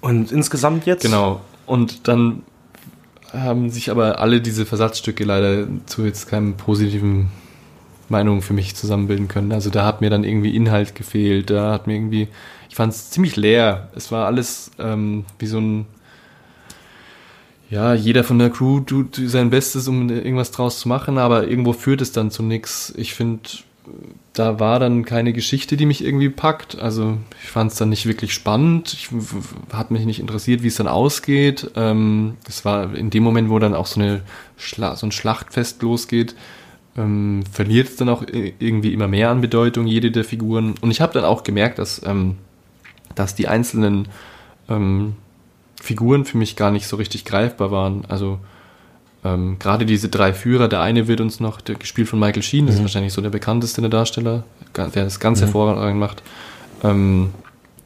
Und 0.00 0.32
insgesamt 0.32 0.86
jetzt? 0.86 1.02
Genau. 1.02 1.40
Und 1.66 2.08
dann 2.08 2.42
haben 3.32 3.70
sich 3.70 3.90
aber 3.90 4.18
alle 4.18 4.40
diese 4.40 4.66
Versatzstücke 4.66 5.24
leider 5.24 5.66
zu 5.86 6.04
jetzt 6.04 6.28
keinem 6.28 6.56
positiven 6.56 7.30
Meinung 8.08 8.42
für 8.42 8.54
mich 8.54 8.74
zusammenbilden 8.74 9.28
können. 9.28 9.52
Also 9.52 9.70
da 9.70 9.84
hat 9.84 10.00
mir 10.00 10.10
dann 10.10 10.24
irgendwie 10.24 10.54
Inhalt 10.54 10.94
gefehlt, 10.94 11.50
da 11.50 11.72
hat 11.72 11.86
mir 11.86 11.94
irgendwie, 11.94 12.28
ich 12.68 12.74
fand 12.74 12.92
es 12.92 13.10
ziemlich 13.10 13.36
leer. 13.36 13.88
Es 13.94 14.10
war 14.10 14.26
alles 14.26 14.72
ähm, 14.78 15.24
wie 15.38 15.46
so 15.46 15.58
ein, 15.58 15.86
ja, 17.70 17.94
jeder 17.94 18.24
von 18.24 18.38
der 18.40 18.50
Crew 18.50 18.80
tut 18.80 19.14
sein 19.14 19.50
Bestes, 19.50 19.86
um 19.86 20.10
irgendwas 20.10 20.50
draus 20.50 20.80
zu 20.80 20.88
machen, 20.88 21.18
aber 21.18 21.46
irgendwo 21.46 21.72
führt 21.72 22.00
es 22.00 22.10
dann 22.10 22.32
zu 22.32 22.42
nichts. 22.42 22.92
Ich 22.96 23.14
finde, 23.14 23.48
da 24.32 24.60
war 24.60 24.78
dann 24.78 25.04
keine 25.04 25.32
Geschichte, 25.32 25.76
die 25.76 25.86
mich 25.86 26.04
irgendwie 26.04 26.28
packt. 26.28 26.78
Also 26.78 27.18
ich 27.42 27.50
fand 27.50 27.72
es 27.72 27.78
dann 27.78 27.88
nicht 27.88 28.06
wirklich 28.06 28.32
spannend. 28.32 28.92
Ich 28.92 29.08
hat 29.72 29.90
mich 29.90 30.04
nicht 30.06 30.20
interessiert, 30.20 30.62
wie 30.62 30.68
es 30.68 30.76
dann 30.76 30.86
ausgeht. 30.86 31.70
Ähm, 31.76 32.36
es 32.48 32.64
war 32.64 32.94
in 32.94 33.10
dem 33.10 33.22
Moment, 33.22 33.50
wo 33.50 33.58
dann 33.58 33.74
auch 33.74 33.86
so, 33.86 34.00
eine 34.00 34.22
Schla 34.56 34.96
so 34.96 35.06
ein 35.06 35.12
Schlachtfest 35.12 35.82
losgeht, 35.82 36.34
ähm, 36.96 37.42
verliert 37.50 37.88
es 37.88 37.96
dann 37.96 38.08
auch 38.08 38.24
irgendwie 38.32 38.92
immer 38.92 39.08
mehr 39.08 39.30
an 39.30 39.40
Bedeutung, 39.40 39.86
jede 39.86 40.10
der 40.10 40.24
Figuren. 40.24 40.74
Und 40.80 40.90
ich 40.90 41.00
habe 41.00 41.12
dann 41.12 41.24
auch 41.24 41.42
gemerkt, 41.42 41.78
dass, 41.78 42.00
ähm, 42.04 42.36
dass 43.14 43.34
die 43.34 43.48
einzelnen 43.48 44.08
ähm, 44.68 45.16
Figuren 45.80 46.24
für 46.24 46.38
mich 46.38 46.56
gar 46.56 46.70
nicht 46.70 46.86
so 46.86 46.96
richtig 46.96 47.24
greifbar 47.24 47.70
waren. 47.70 48.04
Also 48.06 48.38
ähm, 49.24 49.58
gerade 49.58 49.84
diese 49.86 50.08
drei 50.08 50.32
Führer, 50.32 50.68
der 50.68 50.80
eine 50.80 51.06
wird 51.08 51.20
uns 51.20 51.40
noch, 51.40 51.60
der 51.60 51.74
gespielt 51.74 52.08
von 52.08 52.18
Michael 52.18 52.42
Sheen, 52.42 52.66
das 52.66 52.76
ist 52.76 52.82
wahrscheinlich 52.82 53.12
so 53.12 53.20
der 53.20 53.30
bekannteste 53.30 53.80
der 53.80 53.90
Darsteller, 53.90 54.44
der 54.76 54.86
das 55.04 55.20
ganz 55.20 55.40
hervorragend 55.40 56.00
macht. 56.00 56.22
Ähm, 56.82 57.30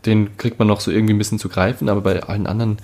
den 0.06 0.36
kriegt 0.36 0.58
man 0.58 0.68
noch 0.68 0.80
so 0.80 0.90
irgendwie 0.90 1.14
ein 1.14 1.18
bisschen 1.18 1.38
zu 1.38 1.48
greifen, 1.48 1.88
aber 1.88 2.02
bei 2.02 2.22
allen 2.22 2.46
anderen, 2.46 2.78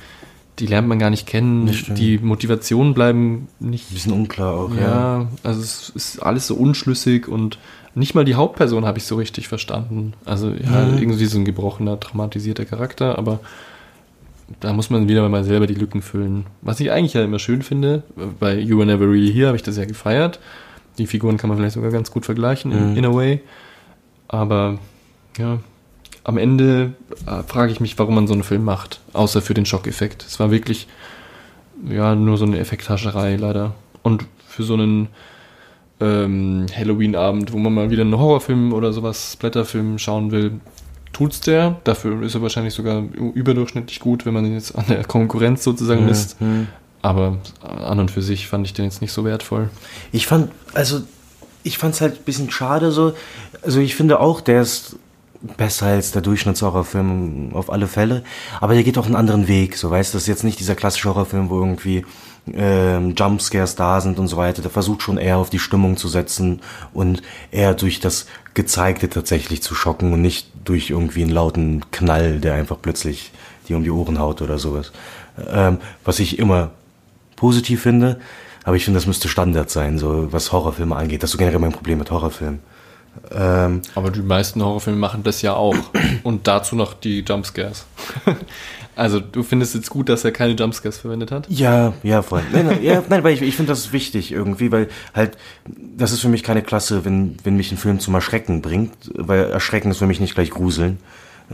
die 0.58 0.66
lernt 0.66 0.88
man 0.88 0.98
gar 0.98 1.10
nicht 1.10 1.26
kennen. 1.26 1.70
Die 1.96 2.18
Motivationen 2.18 2.94
bleiben 2.94 3.48
nicht 3.60 3.90
Ein 3.90 3.94
bisschen 3.94 4.12
unklar 4.12 4.54
auch, 4.54 4.74
ja. 4.74 4.80
ja, 4.80 5.26
also 5.42 5.60
es 5.60 5.90
ist 5.94 6.18
alles 6.22 6.46
so 6.46 6.54
unschlüssig 6.56 7.28
und 7.28 7.58
nicht 7.94 8.14
mal 8.14 8.24
die 8.24 8.34
Hauptperson 8.36 8.84
habe 8.86 8.98
ich 8.98 9.04
so 9.04 9.16
richtig 9.16 9.48
verstanden. 9.48 10.14
Also 10.24 10.48
ja, 10.50 10.86
Mhm. 10.86 10.98
irgendwie 10.98 11.26
so 11.26 11.38
ein 11.38 11.44
gebrochener, 11.44 11.98
traumatisierter 12.00 12.64
Charakter, 12.64 13.18
aber 13.18 13.40
da 14.58 14.72
muss 14.72 14.90
man 14.90 15.08
wieder 15.08 15.28
mal 15.28 15.44
selber 15.44 15.66
die 15.66 15.74
Lücken 15.74 16.02
füllen. 16.02 16.44
Was 16.62 16.80
ich 16.80 16.90
eigentlich 16.90 17.14
ja 17.14 17.22
immer 17.22 17.38
schön 17.38 17.62
finde, 17.62 18.02
bei 18.40 18.58
You 18.58 18.78
Were 18.78 18.86
Never 18.86 19.06
Really 19.06 19.32
Here 19.32 19.46
habe 19.46 19.56
ich 19.56 19.62
das 19.62 19.76
ja 19.76 19.84
gefeiert. 19.84 20.40
Die 20.98 21.06
Figuren 21.06 21.36
kann 21.36 21.48
man 21.48 21.56
vielleicht 21.58 21.74
sogar 21.74 21.90
ganz 21.92 22.10
gut 22.10 22.24
vergleichen, 22.26 22.72
in, 22.72 22.90
Mhm. 22.90 22.96
in 22.96 23.04
a 23.06 23.14
way. 23.14 23.40
Aber 24.28 24.78
ja, 25.38 25.58
am 26.24 26.36
Ende 26.36 26.92
äh, 27.26 27.42
frage 27.44 27.72
ich 27.72 27.80
mich, 27.80 27.98
warum 27.98 28.14
man 28.16 28.26
so 28.26 28.34
einen 28.34 28.42
Film 28.42 28.64
macht, 28.64 29.00
außer 29.12 29.40
für 29.40 29.54
den 29.54 29.66
Schockeffekt. 29.66 30.24
Es 30.26 30.38
war 30.40 30.50
wirklich 30.50 30.88
ja 31.88 32.14
nur 32.14 32.36
so 32.36 32.44
eine 32.44 32.58
Effekthascherei 32.58 33.36
leider. 33.36 33.74
Und 34.02 34.26
für 34.46 34.62
so 34.64 34.74
einen 34.74 35.08
ähm, 36.00 36.66
Halloween-Abend, 36.76 37.52
wo 37.52 37.58
man 37.58 37.72
mal 37.74 37.90
wieder 37.90 38.02
einen 38.02 38.18
Horrorfilm 38.18 38.72
oder 38.72 38.92
sowas, 38.92 39.36
Blätterfilm 39.36 39.98
schauen 39.98 40.30
will, 40.30 40.52
tut's 41.12 41.40
der. 41.40 41.76
Dafür 41.84 42.22
ist 42.22 42.34
er 42.34 42.42
wahrscheinlich 42.42 42.74
sogar 42.74 43.02
überdurchschnittlich 43.34 44.00
gut, 44.00 44.26
wenn 44.26 44.34
man 44.34 44.44
ihn 44.44 44.54
jetzt 44.54 44.76
an 44.76 44.84
der 44.88 45.04
Konkurrenz 45.04 45.64
sozusagen 45.64 46.06
misst. 46.06 46.40
Mhm. 46.40 46.68
Aber 47.02 47.38
an 47.62 47.98
und 47.98 48.10
für 48.10 48.22
sich 48.22 48.46
fand 48.46 48.66
ich 48.66 48.74
den 48.74 48.84
jetzt 48.84 49.00
nicht 49.00 49.12
so 49.12 49.24
wertvoll. 49.24 49.70
Ich 50.12 50.26
fand, 50.26 50.50
also, 50.74 51.00
ich 51.62 51.78
fand's 51.78 52.00
halt 52.00 52.20
ein 52.20 52.24
bisschen 52.24 52.50
schade 52.50 52.92
so. 52.92 53.14
Also, 53.62 53.80
ich 53.80 53.94
finde 53.94 54.20
auch, 54.20 54.40
der 54.40 54.62
ist 54.62 54.96
besser 55.56 55.86
als 55.86 56.12
der 56.12 56.22
Durchschnittshorrorfilm 56.22 57.52
auf 57.54 57.72
alle 57.72 57.86
Fälle. 57.86 58.22
Aber 58.60 58.74
der 58.74 58.82
geht 58.82 58.98
auch 58.98 59.06
einen 59.06 59.16
anderen 59.16 59.48
Weg, 59.48 59.76
so 59.76 59.90
weißt 59.90 60.12
du. 60.12 60.16
Das 60.16 60.24
ist 60.24 60.28
jetzt 60.28 60.44
nicht 60.44 60.60
dieser 60.60 60.74
klassische 60.74 61.08
Horrorfilm, 61.08 61.48
wo 61.48 61.58
irgendwie 61.58 62.04
ähm, 62.52 63.14
Jumpscares 63.16 63.74
da 63.76 64.00
sind 64.00 64.18
und 64.18 64.28
so 64.28 64.36
weiter. 64.36 64.62
Der 64.62 64.70
versucht 64.70 65.02
schon 65.02 65.18
eher 65.18 65.38
auf 65.38 65.50
die 65.50 65.58
Stimmung 65.58 65.96
zu 65.96 66.08
setzen 66.08 66.60
und 66.92 67.22
eher 67.50 67.74
durch 67.74 68.00
das 68.00 68.26
Gezeigte 68.54 69.08
tatsächlich 69.08 69.62
zu 69.62 69.74
schocken 69.74 70.12
und 70.12 70.20
nicht 70.20 70.49
durch 70.64 70.90
irgendwie 70.90 71.22
einen 71.22 71.32
lauten 71.32 71.90
Knall, 71.90 72.40
der 72.40 72.54
einfach 72.54 72.76
plötzlich 72.80 73.32
dir 73.68 73.76
um 73.76 73.84
die 73.84 73.90
Ohren 73.90 74.18
haut 74.18 74.42
oder 74.42 74.58
sowas. 74.58 74.92
Ähm, 75.50 75.78
was 76.04 76.18
ich 76.18 76.38
immer 76.38 76.70
positiv 77.36 77.82
finde, 77.82 78.20
aber 78.64 78.76
ich 78.76 78.84
finde, 78.84 78.98
das 78.98 79.06
müsste 79.06 79.28
Standard 79.28 79.70
sein, 79.70 79.98
so 79.98 80.32
was 80.32 80.52
Horrorfilme 80.52 80.94
angeht. 80.94 81.22
Das 81.22 81.30
ist 81.30 81.32
so 81.32 81.38
generell 81.38 81.58
mein 81.58 81.72
Problem 81.72 81.98
mit 81.98 82.10
Horrorfilmen. 82.10 82.60
Ähm, 83.32 83.82
Aber 83.94 84.10
die 84.10 84.20
meisten 84.20 84.62
Horrorfilme 84.62 84.98
machen 84.98 85.22
das 85.22 85.42
ja 85.42 85.54
auch. 85.54 85.76
Und 86.22 86.46
dazu 86.46 86.76
noch 86.76 86.94
die 86.94 87.20
Jumpscares. 87.20 87.86
also 88.96 89.20
du 89.20 89.42
findest 89.42 89.74
jetzt 89.74 89.90
gut, 89.90 90.08
dass 90.08 90.24
er 90.24 90.32
keine 90.32 90.54
Jumpscares 90.54 90.98
verwendet 90.98 91.30
hat? 91.30 91.48
ja, 91.48 91.92
ja, 92.02 92.22
voll. 92.22 92.42
Nein, 92.52 92.66
nein, 92.66 92.82
ja, 92.82 93.02
nein 93.08 93.24
weil 93.24 93.34
ich, 93.34 93.42
ich 93.42 93.56
finde 93.56 93.72
das 93.72 93.92
wichtig 93.92 94.32
irgendwie, 94.32 94.72
weil 94.72 94.88
halt, 95.14 95.36
das 95.96 96.12
ist 96.12 96.20
für 96.20 96.28
mich 96.28 96.42
keine 96.42 96.62
Klasse, 96.62 97.04
wenn, 97.04 97.36
wenn 97.44 97.56
mich 97.56 97.72
ein 97.72 97.78
Film 97.78 98.00
zum 98.00 98.14
Erschrecken 98.14 98.62
bringt, 98.62 98.92
weil 99.14 99.50
Erschrecken 99.50 99.90
ist 99.90 99.98
für 99.98 100.06
mich 100.06 100.20
nicht 100.20 100.34
gleich 100.34 100.50
Gruseln. 100.50 100.98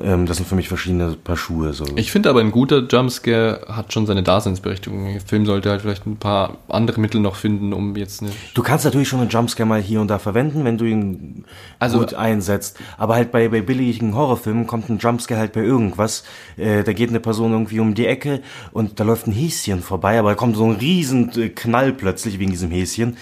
Ähm, 0.02 0.26
das 0.26 0.36
sind 0.36 0.46
für 0.48 0.54
mich 0.56 0.68
verschiedene 0.68 1.16
Paar 1.22 1.36
Schuhe. 1.36 1.72
So. 1.72 1.84
Ich 1.96 2.10
finde 2.12 2.28
aber, 2.28 2.40
ein 2.40 2.50
guter 2.50 2.86
Jumpscare 2.86 3.62
hat 3.68 3.92
schon 3.92 4.06
seine 4.06 4.22
Daseinsberechtigung. 4.22 5.12
Der 5.12 5.20
Film 5.20 5.46
sollte 5.46 5.70
halt 5.70 5.80
vielleicht 5.82 6.06
ein 6.06 6.16
paar 6.16 6.58
andere 6.68 7.00
Mittel 7.00 7.20
noch 7.20 7.36
finden, 7.36 7.72
um 7.72 7.96
jetzt 7.96 8.20
eine. 8.22 8.30
Du 8.54 8.62
kannst 8.62 8.84
natürlich 8.84 9.08
schon 9.08 9.20
einen 9.20 9.30
Jumpscare 9.30 9.66
mal 9.66 9.80
hier 9.80 10.00
und 10.00 10.08
da 10.08 10.18
verwenden, 10.18 10.64
wenn 10.64 10.78
du 10.78 10.84
ihn 10.84 11.44
Also- 11.78 11.98
gut 12.00 12.14
einsetzt. 12.14 12.78
Aber 12.98 13.14
halt 13.14 13.32
bei, 13.32 13.48
bei 13.48 13.60
billigen 13.62 14.14
Horrorfilmen 14.14 14.66
kommt 14.66 14.88
ein 14.90 14.98
Jumpscare 14.98 15.40
halt 15.40 15.52
bei 15.52 15.60
irgendwas. 15.62 16.24
Äh, 16.56 16.82
da 16.84 16.92
geht 16.92 17.08
eine 17.10 17.20
Person 17.20 17.52
irgendwie 17.52 17.80
um 17.80 17.94
die 17.94 18.06
Ecke 18.06 18.40
und 18.72 19.00
da 19.00 19.04
läuft 19.04 19.26
ein 19.26 19.32
Häschen 19.32 19.80
vorbei, 19.82 20.18
aber 20.18 20.30
da 20.30 20.34
kommt 20.34 20.56
so 20.56 20.64
ein 20.64 20.76
riesen 20.76 21.30
äh, 21.40 21.48
Knall 21.48 21.92
plötzlich 21.92 22.38
wegen 22.38 22.50
diesem 22.50 22.70
Häschen. 22.70 23.16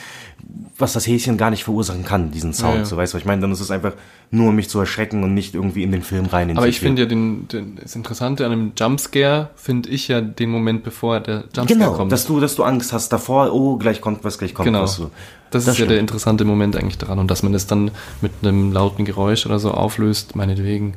Was 0.79 0.93
das 0.93 1.07
Häschen 1.07 1.37
gar 1.37 1.51
nicht 1.51 1.65
verursachen 1.65 2.05
kann, 2.05 2.31
diesen 2.33 2.53
Sound. 2.53 2.75
Ja, 2.75 2.79
ja. 2.81 2.85
So 2.85 2.97
weißt 2.97 3.13
du, 3.13 3.17
was 3.17 3.23
ich 3.23 3.27
meine? 3.27 3.41
Dann 3.43 3.53
ist 3.53 3.61
es 3.61 3.71
einfach 3.71 3.93
nur, 4.31 4.49
um 4.49 4.57
mich 4.57 4.69
zu 4.69 4.81
erschrecken 4.81 5.23
und 5.23 5.33
nicht 5.35 5.55
irgendwie 5.55 5.83
in 5.85 5.93
den 5.93 6.03
Film 6.03 6.27
rein. 6.27 6.57
Aber 6.57 6.67
ich 6.67 6.81
finde 6.81 7.03
ja 7.03 7.09
den, 7.09 7.47
den, 7.49 7.77
das 7.81 7.95
Interessante 7.95 8.45
an 8.45 8.53
einem 8.53 8.73
Jumpscare, 8.77 9.51
finde 9.57 9.89
ich 9.91 10.09
ja 10.09 10.21
den 10.21 10.51
Moment, 10.51 10.83
bevor 10.83 11.21
der 11.21 11.45
Jumpscare 11.55 11.67
Genau, 11.67 11.93
kommt. 11.93 12.11
dass 12.13 12.27
du, 12.27 12.41
dass 12.41 12.57
du 12.57 12.65
Angst 12.65 12.93
hast 12.93 13.11
davor, 13.13 13.53
oh, 13.53 13.77
gleich 13.77 14.01
kommt 14.01 14.25
was, 14.25 14.39
gleich 14.39 14.53
kommt 14.55 14.67
Genau. 14.67 14.83
was. 14.83 14.97
So. 14.97 15.11
Das, 15.51 15.65
Das 15.67 15.75
ist 15.75 15.79
ja 15.79 15.87
der 15.87 15.95
stimmt. 15.95 16.01
interessante 16.11 16.45
Moment 16.45 16.77
eigentlich 16.77 16.99
daran. 16.99 17.19
Und 17.21 17.31
dass 17.31 17.43
man 17.45 17.53
das 17.53 17.67
dann 17.69 17.93
mit 18.21 18.33
einem 18.43 18.73
lauten 18.73 19.05
Geräusch 19.05 19.47
oder 19.47 19.59
so 19.61 19.71
auflöst, 19.71 20.35
meinetwegen. 20.35 20.95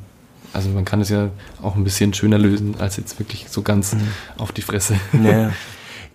Also 0.53 0.69
man 0.69 0.85
kann 0.85 1.01
es 1.01 1.09
ja 1.09 1.29
auch 1.61 1.75
ein 1.75 1.83
bisschen 1.83 2.13
schöner 2.15 2.39
lösen, 2.39 2.75
als 2.79 2.97
jetzt 2.97 3.19
wirklich 3.19 3.45
so 3.49 3.61
ganz 3.61 3.93
Mhm. 3.93 3.99
auf 4.39 4.51
die 4.51 4.61
Fresse. 4.63 4.95
Ja. 5.23 5.51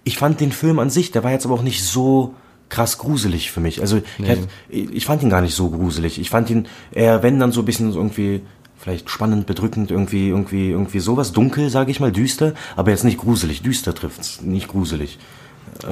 Ich 0.04 0.16
fand 0.18 0.40
den 0.40 0.50
Film 0.50 0.80
an 0.80 0.90
sich, 0.90 1.12
der 1.12 1.22
war 1.22 1.30
jetzt 1.30 1.46
aber 1.46 1.54
auch 1.54 1.62
nicht 1.62 1.84
so 1.84 2.34
krass 2.72 2.96
gruselig 2.98 3.50
für 3.52 3.60
mich. 3.60 3.80
Also 3.82 3.98
ich, 3.98 4.04
Nee. 4.18 4.28
hätt- 4.28 4.48
ich 4.70 5.04
fand 5.04 5.22
ihn 5.22 5.28
gar 5.30 5.42
nicht 5.42 5.54
so 5.54 5.68
gruselig. 5.70 6.18
Ich 6.18 6.30
fand 6.30 6.48
ihn 6.50 6.66
eher, 6.90 7.22
wenn 7.22 7.38
dann 7.38 7.52
so 7.52 7.60
ein 7.60 7.64
bisschen 7.66 7.92
irgendwie 7.92 8.40
vielleicht 8.78 9.10
spannend, 9.10 9.46
bedrückend, 9.46 9.90
irgendwie, 9.90 10.28
irgendwie, 10.30 10.70
irgendwie 10.70 10.98
sowas 11.00 11.32
dunkel, 11.32 11.68
sage 11.70 11.90
ich 11.90 12.00
mal, 12.00 12.10
düster, 12.10 12.54
aber 12.74 12.90
jetzt 12.90 13.04
nicht 13.04 13.18
gruselig. 13.18 13.62
Düster 13.62 13.94
trifft's, 13.94 14.40
nicht 14.40 14.68
gruselig. 14.68 15.18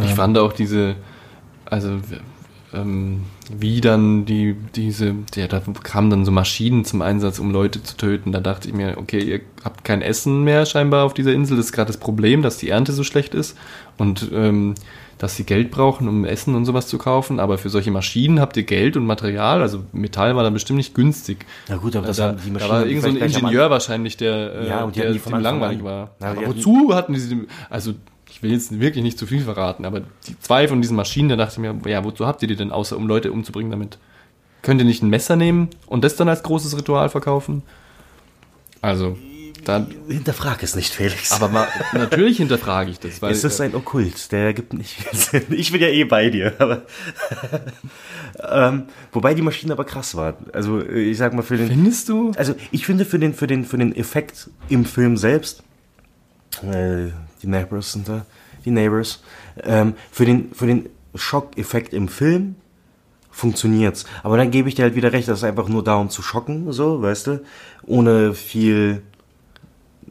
Ich 0.02 0.14
fand 0.14 0.38
auch 0.38 0.52
diese, 0.52 0.96
also 1.66 1.98
ähm, 2.72 3.22
wie 3.52 3.80
dann 3.80 4.24
die, 4.26 4.54
diese, 4.76 5.14
ja, 5.34 5.48
da 5.48 5.60
kamen 5.82 6.10
dann 6.10 6.24
so 6.24 6.30
Maschinen 6.30 6.84
zum 6.84 7.02
Einsatz, 7.02 7.38
um 7.40 7.50
Leute 7.50 7.82
zu 7.82 7.96
töten. 7.96 8.32
Da 8.32 8.40
dachte 8.40 8.68
ich 8.68 8.74
mir, 8.74 8.96
okay, 8.96 9.20
ihr 9.22 9.40
habt 9.64 9.84
kein 9.84 10.02
Essen 10.02 10.44
mehr 10.44 10.66
scheinbar 10.66 11.04
auf 11.04 11.14
dieser 11.14 11.32
Insel. 11.32 11.56
Das 11.56 11.66
ist 11.66 11.72
gerade 11.72 11.88
das 11.88 11.96
Problem, 11.98 12.42
dass 12.42 12.58
die 12.58 12.68
Ernte 12.70 12.92
so 12.92 13.02
schlecht 13.04 13.34
ist 13.34 13.56
und 13.98 14.30
ähm, 14.32 14.74
dass 15.20 15.36
sie 15.36 15.44
Geld 15.44 15.70
brauchen, 15.70 16.08
um 16.08 16.24
Essen 16.24 16.54
und 16.54 16.64
sowas 16.64 16.86
zu 16.86 16.96
kaufen. 16.96 17.40
Aber 17.40 17.58
für 17.58 17.68
solche 17.68 17.90
Maschinen 17.90 18.40
habt 18.40 18.56
ihr 18.56 18.62
Geld 18.62 18.96
und 18.96 19.04
Material. 19.04 19.60
Also 19.60 19.84
Metall 19.92 20.34
war 20.34 20.42
dann 20.42 20.54
bestimmt 20.54 20.78
nicht 20.78 20.94
günstig. 20.94 21.44
Na 21.68 21.76
gut, 21.76 21.94
aber 21.94 22.06
das 22.06 22.16
da, 22.16 22.28
haben 22.28 22.38
die 22.38 22.46
da 22.46 22.52
Maschinen 22.54 22.70
war 22.70 22.86
irgend 22.86 23.02
so 23.02 23.38
Ingenieur 23.38 23.70
wahrscheinlich, 23.70 24.16
der, 24.16 24.54
äh, 24.54 24.68
Ja, 24.68 24.84
und 24.84 24.96
der 24.96 25.10
Anfang 25.10 25.42
langweilig 25.42 25.80
an. 25.80 25.84
war. 25.84 26.10
Na, 26.20 26.30
aber 26.30 26.46
wozu 26.46 26.94
hatten 26.94 27.12
die 27.12 27.20
sie, 27.20 27.46
also 27.68 27.92
ich 28.30 28.42
will 28.42 28.50
jetzt 28.50 28.80
wirklich 28.80 29.04
nicht 29.04 29.18
zu 29.18 29.26
viel 29.26 29.42
verraten, 29.42 29.84
aber 29.84 30.00
die 30.26 30.38
zwei 30.40 30.66
von 30.68 30.80
diesen 30.80 30.96
Maschinen, 30.96 31.28
da 31.28 31.36
dachte 31.36 31.52
ich 31.52 31.58
mir, 31.58 31.90
ja, 31.90 32.02
wozu 32.02 32.26
habt 32.26 32.40
ihr 32.40 32.48
die 32.48 32.56
denn, 32.56 32.72
außer 32.72 32.96
um 32.96 33.06
Leute 33.06 33.30
umzubringen 33.30 33.70
damit? 33.70 33.98
Könnt 34.62 34.80
ihr 34.80 34.86
nicht 34.86 35.02
ein 35.02 35.10
Messer 35.10 35.36
nehmen 35.36 35.68
und 35.86 36.02
das 36.02 36.16
dann 36.16 36.30
als 36.30 36.42
großes 36.42 36.78
Ritual 36.78 37.10
verkaufen? 37.10 37.62
Also, 38.80 39.18
da, 39.64 39.86
Hinterfrag 40.08 40.62
es 40.62 40.74
nicht, 40.74 40.92
Felix. 40.92 41.32
aber 41.32 41.48
mal, 41.48 41.68
natürlich 41.92 42.38
hinterfrage 42.38 42.90
ich 42.90 42.98
das, 42.98 43.22
weil 43.22 43.32
es 43.32 43.44
ist 43.44 43.60
ein 43.60 43.74
Okkult, 43.74 44.32
der 44.32 44.52
gibt 44.54 44.72
nicht 44.72 44.94
viel 44.94 45.18
Sinn. 45.18 45.46
Ich 45.50 45.72
bin 45.72 45.80
ja 45.80 45.88
eh 45.88 46.04
bei 46.04 46.30
dir, 46.30 46.54
aber 46.58 46.82
ähm, 48.50 48.84
wobei 49.12 49.34
die 49.34 49.42
Maschinen 49.42 49.72
aber 49.72 49.84
krass 49.84 50.14
waren. 50.14 50.36
Also 50.52 50.80
ich 50.84 51.18
sag 51.18 51.34
mal 51.34 51.42
für 51.42 51.56
den 51.56 51.68
findest 51.68 52.08
du? 52.08 52.32
Also 52.36 52.54
ich 52.70 52.86
finde 52.86 53.04
für 53.04 53.18
den, 53.18 53.34
für 53.34 53.46
den, 53.46 53.64
für 53.64 53.78
den 53.78 53.94
Effekt 53.94 54.50
im 54.68 54.84
Film 54.84 55.16
selbst, 55.16 55.62
äh, 56.62 57.08
die 57.42 57.46
Neighbors 57.46 57.92
sind 57.92 58.08
da, 58.08 58.24
die 58.64 58.70
Neighbors, 58.70 59.22
ähm, 59.62 59.94
für 60.10 60.24
den, 60.24 60.52
für 60.54 60.66
den 60.66 60.88
Schockeffekt 61.14 61.92
im 61.92 62.08
Film 62.08 62.56
funktioniert's. 63.30 64.04
Aber 64.22 64.36
dann 64.36 64.50
gebe 64.50 64.68
ich 64.68 64.74
dir 64.74 64.82
halt 64.82 64.94
wieder 64.94 65.12
recht, 65.12 65.28
das 65.28 65.38
ist 65.38 65.44
einfach 65.44 65.68
nur 65.68 65.84
da, 65.84 65.96
um 65.96 66.10
zu 66.10 66.22
schocken, 66.22 66.72
so, 66.72 67.00
weißt 67.00 67.26
du, 67.28 67.44
ohne 67.86 68.34
viel 68.34 69.02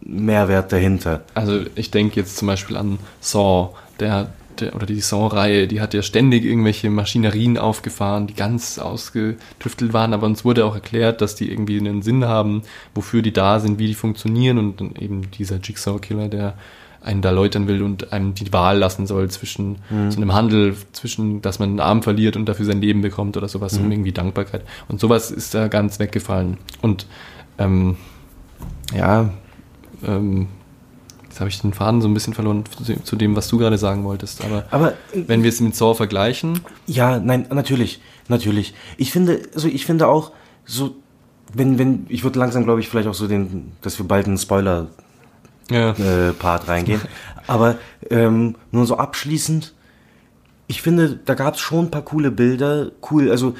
Mehrwert 0.01 0.71
dahinter. 0.71 1.23
Also 1.33 1.61
ich 1.75 1.91
denke 1.91 2.19
jetzt 2.19 2.37
zum 2.37 2.47
Beispiel 2.47 2.77
an 2.77 2.99
Saw, 3.19 3.75
der, 3.99 4.31
der 4.59 4.75
oder 4.75 4.85
die 4.85 5.01
Saw-Reihe, 5.01 5.67
die 5.67 5.81
hat 5.81 5.93
ja 5.93 6.01
ständig 6.01 6.45
irgendwelche 6.45 6.89
Maschinerien 6.89 7.57
aufgefahren, 7.57 8.27
die 8.27 8.33
ganz 8.33 8.79
ausgetüftelt 8.79 9.93
waren, 9.93 10.13
aber 10.13 10.25
uns 10.25 10.45
wurde 10.45 10.65
auch 10.65 10.75
erklärt, 10.75 11.21
dass 11.21 11.35
die 11.35 11.51
irgendwie 11.51 11.79
einen 11.79 12.01
Sinn 12.01 12.25
haben, 12.25 12.63
wofür 12.95 13.21
die 13.21 13.33
da 13.33 13.59
sind, 13.59 13.79
wie 13.79 13.87
die 13.87 13.93
funktionieren 13.93 14.57
und 14.57 14.79
dann 14.81 14.95
eben 14.95 15.31
dieser 15.31 15.57
Jigsaw-Killer, 15.57 16.29
der 16.29 16.53
einen 17.01 17.21
da 17.21 17.31
läutern 17.31 17.67
will 17.67 17.81
und 17.81 18.11
einem 18.11 18.33
die 18.33 18.51
Wahl 18.51 18.77
lassen 18.77 19.07
soll 19.07 19.29
zwischen 19.29 19.77
so 20.09 20.17
einem 20.17 20.33
Handel, 20.33 20.75
zwischen, 20.91 21.41
dass 21.41 21.57
man 21.57 21.69
einen 21.69 21.79
Arm 21.79 22.03
verliert 22.03 22.35
und 22.35 22.45
dafür 22.45 22.65
sein 22.65 22.81
Leben 22.81 23.01
bekommt 23.01 23.37
oder 23.37 23.47
sowas, 23.47 23.77
um 23.77 23.89
irgendwie 23.89 24.11
Dankbarkeit. 24.11 24.63
Und 24.89 24.99
sowas 24.99 25.31
ist 25.31 25.53
da 25.53 25.69
ganz 25.69 25.99
weggefallen. 25.99 26.57
Und 26.81 27.07
ähm, 27.57 27.95
ja, 28.93 29.31
ähm, 30.05 30.47
jetzt 31.23 31.39
habe 31.39 31.49
ich 31.49 31.59
den 31.61 31.73
Faden 31.73 32.01
so 32.01 32.07
ein 32.07 32.13
bisschen 32.13 32.33
verloren 32.33 32.63
zu 33.03 33.15
dem- 33.15 33.35
was 33.35 33.47
du 33.47 33.57
gerade 33.57 33.77
sagen 33.77 34.03
wolltest. 34.03 34.43
Aber, 34.43 34.65
Aber 34.71 34.93
wenn 35.13 35.43
wir 35.43 35.49
es 35.49 35.59
mit 35.61 35.75
Saw 35.75 35.93
vergleichen, 35.95 36.61
Ja, 36.87 37.19
nein, 37.19 37.45
natürlich, 37.51 38.01
natürlich. 38.27 38.73
Ich 38.97 39.11
finde, 39.11 39.41
also 39.53 39.67
ich 39.67 39.85
finde 39.85 40.07
auch 40.07 40.31
so, 40.65 40.95
wenn, 41.53 41.77
wenn, 41.79 42.05
ich 42.09 42.23
würde 42.23 42.39
langsam, 42.39 42.63
glaube 42.63 42.79
ich, 42.79 42.89
vielleicht 42.89 43.07
auch 43.07 43.13
so 43.13 43.27
den, 43.27 43.71
dass 43.81 43.97
wir 43.99 44.07
bald 44.07 44.27
einen 44.27 44.37
Spoiler 44.37 44.87
ja, 45.71 45.91
äh, 45.91 46.33
Part 46.33 46.67
reingehen. 46.67 47.01
Aber 47.47 47.75
ähm, 48.09 48.55
nur 48.71 48.85
so 48.85 48.97
abschließend, 48.97 49.73
ich 50.67 50.81
finde, 50.83 51.19
da 51.25 51.33
gab 51.33 51.55
es 51.55 51.59
schon 51.59 51.85
ein 51.85 51.91
paar 51.91 52.03
coole 52.03 52.29
Bilder. 52.29 52.91
Cool, 53.09 53.31
also 53.31 53.55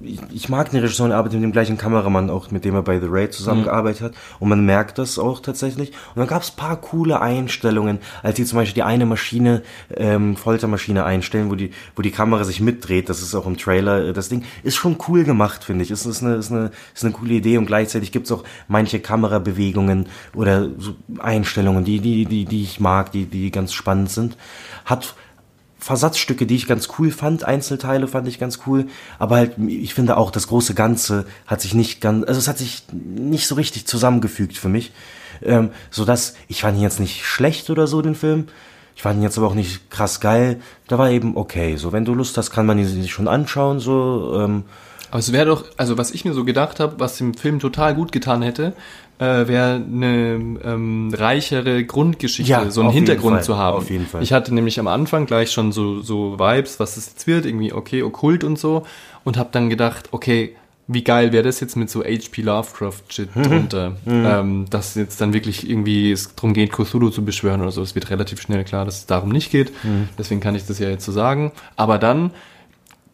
ich, 0.00 0.20
ich 0.32 0.48
mag 0.48 0.70
den 0.70 0.80
Regisseur 0.80 1.06
und 1.06 1.12
arbeitet 1.12 1.40
mit 1.40 1.44
dem 1.44 1.52
gleichen 1.52 1.76
Kameramann, 1.76 2.30
auch 2.30 2.50
mit 2.50 2.64
dem 2.64 2.74
er 2.74 2.82
bei 2.82 3.00
The 3.00 3.08
Raid 3.08 3.32
zusammengearbeitet 3.34 4.02
hat. 4.02 4.12
Und 4.38 4.48
man 4.48 4.64
merkt 4.64 4.98
das 4.98 5.18
auch 5.18 5.40
tatsächlich. 5.40 5.90
Und 6.14 6.20
dann 6.20 6.28
gab 6.28 6.42
es 6.42 6.52
paar 6.52 6.76
coole 6.76 7.20
Einstellungen, 7.20 7.98
als 8.22 8.36
die 8.36 8.44
zum 8.44 8.58
Beispiel 8.58 8.74
die 8.74 8.82
eine 8.84 9.06
Maschine, 9.06 9.62
ähm, 9.96 10.36
Foltermaschine 10.36 11.04
einstellen, 11.04 11.50
wo 11.50 11.56
die, 11.56 11.72
wo 11.96 12.02
die 12.02 12.12
Kamera 12.12 12.44
sich 12.44 12.60
mitdreht. 12.60 13.08
Das 13.08 13.22
ist 13.22 13.34
auch 13.34 13.46
im 13.46 13.56
Trailer. 13.56 14.06
äh, 14.08 14.12
Das 14.12 14.28
Ding 14.28 14.44
ist 14.62 14.76
schon 14.76 14.98
cool 15.08 15.24
gemacht, 15.24 15.64
finde 15.64 15.82
ich. 15.82 15.90
Es 15.90 16.06
ist 16.06 16.22
eine, 16.22 16.36
ist 16.36 16.52
eine, 16.52 16.70
ist 16.94 17.04
eine 17.04 17.12
coole 17.12 17.34
Idee 17.34 17.58
und 17.58 17.66
gleichzeitig 17.66 18.12
gibt 18.12 18.26
es 18.26 18.32
auch 18.32 18.44
manche 18.68 19.00
Kamerabewegungen 19.00 20.06
oder 20.34 20.68
so 20.78 20.94
Einstellungen, 21.18 21.84
die, 21.84 21.98
die, 21.98 22.24
die, 22.24 22.44
die 22.44 22.62
ich 22.62 22.78
mag, 22.78 23.10
die, 23.10 23.26
die 23.26 23.50
ganz 23.50 23.72
spannend 23.72 24.10
sind. 24.10 24.36
Hat 24.84 25.14
Versatzstücke, 25.78 26.44
die 26.44 26.56
ich 26.56 26.66
ganz 26.66 26.88
cool 26.98 27.10
fand, 27.10 27.44
Einzelteile 27.44 28.08
fand 28.08 28.26
ich 28.26 28.38
ganz 28.38 28.60
cool, 28.66 28.86
aber 29.18 29.36
halt, 29.36 29.52
ich 29.68 29.94
finde 29.94 30.16
auch, 30.16 30.30
das 30.30 30.48
große 30.48 30.74
Ganze 30.74 31.24
hat 31.46 31.60
sich 31.60 31.74
nicht 31.74 32.00
ganz, 32.00 32.26
also 32.26 32.38
es 32.38 32.48
hat 32.48 32.58
sich 32.58 32.82
nicht 32.92 33.46
so 33.46 33.54
richtig 33.54 33.86
zusammengefügt 33.86 34.56
für 34.56 34.68
mich, 34.68 34.92
ähm, 35.40 35.70
so 35.90 36.04
dass, 36.04 36.34
ich 36.48 36.62
fand 36.62 36.76
ihn 36.76 36.82
jetzt 36.82 36.98
nicht 36.98 37.24
schlecht 37.24 37.70
oder 37.70 37.86
so, 37.86 38.02
den 38.02 38.16
Film, 38.16 38.48
ich 38.96 39.02
fand 39.02 39.18
ihn 39.18 39.22
jetzt 39.22 39.38
aber 39.38 39.46
auch 39.46 39.54
nicht 39.54 39.88
krass 39.90 40.18
geil, 40.18 40.60
da 40.88 40.98
war 40.98 41.10
eben 41.10 41.36
okay, 41.36 41.76
so, 41.76 41.92
wenn 41.92 42.04
du 42.04 42.12
Lust 42.12 42.36
hast, 42.36 42.50
kann 42.50 42.66
man 42.66 42.78
ihn 42.78 42.86
sich 42.86 43.12
schon 43.12 43.28
anschauen, 43.28 43.78
so, 43.78 44.36
ähm, 44.36 44.64
aber 45.10 45.20
es 45.20 45.32
wäre 45.32 45.46
doch, 45.46 45.64
also 45.76 45.96
was 45.96 46.10
ich 46.10 46.24
mir 46.24 46.34
so 46.34 46.44
gedacht 46.44 46.80
habe, 46.80 46.98
was 46.98 47.16
dem 47.16 47.34
Film 47.34 47.60
total 47.60 47.94
gut 47.94 48.12
getan 48.12 48.42
hätte, 48.42 48.74
äh, 49.18 49.48
wäre 49.48 49.74
eine 49.76 50.58
ähm, 50.64 51.12
reichere 51.16 51.84
Grundgeschichte, 51.84 52.50
Ja, 52.50 52.70
so 52.70 52.82
einen 52.82 52.90
Hintergrund 52.90 53.42
zu 53.44 53.56
haben. 53.56 53.76
auf 53.78 53.90
jeden 53.90 54.06
Fall. 54.06 54.22
Ich 54.22 54.32
hatte 54.32 54.54
nämlich 54.54 54.78
am 54.78 54.86
Anfang 54.86 55.26
gleich 55.26 55.50
schon 55.50 55.72
so, 55.72 56.00
so 56.02 56.38
Vibes, 56.38 56.78
was 56.80 56.96
es 56.96 57.06
jetzt 57.08 57.26
wird, 57.26 57.44
irgendwie 57.46 57.72
okay, 57.72 58.02
okkult 58.02 58.44
und 58.44 58.58
so, 58.58 58.84
und 59.24 59.36
habe 59.36 59.48
dann 59.52 59.68
gedacht, 59.70 60.08
okay, 60.12 60.54
wie 60.90 61.04
geil 61.04 61.32
wäre 61.32 61.42
das 61.42 61.60
jetzt 61.60 61.76
mit 61.76 61.90
so 61.90 62.02
HP 62.02 62.40
Lovecraft-Shit 62.40 63.36
Mhm. 63.36 63.42
drunter, 63.42 63.96
ähm, 64.06 64.64
dass 64.70 64.94
jetzt 64.94 65.20
dann 65.20 65.34
wirklich 65.34 65.68
irgendwie 65.68 66.10
es 66.12 66.34
darum 66.34 66.54
geht, 66.54 66.72
Cthulhu 66.72 67.10
zu 67.10 67.22
beschwören 67.24 67.60
oder 67.60 67.72
so. 67.72 67.82
Es 67.82 67.94
wird 67.94 68.08
relativ 68.08 68.40
schnell 68.40 68.64
klar, 68.64 68.86
dass 68.86 68.98
es 69.00 69.06
darum 69.06 69.28
nicht 69.28 69.50
geht. 69.50 69.70
Mhm. 69.84 70.08
Deswegen 70.16 70.40
kann 70.40 70.54
ich 70.54 70.64
das 70.66 70.78
ja 70.78 70.88
jetzt 70.88 71.04
so 71.04 71.12
sagen. 71.12 71.52
Aber 71.76 71.98
dann 71.98 72.30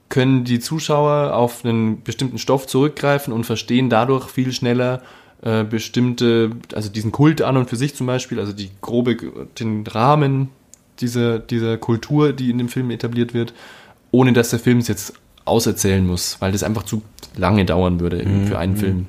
können 0.09 0.45
die 0.45 0.61
Zuschauer 0.61 1.35
auf 1.35 1.65
einen 1.65 2.03
bestimmten 2.05 2.39
Stoff 2.39 2.67
zurückgreifen 2.69 3.33
und 3.33 3.45
verstehen 3.45 3.91
dadurch 3.91 4.29
viel 4.29 4.53
schneller 4.53 5.03
äh, 5.45 5.63
bestimmte, 5.63 6.53
also 6.75 6.89
diesen 6.89 7.13
Kult 7.13 7.43
an 7.43 7.59
und 7.59 7.69
für 7.69 7.77
sich 7.77 7.95
zum 7.95 8.07
Beispiel, 8.07 8.41
also 8.41 8.53
die 8.53 8.71
grobe, 8.81 9.17
den 9.59 9.87
Rahmen 9.87 10.49
dieser, 11.01 11.39
dieser 11.39 11.77
Kultur, 11.77 12.33
die 12.33 12.49
in 12.49 12.57
dem 12.57 12.69
Film 12.69 12.91
etabliert 12.91 13.35
wird, 13.35 13.53
ohne 14.11 14.33
dass 14.33 14.49
der 14.51 14.59
Film 14.59 14.79
es 14.79 14.89
jetzt 14.89 15.13
auserzählen 15.45 16.07
muss, 16.07 16.39
weil 16.41 16.53
das 16.53 16.63
einfach 16.63 16.85
zu 16.85 17.03
lange 17.37 17.67
dauern 17.67 18.01
würde 18.01 18.25
für 18.47 18.59
einen 18.59 18.77
Film. 18.77 19.07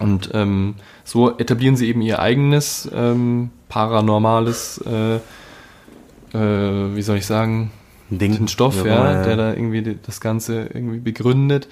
Und 0.00 0.30
ähm, 0.34 0.74
so 1.04 1.38
etablieren 1.38 1.76
sie 1.76 1.86
eben 1.86 2.02
ihr 2.02 2.18
eigenes 2.18 2.90
ähm, 2.92 3.50
paranormales, 3.68 4.82
äh, 4.84 5.16
äh, 6.36 6.96
wie 6.96 7.02
soll 7.02 7.18
ich 7.18 7.26
sagen, 7.26 7.70
Ding. 8.10 8.34
den 8.34 8.48
Stoff, 8.48 8.84
Ja, 8.84 9.12
ja, 9.12 9.22
der 9.22 9.36
da 9.36 9.54
irgendwie 9.54 9.96
das 10.04 10.20
Ganze 10.20 10.70
irgendwie 10.74 10.98
begründet. 10.98 11.68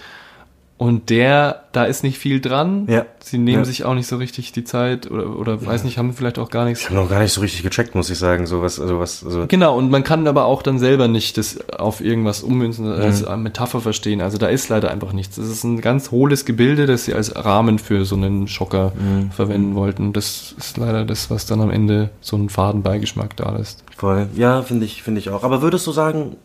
Und 0.80 1.10
der, 1.10 1.64
da 1.72 1.84
ist 1.84 2.02
nicht 2.04 2.16
viel 2.16 2.40
dran. 2.40 2.86
Ja. 2.88 3.04
Sie 3.22 3.36
nehmen 3.36 3.58
Ja. 3.58 3.64
sich 3.66 3.84
auch 3.84 3.92
nicht 3.92 4.06
so 4.06 4.16
richtig 4.16 4.52
die 4.52 4.64
Zeit 4.64 5.10
oder, 5.10 5.36
oder 5.38 5.66
weiß 5.66 5.84
nicht, 5.84 5.98
haben 5.98 6.14
vielleicht 6.14 6.38
auch 6.38 6.48
gar 6.48 6.64
nichts. 6.64 6.80
Ich 6.80 6.86
habe 6.86 6.94
noch 6.98 7.10
gar 7.10 7.20
nicht 7.20 7.34
so 7.34 7.42
richtig 7.42 7.62
gecheckt, 7.62 7.94
muss 7.94 8.08
ich 8.08 8.16
sagen, 8.16 8.46
so 8.46 8.62
was, 8.62 8.80
also 8.80 8.98
was, 8.98 9.22
also, 9.22 9.44
Genau, 9.46 9.76
und 9.76 9.90
man 9.90 10.04
kann 10.04 10.26
aber 10.26 10.46
auch 10.46 10.62
dann 10.62 10.78
selber 10.78 11.06
nicht 11.06 11.36
das 11.36 11.68
auf 11.68 12.00
irgendwas 12.00 12.42
ummünzen, 12.42 12.86
Mhm. 12.86 12.92
als 13.02 13.28
Metapher 13.36 13.82
verstehen. 13.82 14.22
Also 14.22 14.38
da 14.38 14.46
ist 14.46 14.70
leider 14.70 14.90
einfach 14.90 15.12
nichts. 15.12 15.36
Das 15.36 15.48
ist 15.48 15.64
ein 15.64 15.82
ganz 15.82 16.12
hohles 16.12 16.46
Gebilde, 16.46 16.86
das 16.86 17.04
sie 17.04 17.12
als 17.12 17.36
Rahmen 17.36 17.78
für 17.78 18.06
so 18.06 18.16
einen 18.16 18.48
Schocker 18.48 18.92
Mhm. 18.98 19.32
verwenden 19.32 19.74
wollten. 19.74 20.14
Das 20.14 20.54
ist 20.56 20.78
leider 20.78 21.04
das, 21.04 21.28
was 21.28 21.44
dann 21.44 21.60
am 21.60 21.70
Ende 21.70 22.08
so 22.22 22.36
einen 22.36 22.48
Fadenbeigeschmack 22.48 23.36
da 23.36 23.50
lässt. 23.54 23.84
voll, 23.98 24.28
ja, 24.34 24.62
finde 24.62 24.86
ich, 24.86 25.02
finde 25.02 25.18
ich 25.18 25.28
auch. 25.28 25.44
Aber 25.44 25.60
würdest 25.60 25.86
du 25.86 25.92
sagen, 25.92 26.36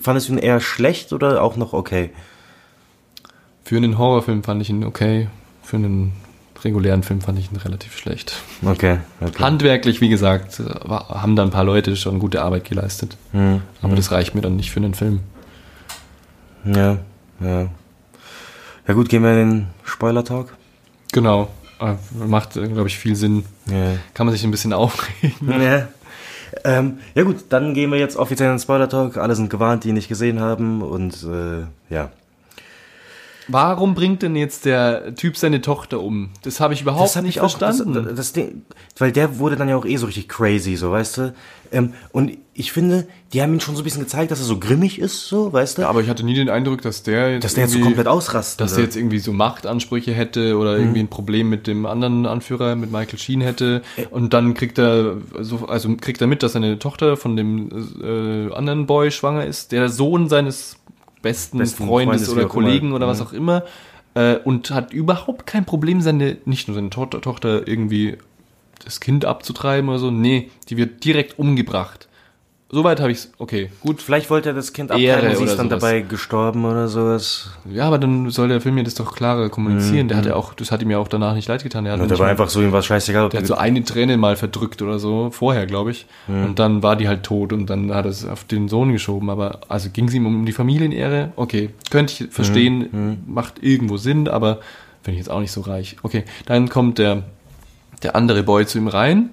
Fandest 0.00 0.28
du 0.28 0.34
ihn 0.34 0.38
eher 0.38 0.60
schlecht 0.60 1.12
oder 1.12 1.42
auch 1.42 1.56
noch 1.56 1.72
okay? 1.74 2.10
Für 3.66 3.78
einen 3.78 3.98
Horrorfilm 3.98 4.44
fand 4.44 4.62
ich 4.62 4.70
ihn 4.70 4.84
okay. 4.84 5.26
Für 5.64 5.74
einen 5.74 6.12
regulären 6.62 7.02
Film 7.02 7.20
fand 7.20 7.36
ich 7.40 7.50
ihn 7.50 7.56
relativ 7.56 7.98
schlecht. 7.98 8.36
Okay, 8.64 9.00
okay. 9.20 9.42
Handwerklich, 9.42 10.00
wie 10.00 10.08
gesagt, 10.08 10.62
war, 10.88 11.20
haben 11.20 11.34
da 11.34 11.42
ein 11.42 11.50
paar 11.50 11.64
Leute 11.64 11.96
schon 11.96 12.20
gute 12.20 12.42
Arbeit 12.42 12.64
geleistet. 12.64 13.16
Hm, 13.32 13.62
Aber 13.82 13.96
das 13.96 14.12
reicht 14.12 14.36
mir 14.36 14.40
dann 14.40 14.54
nicht 14.54 14.70
für 14.70 14.78
einen 14.78 14.94
Film. 14.94 15.18
Ja, 16.64 16.98
ja. 17.40 17.66
Ja 18.86 18.94
gut, 18.94 19.08
gehen 19.08 19.24
wir 19.24 19.32
in 19.32 19.50
den 19.50 19.66
Spoiler-Talk. 19.82 20.56
Genau. 21.10 21.48
Äh, 21.80 21.94
Macht, 22.24 22.52
glaube 22.52 22.86
ich, 22.86 22.96
viel 22.96 23.16
Sinn. 23.16 23.46
Ja. 23.68 23.96
Kann 24.14 24.26
man 24.26 24.32
sich 24.32 24.44
ein 24.44 24.52
bisschen 24.52 24.72
aufregen. 24.74 25.60
Ja. 25.60 25.88
Ähm, 26.62 26.98
ja 27.16 27.24
gut, 27.24 27.46
dann 27.48 27.74
gehen 27.74 27.90
wir 27.90 27.98
jetzt 27.98 28.16
offiziell 28.16 28.48
in 28.48 28.54
den 28.54 28.62
Spoiler-Talk. 28.62 29.16
Alle 29.16 29.34
sind 29.34 29.50
gewarnt, 29.50 29.82
die 29.82 29.88
ihn 29.88 29.94
nicht 29.96 30.08
gesehen 30.08 30.38
haben 30.38 30.82
und 30.82 31.20
äh, 31.24 31.64
ja. 31.92 32.10
Warum 33.48 33.94
bringt 33.94 34.22
denn 34.22 34.34
jetzt 34.36 34.64
der 34.64 35.14
Typ 35.14 35.36
seine 35.36 35.60
Tochter 35.60 36.00
um? 36.00 36.30
Das 36.42 36.60
habe 36.60 36.74
ich 36.74 36.82
überhaupt 36.82 37.14
hab 37.14 37.22
nicht 37.22 37.36
ich 37.36 37.40
auch- 37.40 37.50
verstanden. 37.58 37.94
Das, 37.94 38.14
das 38.14 38.32
Ding, 38.32 38.62
weil 38.98 39.12
der 39.12 39.38
wurde 39.38 39.56
dann 39.56 39.68
ja 39.68 39.76
auch 39.76 39.86
eh 39.86 39.96
so 39.96 40.06
richtig 40.06 40.28
crazy, 40.28 40.76
so, 40.76 40.90
weißt 40.90 41.18
du. 41.18 41.34
Ähm, 41.72 41.94
und 42.12 42.32
ich 42.54 42.72
finde, 42.72 43.06
die 43.32 43.42
haben 43.42 43.52
ihn 43.52 43.60
schon 43.60 43.74
so 43.74 43.82
ein 43.82 43.84
bisschen 43.84 44.02
gezeigt, 44.02 44.30
dass 44.30 44.38
er 44.38 44.44
so 44.46 44.58
grimmig 44.58 44.98
ist, 44.98 45.26
so, 45.26 45.52
weißt 45.52 45.78
du. 45.78 45.86
aber 45.86 46.00
ich 46.00 46.08
hatte 46.08 46.24
nie 46.24 46.34
den 46.34 46.48
Eindruck, 46.48 46.80
dass 46.80 47.02
der 47.02 47.32
jetzt 47.34 47.44
dass 47.44 47.54
der 47.54 47.64
jetzt 47.64 47.72
so 47.74 47.80
komplett 47.80 48.06
ausrasten 48.06 48.64
dass 48.64 48.76
er 48.76 48.84
jetzt 48.84 48.96
irgendwie 48.96 49.18
so 49.18 49.32
Machtansprüche 49.32 50.12
hätte 50.12 50.56
oder 50.56 50.76
irgendwie 50.78 51.00
ein 51.00 51.08
Problem 51.08 51.48
mit 51.50 51.66
dem 51.66 51.86
anderen 51.86 52.24
Anführer, 52.24 52.76
mit 52.76 52.92
Michael 52.92 53.18
Sheen 53.18 53.40
hätte. 53.40 53.82
Und 54.10 54.32
dann 54.32 54.54
kriegt 54.54 54.78
er 54.78 55.16
so, 55.40 55.66
also 55.66 55.94
kriegt 55.96 56.20
er 56.20 56.28
mit, 56.28 56.42
dass 56.42 56.52
seine 56.52 56.78
Tochter 56.78 57.16
von 57.16 57.36
dem 57.36 57.68
äh, 58.02 58.54
anderen 58.54 58.86
Boy 58.86 59.10
schwanger 59.10 59.44
ist, 59.44 59.72
der 59.72 59.88
Sohn 59.88 60.28
seines 60.28 60.76
besten, 61.26 61.58
Besten 61.58 61.86
Freundes, 61.86 62.26
Freundes, 62.26 62.28
oder 62.30 62.40
auch 62.46 62.54
immer. 62.54 62.64
Kollegen 62.66 62.92
oder 62.92 63.06
was 63.06 63.20
Mhm. 63.20 63.26
auch 63.26 63.32
immer. 63.32 63.62
Äh, 64.14 64.36
und 64.38 64.70
hat 64.70 64.92
überhaupt 64.92 65.46
kein 65.46 65.64
Problem, 65.66 66.00
seine, 66.00 66.38
nicht 66.46 66.68
nur 66.68 66.74
seine 66.74 66.90
Tochter, 66.90 67.20
Tochter 67.20 67.66
irgendwie 67.68 68.16
das 68.84 69.00
Kind 69.00 69.24
abzutreiben 69.24 69.88
oder 69.90 69.98
so. 69.98 70.10
Nee, 70.10 70.50
die 70.68 70.76
wird 70.76 71.04
direkt 71.04 71.38
umgebracht. 71.38 72.05
Soweit 72.68 72.98
habe 72.98 73.12
ich's, 73.12 73.30
okay, 73.38 73.70
gut. 73.80 74.02
Vielleicht 74.02 74.28
wollte 74.28 74.48
er 74.48 74.54
das 74.54 74.72
Kind 74.72 74.90
abtreiben 74.90 75.30
und 75.30 75.36
sie 75.36 75.44
ist 75.44 75.56
dann 75.56 75.68
sowas. 75.70 75.80
dabei 75.80 76.00
gestorben 76.00 76.64
oder 76.64 76.88
sowas. 76.88 77.50
Ja, 77.70 77.84
aber 77.86 77.98
dann 77.98 78.28
soll 78.30 78.48
der 78.48 78.60
Film 78.60 78.74
mir 78.74 78.82
das 78.82 78.94
doch 78.96 79.14
klarer 79.14 79.48
kommunizieren. 79.50 80.08
Der 80.08 80.16
hat 80.16 80.26
ja 80.26 80.34
auch, 80.34 80.52
das 80.52 80.72
hat 80.72 80.82
ihm 80.82 80.90
ja 80.90 80.98
auch 80.98 81.06
danach 81.06 81.34
nicht 81.34 81.46
leid 81.46 81.62
getan. 81.62 81.84
Der 81.84 81.92
hat 81.92 82.00
der 82.00 82.10
war 82.10 82.18
mal- 82.26 82.30
einfach 82.32 82.48
so, 82.48 82.60
ihm 82.60 82.72
war 82.72 82.82
scheißegal. 82.82 83.28
Der 83.28 83.38
hat 83.40 83.46
so 83.46 83.54
eine 83.54 83.84
Träne 83.84 84.16
mal 84.16 84.34
verdrückt 84.34 84.82
oder 84.82 84.98
so, 84.98 85.30
vorher, 85.30 85.66
glaube 85.66 85.92
ich. 85.92 86.06
Und 86.26 86.58
dann 86.58 86.82
war 86.82 86.96
die 86.96 87.06
halt 87.06 87.22
tot 87.22 87.52
und 87.52 87.70
dann 87.70 87.94
hat 87.94 88.04
er 88.04 88.10
es 88.10 88.26
auf 88.26 88.42
den 88.42 88.68
Sohn 88.68 88.90
geschoben. 88.92 89.30
Aber 89.30 89.60
also 89.68 89.88
ging 89.90 90.08
es 90.08 90.14
ihm 90.14 90.26
um 90.26 90.44
die 90.44 90.52
Familienehre? 90.52 91.30
Okay, 91.36 91.70
könnte 91.90 92.24
ich 92.24 92.32
verstehen, 92.32 93.22
macht 93.28 93.62
irgendwo 93.62 93.96
Sinn, 93.96 94.26
aber 94.26 94.58
finde 95.02 95.12
ich 95.20 95.26
jetzt 95.26 95.30
auch 95.30 95.40
nicht 95.40 95.52
so 95.52 95.60
reich. 95.60 95.98
Okay, 96.02 96.24
dann 96.46 96.68
kommt 96.68 96.98
der, 96.98 97.22
der 98.02 98.16
andere 98.16 98.42
Boy 98.42 98.66
zu 98.66 98.78
ihm 98.78 98.88
rein 98.88 99.30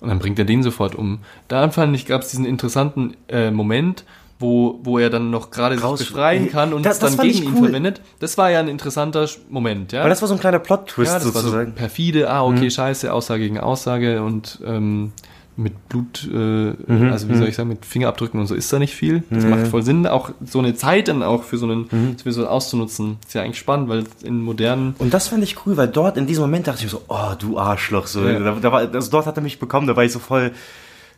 und 0.00 0.08
dann 0.08 0.18
bringt 0.18 0.38
er 0.38 0.44
den 0.44 0.62
sofort 0.62 0.94
um. 0.94 1.18
Da 1.48 1.68
fand 1.70 1.94
ich, 1.96 2.06
gab 2.06 2.22
es 2.22 2.28
diesen 2.30 2.44
interessanten 2.44 3.16
äh, 3.28 3.50
Moment, 3.50 4.04
wo, 4.38 4.78
wo 4.82 4.98
er 4.98 5.08
dann 5.08 5.30
noch 5.30 5.50
gerade 5.50 5.78
sich 5.78 6.08
befreien 6.10 6.50
kann 6.50 6.74
und 6.74 6.84
Das- 6.84 6.98
dann 6.98 7.16
gegen 7.16 7.44
ihn 7.44 7.54
cool. 7.56 7.64
verwendet. 7.64 8.02
Das 8.18 8.36
war 8.36 8.50
ja 8.50 8.60
ein 8.60 8.68
interessanter 8.68 9.26
Moment, 9.48 9.92
ja. 9.92 10.02
Weil 10.02 10.10
das 10.10 10.20
war 10.20 10.28
so 10.28 10.34
ein 10.34 10.40
kleiner 10.40 10.58
Plot-Twist 10.58 11.10
Ja, 11.12 11.18
das 11.18 11.24
war 11.26 11.32
so 11.32 11.40
sozusagen. 11.48 11.72
perfide, 11.74 12.28
ah, 12.30 12.44
okay, 12.44 12.70
scheiße, 12.70 13.10
Aussage 13.12 13.44
gegen 13.44 13.58
Aussage 13.58 14.22
und 14.22 14.60
ähm, 14.66 15.12
mit 15.56 15.88
Blut, 15.88 16.28
äh, 16.32 16.36
Mhm, 16.36 17.10
also 17.12 17.28
wie 17.28 17.36
soll 17.36 17.48
ich 17.48 17.56
sagen, 17.56 17.68
mit 17.70 17.84
Fingerabdrücken 17.86 18.38
und 18.38 18.46
so 18.46 18.54
ist 18.54 18.70
da 18.72 18.78
nicht 18.78 18.94
viel. 18.94 19.22
Das 19.30 19.44
macht 19.44 19.66
voll 19.68 19.82
Sinn, 19.82 20.06
auch 20.06 20.30
so 20.44 20.58
eine 20.58 20.74
Zeit 20.74 21.08
dann 21.08 21.22
auch 21.22 21.42
für 21.44 21.56
so 21.58 21.66
einen, 21.66 21.86
Mhm. 21.90 22.18
für 22.22 22.32
so 22.32 22.46
auszunutzen. 22.46 23.16
Ist 23.26 23.34
ja 23.34 23.42
eigentlich 23.42 23.58
spannend, 23.58 23.88
weil 23.88 24.04
in 24.22 24.42
modernen 24.42 24.94
Und 24.98 25.14
das 25.14 25.28
fand 25.28 25.42
ich 25.42 25.56
cool, 25.66 25.76
weil 25.76 25.88
dort 25.88 26.16
in 26.16 26.26
diesem 26.26 26.42
Moment 26.42 26.66
dachte 26.66 26.84
ich 26.84 26.90
so, 26.90 27.02
oh, 27.08 27.32
du 27.38 27.58
Arschloch. 27.58 28.06
So. 28.06 28.26
Ja. 28.26 28.38
Da, 28.38 28.52
da 28.60 28.72
war, 28.72 28.80
also 28.92 29.10
dort 29.10 29.26
hat 29.26 29.36
er 29.36 29.42
mich 29.42 29.58
bekommen, 29.58 29.86
da 29.86 29.96
war 29.96 30.04
ich 30.04 30.12
so 30.12 30.18
voll 30.18 30.52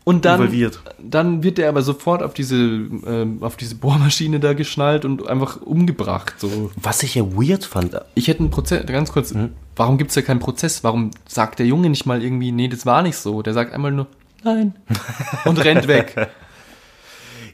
und 0.05 0.25
dann, 0.25 0.41
involviert. 0.41 0.81
dann 1.03 1.43
wird 1.43 1.59
er 1.59 1.69
aber 1.69 1.83
sofort 1.83 2.23
auf 2.23 2.33
diese, 2.33 2.55
ähm, 2.57 3.39
auf 3.43 3.57
diese 3.57 3.75
Bohrmaschine 3.75 4.41
da 4.41 4.55
geschnallt 4.55 5.05
und 5.05 5.29
einfach 5.29 5.61
umgebracht. 5.61 6.35
So. 6.39 6.71
Was 6.81 7.03
ich 7.03 7.17
ja 7.17 7.25
weird 7.25 7.65
fand, 7.65 8.01
Ich 8.15 8.29
hätte 8.29 8.41
einen 8.41 8.51
Prozess, 8.51 8.87
ganz 8.87 9.13
kurz, 9.13 9.35
Mhm. 9.35 9.51
warum 9.77 9.99
gibt 9.99 10.11
es 10.11 10.15
ja 10.17 10.23
keinen 10.23 10.39
Prozess? 10.41 10.83
Warum 10.83 11.11
sagt 11.27 11.59
der 11.59 11.67
Junge 11.67 11.91
nicht 11.91 12.07
mal 12.07 12.23
irgendwie, 12.23 12.53
nee, 12.53 12.69
das 12.69 12.87
war 12.87 13.03
nicht 13.03 13.17
so? 13.17 13.43
Der 13.43 13.53
sagt 13.53 13.75
einmal 13.75 13.93
nur, 13.93 14.07
nein. 14.45 14.75
Und 15.45 15.65
rennt 15.65 15.89
weg. 15.89 16.29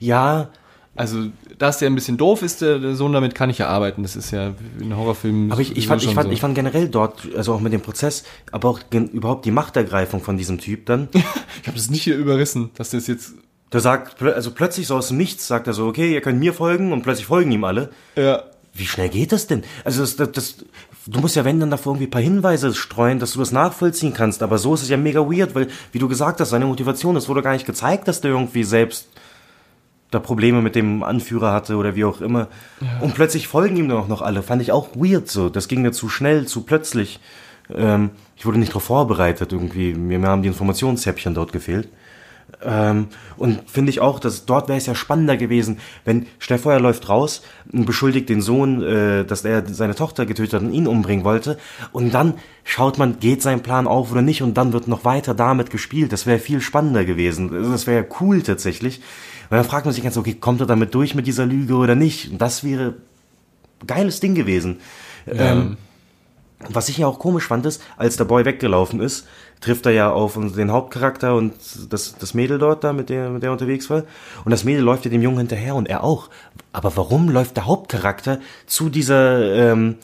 ja, 0.01 0.51
Also, 0.97 1.26
dass 1.59 1.78
der 1.78 1.91
ein 1.91 1.95
bisschen 1.95 2.16
doof 2.16 2.43
ist, 2.43 2.61
der, 2.61 2.78
der 2.78 2.95
Sohn, 2.95 3.12
damit 3.12 3.35
kann 3.35 3.51
ich 3.51 3.59
ja 3.59 3.68
arbeiten. 3.68 4.03
Das 4.03 4.14
ist 4.14 4.30
ja 4.30 4.55
in 4.80 4.97
Horrorfilmen. 4.97 5.51
aber 5.51 5.61
ich, 5.61 5.76
ich, 5.76 5.89
fand, 5.89 6.03
ich, 6.03 6.14
fand, 6.14 6.28
so. 6.28 6.32
ich 6.32 6.41
fand 6.41 6.55
generell 6.55 6.89
dort, 6.89 7.28
also 7.37 7.53
auch 7.53 7.61
mit 7.61 7.72
dem 7.72 7.80
Prozess, 7.80 8.24
aber 8.53 8.68
auch 8.68 8.80
gen, 8.91 9.09
überhaupt 9.09 9.45
die 9.45 9.51
Machtergreifung 9.51 10.20
von 10.20 10.37
diesem 10.37 10.59
Typ 10.59 10.87
dann. 10.87 11.09
ich 11.12 11.66
habe 11.66 11.76
das 11.76 11.91
nicht 11.91 12.03
hier 12.03 12.16
überrissen, 12.16 12.70
dass 12.76 12.91
das 12.91 13.07
jetzt. 13.07 13.35
Der 13.72 13.80
sagt, 13.80 14.22
also 14.22 14.53
plötzlich 14.53 14.87
so 14.87 14.95
aus 14.95 15.09
dem 15.09 15.16
Nichts 15.16 15.49
sagt 15.49 15.66
er 15.66 15.72
so, 15.72 15.89
okay, 15.89 16.12
ihr 16.12 16.20
könnt 16.20 16.39
mir 16.39 16.55
folgen 16.55 16.93
und 16.93 17.03
plötzlich 17.03 17.26
folgen 17.26 17.51
ihm 17.51 17.64
alle. 17.64 17.91
Ja. 18.14 18.45
Wie 18.72 18.87
schnell 18.87 19.09
geht 19.09 19.32
das 19.32 19.49
denn? 19.49 19.64
Also 19.85 20.03
das, 20.03 20.14
das, 20.14 20.30
das, 20.30 20.55
du 21.07 21.20
musst 21.20 21.36
ja 21.36 21.44
wenn 21.44 21.61
dann 21.61 21.70
davor 21.70 21.92
irgendwie 21.92 22.07
ein 22.07 22.11
paar 22.11 22.20
Hinweise 22.20 22.74
streuen, 22.74 23.18
dass 23.18 23.32
du 23.32 23.38
das 23.38 23.52
nachvollziehen 23.52 24.14
kannst. 24.14 24.42
Aber 24.42 24.59
so 24.59 24.74
ist 24.74 24.82
es 24.82 24.88
ja 24.88 24.96
mega 24.96 25.20
weird, 25.20 25.55
weil, 25.55 25.68
wie 25.92 25.98
du 25.98 26.09
gesagt 26.09 26.40
hast, 26.40 26.50
seine 26.50 26.66
Motivation, 26.66 27.16
es 27.16 27.28
wurde 27.28 27.42
gar 27.42 27.52
nicht 27.52 27.66
gezeigt, 27.66 28.09
dass 28.09 28.20
der 28.20 28.32
irgendwie 28.32 28.64
selbst 28.64 29.09
da 30.11 30.20
Probleme 30.20 30.62
mit 30.62 30.76
dem 30.76 31.02
Anführer 31.02 31.52
hatte 31.52 31.76
oder 31.76 31.96
wie 31.96 32.05
auch 32.05 32.20
immer. 32.20 32.48
Und 33.00 33.14
plötzlich 33.14 33.48
folgen 33.48 33.76
ihm 33.76 33.88
dann 33.88 33.98
auch 33.98 34.09
noch 34.09 34.22
alle. 34.22 34.42
Fand 34.42 34.62
ich 34.62 34.70
auch 34.70 34.90
weird 34.94 35.28
so. 35.28 35.48
Das 35.48 35.68
ging 35.68 35.82
mir 35.82 35.92
zu 35.92 36.09
schnell, 36.09 36.46
zu 36.46 36.62
plötzlich. 36.62 37.20
Ähm, 37.74 38.11
ich 38.36 38.46
wurde 38.46 38.59
nicht 38.59 38.70
darauf 38.70 38.84
vorbereitet 38.84 39.52
irgendwie. 39.52 39.94
Mir, 39.94 40.18
mir 40.18 40.28
haben 40.28 40.42
die 40.42 40.48
Informationshäppchen 40.48 41.34
dort 41.34 41.52
gefehlt. 41.52 41.88
Ähm, 42.64 43.08
und 43.36 43.68
finde 43.68 43.90
ich 43.90 44.00
auch, 44.00 44.18
dass 44.18 44.46
dort 44.46 44.68
wäre 44.68 44.78
es 44.78 44.86
ja 44.86 44.94
spannender 44.94 45.36
gewesen, 45.36 45.78
wenn 46.04 46.26
Steffeuer 46.38 46.80
läuft 46.80 47.08
raus 47.08 47.42
und 47.72 47.84
beschuldigt 47.84 48.28
den 48.28 48.40
Sohn, 48.40 48.82
äh, 48.82 49.24
dass 49.24 49.44
er 49.44 49.64
seine 49.66 49.94
Tochter 49.94 50.26
getötet 50.26 50.54
hat 50.54 50.62
und 50.62 50.72
ihn 50.72 50.86
umbringen 50.86 51.24
wollte. 51.24 51.58
Und 51.92 52.14
dann 52.14 52.34
schaut 52.64 52.98
man, 52.98 53.20
geht 53.20 53.42
sein 53.42 53.62
Plan 53.62 53.86
auf 53.86 54.10
oder 54.10 54.22
nicht 54.22 54.42
und 54.42 54.54
dann 54.54 54.72
wird 54.72 54.88
noch 54.88 55.04
weiter 55.04 55.34
damit 55.34 55.70
gespielt. 55.70 56.12
Das 56.12 56.26
wäre 56.26 56.38
viel 56.38 56.60
spannender 56.60 57.04
gewesen. 57.04 57.50
Das 57.70 57.86
wäre 57.86 58.06
cool 58.20 58.42
tatsächlich. 58.42 59.00
Und 59.50 59.56
dann 59.58 59.64
fragt 59.64 59.84
man 59.84 59.94
sich 59.94 60.02
ganz, 60.02 60.16
okay, 60.16 60.34
kommt 60.34 60.60
er 60.60 60.66
damit 60.66 60.94
durch 60.94 61.14
mit 61.14 61.26
dieser 61.26 61.46
Lüge 61.46 61.74
oder 61.74 61.94
nicht? 61.94 62.30
Und 62.32 62.38
das 62.40 62.64
wäre 62.64 62.94
geiles 63.86 64.20
Ding 64.20 64.34
gewesen. 64.34 64.78
Ähm, 65.26 65.76
was 66.68 66.88
ich 66.88 66.98
ja 66.98 67.06
auch 67.06 67.18
komisch 67.18 67.46
fand, 67.46 67.66
ist, 67.66 67.82
als 67.96 68.16
der 68.16 68.24
Boy 68.24 68.44
weggelaufen 68.44 69.00
ist, 69.00 69.26
trifft 69.60 69.86
er 69.86 69.92
ja 69.92 70.10
auf 70.10 70.34
den 70.34 70.70
Hauptcharakter 70.70 71.34
und 71.34 71.54
das, 71.90 72.16
das 72.18 72.34
Mädel 72.34 72.58
dort 72.58 72.84
da, 72.84 72.92
mit 72.92 73.08
der, 73.08 73.30
mit 73.30 73.42
der 73.42 73.50
er 73.50 73.52
unterwegs 73.52 73.88
war. 73.90 74.04
Und 74.44 74.50
das 74.50 74.64
Mädel 74.64 74.82
läuft 74.82 75.04
ja 75.04 75.10
dem 75.10 75.22
Jungen 75.22 75.38
hinterher 75.38 75.74
und 75.74 75.88
er 75.88 76.04
auch. 76.04 76.28
Aber 76.72 76.96
warum 76.96 77.28
läuft 77.30 77.56
der 77.56 77.66
Hauptcharakter 77.66 78.40
zu 78.66 78.88
dieser, 78.88 79.72
ähm, 79.72 79.96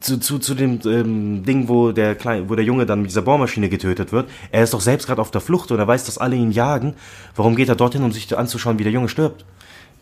zu, 0.00 0.18
zu, 0.18 0.38
zu 0.38 0.54
dem 0.54 0.80
ähm, 0.84 1.44
Ding, 1.44 1.68
wo 1.68 1.92
der 1.92 2.14
Kleine, 2.14 2.48
wo 2.48 2.54
der 2.54 2.64
Junge 2.64 2.86
dann 2.86 3.02
mit 3.02 3.10
dieser 3.10 3.22
Bohrmaschine 3.22 3.68
getötet 3.68 4.12
wird? 4.12 4.30
Er 4.50 4.62
ist 4.62 4.72
doch 4.72 4.80
selbst 4.80 5.06
gerade 5.06 5.20
auf 5.20 5.30
der 5.30 5.40
Flucht 5.40 5.70
und 5.70 5.78
er 5.78 5.86
weiß, 5.86 6.04
dass 6.04 6.18
alle 6.18 6.36
ihn 6.36 6.52
jagen. 6.52 6.94
Warum 7.36 7.56
geht 7.56 7.68
er 7.68 7.76
dorthin, 7.76 8.04
um 8.04 8.12
sich 8.12 8.36
anzuschauen, 8.36 8.78
wie 8.78 8.84
der 8.84 8.92
Junge 8.92 9.08
stirbt? 9.08 9.44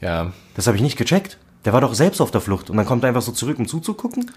Ja. 0.00 0.32
Das 0.54 0.66
habe 0.66 0.76
ich 0.76 0.82
nicht 0.82 0.96
gecheckt. 0.96 1.38
Der 1.64 1.72
war 1.72 1.80
doch 1.80 1.94
selbst 1.94 2.20
auf 2.20 2.30
der 2.30 2.40
Flucht 2.40 2.70
und 2.70 2.76
dann 2.76 2.86
kommt 2.86 3.04
er 3.04 3.08
einfach 3.08 3.22
so 3.22 3.32
zurück, 3.32 3.58
um 3.58 3.66
zuzugucken. 3.66 4.30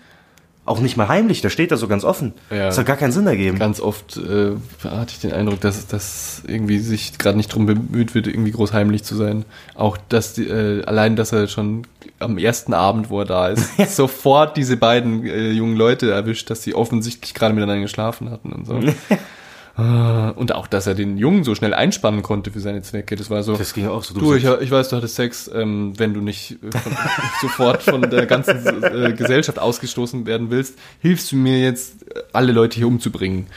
Auch 0.65 0.79
nicht 0.79 0.95
mal 0.95 1.09
heimlich, 1.09 1.41
da 1.41 1.49
steht 1.49 1.71
er 1.71 1.77
so 1.77 1.89
ganz 1.89 2.05
offen. 2.05 2.33
Ja. 2.49 2.67
Das 2.67 2.77
hat 2.77 2.85
gar 2.85 2.95
keinen 2.95 3.11
Sinn 3.11 3.27
ergeben. 3.27 3.59
Ganz 3.59 3.81
oft 3.81 4.15
äh, 4.15 4.51
hatte 4.83 5.11
ich 5.11 5.19
den 5.19 5.33
Eindruck, 5.33 5.59
dass, 5.59 5.87
dass 5.87 6.41
irgendwie 6.47 6.79
sich 6.79 7.17
gerade 7.17 7.35
nicht 7.35 7.53
drum 7.53 7.65
bemüht 7.65 8.15
wird, 8.15 8.27
irgendwie 8.27 8.51
groß 8.51 8.71
heimlich 8.71 9.03
zu 9.03 9.15
sein. 9.15 9.43
Auch 9.75 9.97
dass 10.07 10.33
die, 10.33 10.47
äh, 10.47 10.85
allein, 10.85 11.17
dass 11.17 11.33
er 11.33 11.47
schon 11.47 11.85
am 12.19 12.37
ersten 12.37 12.73
Abend, 12.73 13.09
wo 13.09 13.19
er 13.19 13.25
da 13.25 13.49
ist, 13.49 13.77
sofort 13.95 14.55
diese 14.55 14.77
beiden 14.77 15.25
äh, 15.25 15.51
jungen 15.51 15.75
Leute 15.75 16.11
erwischt, 16.11 16.49
dass 16.49 16.63
sie 16.63 16.75
offensichtlich 16.75 17.33
gerade 17.33 17.53
miteinander 17.53 17.81
geschlafen 17.81 18.29
hatten 18.29 18.53
und 18.53 18.65
so. 18.65 18.79
Ah, 19.75 20.29
und 20.29 20.53
auch, 20.53 20.67
dass 20.67 20.85
er 20.85 20.93
den 20.93 21.17
Jungen 21.17 21.43
so 21.43 21.55
schnell 21.55 21.73
einspannen 21.73 22.21
konnte 22.21 22.51
für 22.51 22.59
seine 22.59 22.83
Zwecke. 22.83 23.15
Das 23.15 23.31
war 23.31 23.41
so. 23.41 23.57
Das 23.57 23.73
ging 23.73 23.87
auch 23.87 24.03
so. 24.03 24.13
Du, 24.13 24.35
ich, 24.35 24.43
ich 24.45 24.69
weiß, 24.69 24.89
du 24.89 24.97
hattest 24.97 25.15
Sex, 25.15 25.49
ähm, 25.51 25.93
wenn 25.97 26.13
du 26.13 26.21
nicht 26.21 26.59
äh, 26.63 26.77
von, 26.77 26.91
sofort 27.41 27.81
von 27.81 28.01
der 28.07 28.27
ganzen 28.27 28.83
äh, 28.83 29.13
Gesellschaft 29.13 29.57
ausgestoßen 29.57 30.27
werden 30.27 30.51
willst, 30.51 30.77
hilfst 30.99 31.31
du 31.31 31.37
mir 31.37 31.59
jetzt, 31.59 32.03
äh, 32.15 32.21
alle 32.33 32.51
Leute 32.51 32.75
hier 32.75 32.87
umzubringen. 32.87 33.47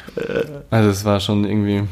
Also 0.70 0.88
es 0.88 1.04
war 1.04 1.20
schon 1.20 1.44
irgendwie 1.44 1.82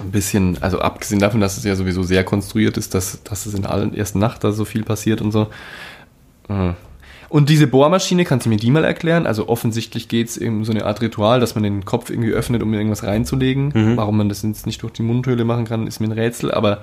ein 0.00 0.10
bisschen, 0.12 0.62
also 0.62 0.78
abgesehen 0.78 1.18
davon, 1.18 1.40
dass 1.40 1.56
es 1.58 1.64
ja 1.64 1.74
sowieso 1.74 2.04
sehr 2.04 2.22
konstruiert 2.22 2.76
ist, 2.76 2.94
dass, 2.94 3.24
dass 3.24 3.46
es 3.46 3.54
in 3.54 3.62
der 3.62 3.90
ersten 3.94 4.20
Nacht 4.20 4.44
da 4.44 4.52
so 4.52 4.64
viel 4.64 4.84
passiert 4.84 5.20
und 5.20 5.32
so. 5.32 5.48
Und 7.28 7.50
diese 7.50 7.66
Bohrmaschine, 7.66 8.24
kannst 8.24 8.46
du 8.46 8.50
mir 8.50 8.56
die 8.56 8.70
mal 8.70 8.84
erklären? 8.84 9.26
Also 9.26 9.48
offensichtlich 9.48 10.08
geht 10.08 10.28
es 10.28 10.36
eben 10.38 10.64
so 10.64 10.72
eine 10.72 10.86
Art 10.86 11.02
Ritual, 11.02 11.40
dass 11.40 11.54
man 11.54 11.62
den 11.62 11.84
Kopf 11.84 12.08
irgendwie 12.08 12.30
öffnet, 12.30 12.62
um 12.62 12.72
irgendwas 12.72 13.04
reinzulegen. 13.04 13.72
Warum 13.96 14.16
man 14.16 14.28
das 14.30 14.42
jetzt 14.42 14.64
nicht 14.66 14.82
durch 14.82 14.94
die 14.94 15.02
Mundhöhle 15.02 15.44
machen 15.44 15.66
kann, 15.66 15.86
ist 15.86 16.00
mir 16.00 16.06
ein 16.08 16.12
Rätsel. 16.12 16.50
Aber 16.52 16.82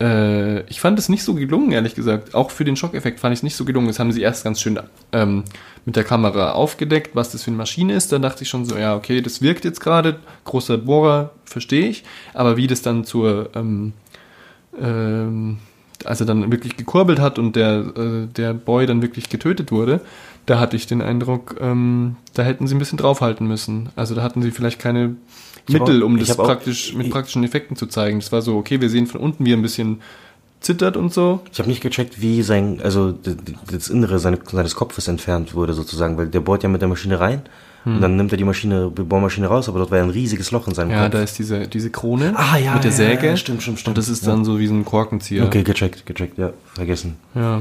Äh, 0.00 0.62
ich 0.68 0.80
fand 0.80 0.98
es 0.98 1.08
nicht 1.08 1.22
so 1.22 1.34
gelungen, 1.34 1.70
ehrlich 1.70 1.94
gesagt. 1.94 2.34
Auch 2.34 2.50
für 2.50 2.64
den 2.64 2.74
Schockeffekt 2.74 3.20
fand 3.20 3.32
ich 3.32 3.38
es 3.38 3.42
nicht 3.44 3.54
so 3.54 3.64
gelungen. 3.64 3.86
Das 3.86 4.00
haben 4.00 4.10
sie 4.10 4.22
erst 4.22 4.42
ganz 4.42 4.60
schön 4.60 4.80
ähm, 5.12 5.44
mit 5.84 5.94
der 5.94 6.02
Kamera 6.02 6.50
aufgedeckt, 6.52 7.14
was 7.14 7.30
das 7.30 7.44
für 7.44 7.50
eine 7.50 7.58
Maschine 7.58 7.94
ist. 7.94 8.10
Dann 8.10 8.20
dachte 8.22 8.42
ich 8.42 8.48
schon 8.48 8.64
so, 8.64 8.76
ja, 8.76 8.96
okay, 8.96 9.20
das 9.20 9.40
wirkt 9.40 9.64
jetzt 9.64 9.80
gerade. 9.80 10.18
Großer 10.44 10.78
Bohrer, 10.78 11.30
verstehe 11.44 11.86
ich. 11.86 12.02
Aber 12.32 12.56
wie 12.56 12.66
das 12.66 12.82
dann 12.82 13.04
zur, 13.04 13.50
ähm, 13.54 13.92
ähm, 14.80 15.58
als 16.04 16.20
er 16.20 16.26
dann 16.26 16.50
wirklich 16.52 16.76
gekurbelt 16.76 17.20
hat 17.20 17.38
und 17.38 17.56
der, 17.56 17.84
äh, 17.96 18.26
der 18.26 18.52
Boy 18.54 18.86
dann 18.86 19.02
wirklich 19.02 19.28
getötet 19.28 19.70
wurde, 19.72 20.00
da 20.46 20.58
hatte 20.58 20.76
ich 20.76 20.86
den 20.86 21.00
Eindruck, 21.00 21.56
ähm, 21.60 22.16
da 22.34 22.42
hätten 22.42 22.66
sie 22.66 22.74
ein 22.74 22.78
bisschen 22.78 22.98
draufhalten 22.98 23.46
müssen. 23.46 23.88
Also 23.96 24.14
da 24.14 24.22
hatten 24.22 24.42
sie 24.42 24.50
vielleicht 24.50 24.78
keine 24.78 25.16
Ich 25.66 25.72
Mittel, 25.74 26.02
auch- 26.02 26.06
um 26.06 26.18
das 26.18 26.30
hab 26.30 26.40
auch- 26.40 26.44
praktisch 26.46 26.94
mit 26.94 27.10
praktischen 27.10 27.44
Effekten 27.44 27.76
zu 27.76 27.86
zeigen. 27.86 28.20
Das 28.20 28.32
war 28.32 28.42
so, 28.42 28.56
okay, 28.56 28.80
wir 28.80 28.90
sehen 28.90 29.06
von 29.06 29.20
unten, 29.20 29.46
wie 29.46 29.52
er 29.52 29.56
ein 29.56 29.62
bisschen 29.62 30.00
zittert 30.60 30.96
und 30.96 31.12
so. 31.12 31.40
Ich 31.52 31.58
habe 31.58 31.68
nicht 31.68 31.82
gecheckt, 31.82 32.20
wie 32.20 32.42
sein, 32.42 32.80
also 32.82 33.14
das 33.70 33.88
Innere 33.88 34.18
seine, 34.18 34.38
seines 34.50 34.74
Kopfes 34.74 35.08
entfernt 35.08 35.54
wurde 35.54 35.72
sozusagen, 35.74 36.16
weil 36.18 36.26
der 36.26 36.40
bohrt 36.40 36.62
ja 36.62 36.68
mit 36.68 36.80
der 36.82 36.88
Maschine 36.88 37.20
rein 37.20 37.42
und 37.84 38.00
dann 38.00 38.16
nimmt 38.16 38.32
er 38.32 38.38
die 38.38 38.44
Maschine, 38.44 38.90
die 38.96 39.02
Bohrmaschine 39.02 39.46
raus, 39.46 39.68
aber 39.68 39.78
dort 39.78 39.90
war 39.90 39.98
ja 39.98 40.04
ein 40.04 40.10
riesiges 40.10 40.50
Loch 40.52 40.66
in 40.68 40.74
seinem 40.74 40.90
Ja, 40.90 41.02
Kopf. 41.04 41.12
da 41.12 41.22
ist 41.22 41.38
diese, 41.38 41.68
diese 41.68 41.90
Krone 41.90 42.32
Ah, 42.36 42.56
ja, 42.56 42.74
mit 42.74 42.84
der 42.84 42.90
ja, 42.90 42.96
Säge. 42.96 43.26
ja, 43.26 43.36
stimmt, 43.36 43.62
stimmt, 43.62 43.78
stimmt. 43.80 43.88
Und 43.96 43.98
das 43.98 44.08
ist 44.08 44.24
Ja. 44.24 44.32
dann 44.32 44.44
so 44.44 44.58
wie 44.58 44.66
so 44.66 44.74
ein 44.74 44.84
Korkenzieher. 44.84 45.44
okay, 45.44 45.62
gecheckt, 45.62 46.06
gecheckt, 46.06 46.38
ja, 46.38 46.50
vergessen. 46.74 47.16
Ja. 47.34 47.60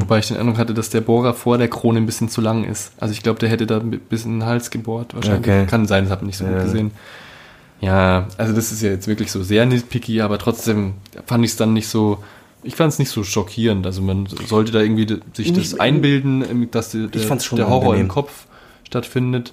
Wobei 0.00 0.18
ich 0.20 0.28
den 0.28 0.36
Eindruck 0.36 0.58
hatte, 0.58 0.72
dass 0.74 0.88
der 0.90 1.00
Bohrer 1.00 1.34
vor 1.34 1.58
der 1.58 1.68
Krone 1.68 1.98
ein 1.98 2.06
bisschen 2.06 2.28
zu 2.28 2.40
lang 2.40 2.64
ist. 2.64 2.92
Also 2.98 3.12
ich 3.12 3.22
glaube, 3.22 3.38
der 3.38 3.48
hätte 3.50 3.66
da 3.66 3.78
ein 3.78 3.90
bisschen 3.90 4.34
in 4.34 4.40
den 4.40 4.48
Hals 4.48 4.70
gebohrt. 4.70 5.14
Wahrscheinlich. 5.14 5.40
Okay. 5.40 5.66
Kann 5.66 5.86
sein, 5.86 6.04
das 6.04 6.10
habe 6.12 6.22
ich 6.22 6.26
nicht 6.28 6.36
so 6.38 6.44
Ja. 6.44 6.52
gut 6.52 6.62
gesehen. 6.62 6.90
Ja, 7.80 8.26
also 8.38 8.52
das 8.54 8.72
ist 8.72 8.82
ja 8.82 8.90
jetzt 8.90 9.06
wirklich 9.06 9.30
so 9.30 9.42
sehr 9.42 9.64
nitpicky, 9.66 10.20
aber 10.20 10.38
trotzdem 10.38 10.94
fand 11.26 11.44
ich 11.44 11.52
es 11.52 11.56
dann 11.56 11.72
nicht 11.74 11.88
so. 11.88 12.18
Ich 12.64 12.74
fand 12.74 12.92
es 12.92 12.98
nicht 12.98 13.10
so 13.10 13.22
schockierend. 13.22 13.86
Also 13.86 14.02
man 14.02 14.26
sollte 14.26 14.72
da 14.72 14.80
irgendwie 14.80 15.06
sich 15.34 15.52
das 15.52 15.78
einbilden, 15.78 16.68
dass 16.72 16.90
der, 16.90 17.06
der 17.06 17.68
Horror 17.68 17.82
angenehm. 17.92 18.00
im 18.02 18.08
Kopf 18.08 18.46
stattfindet. 18.88 19.52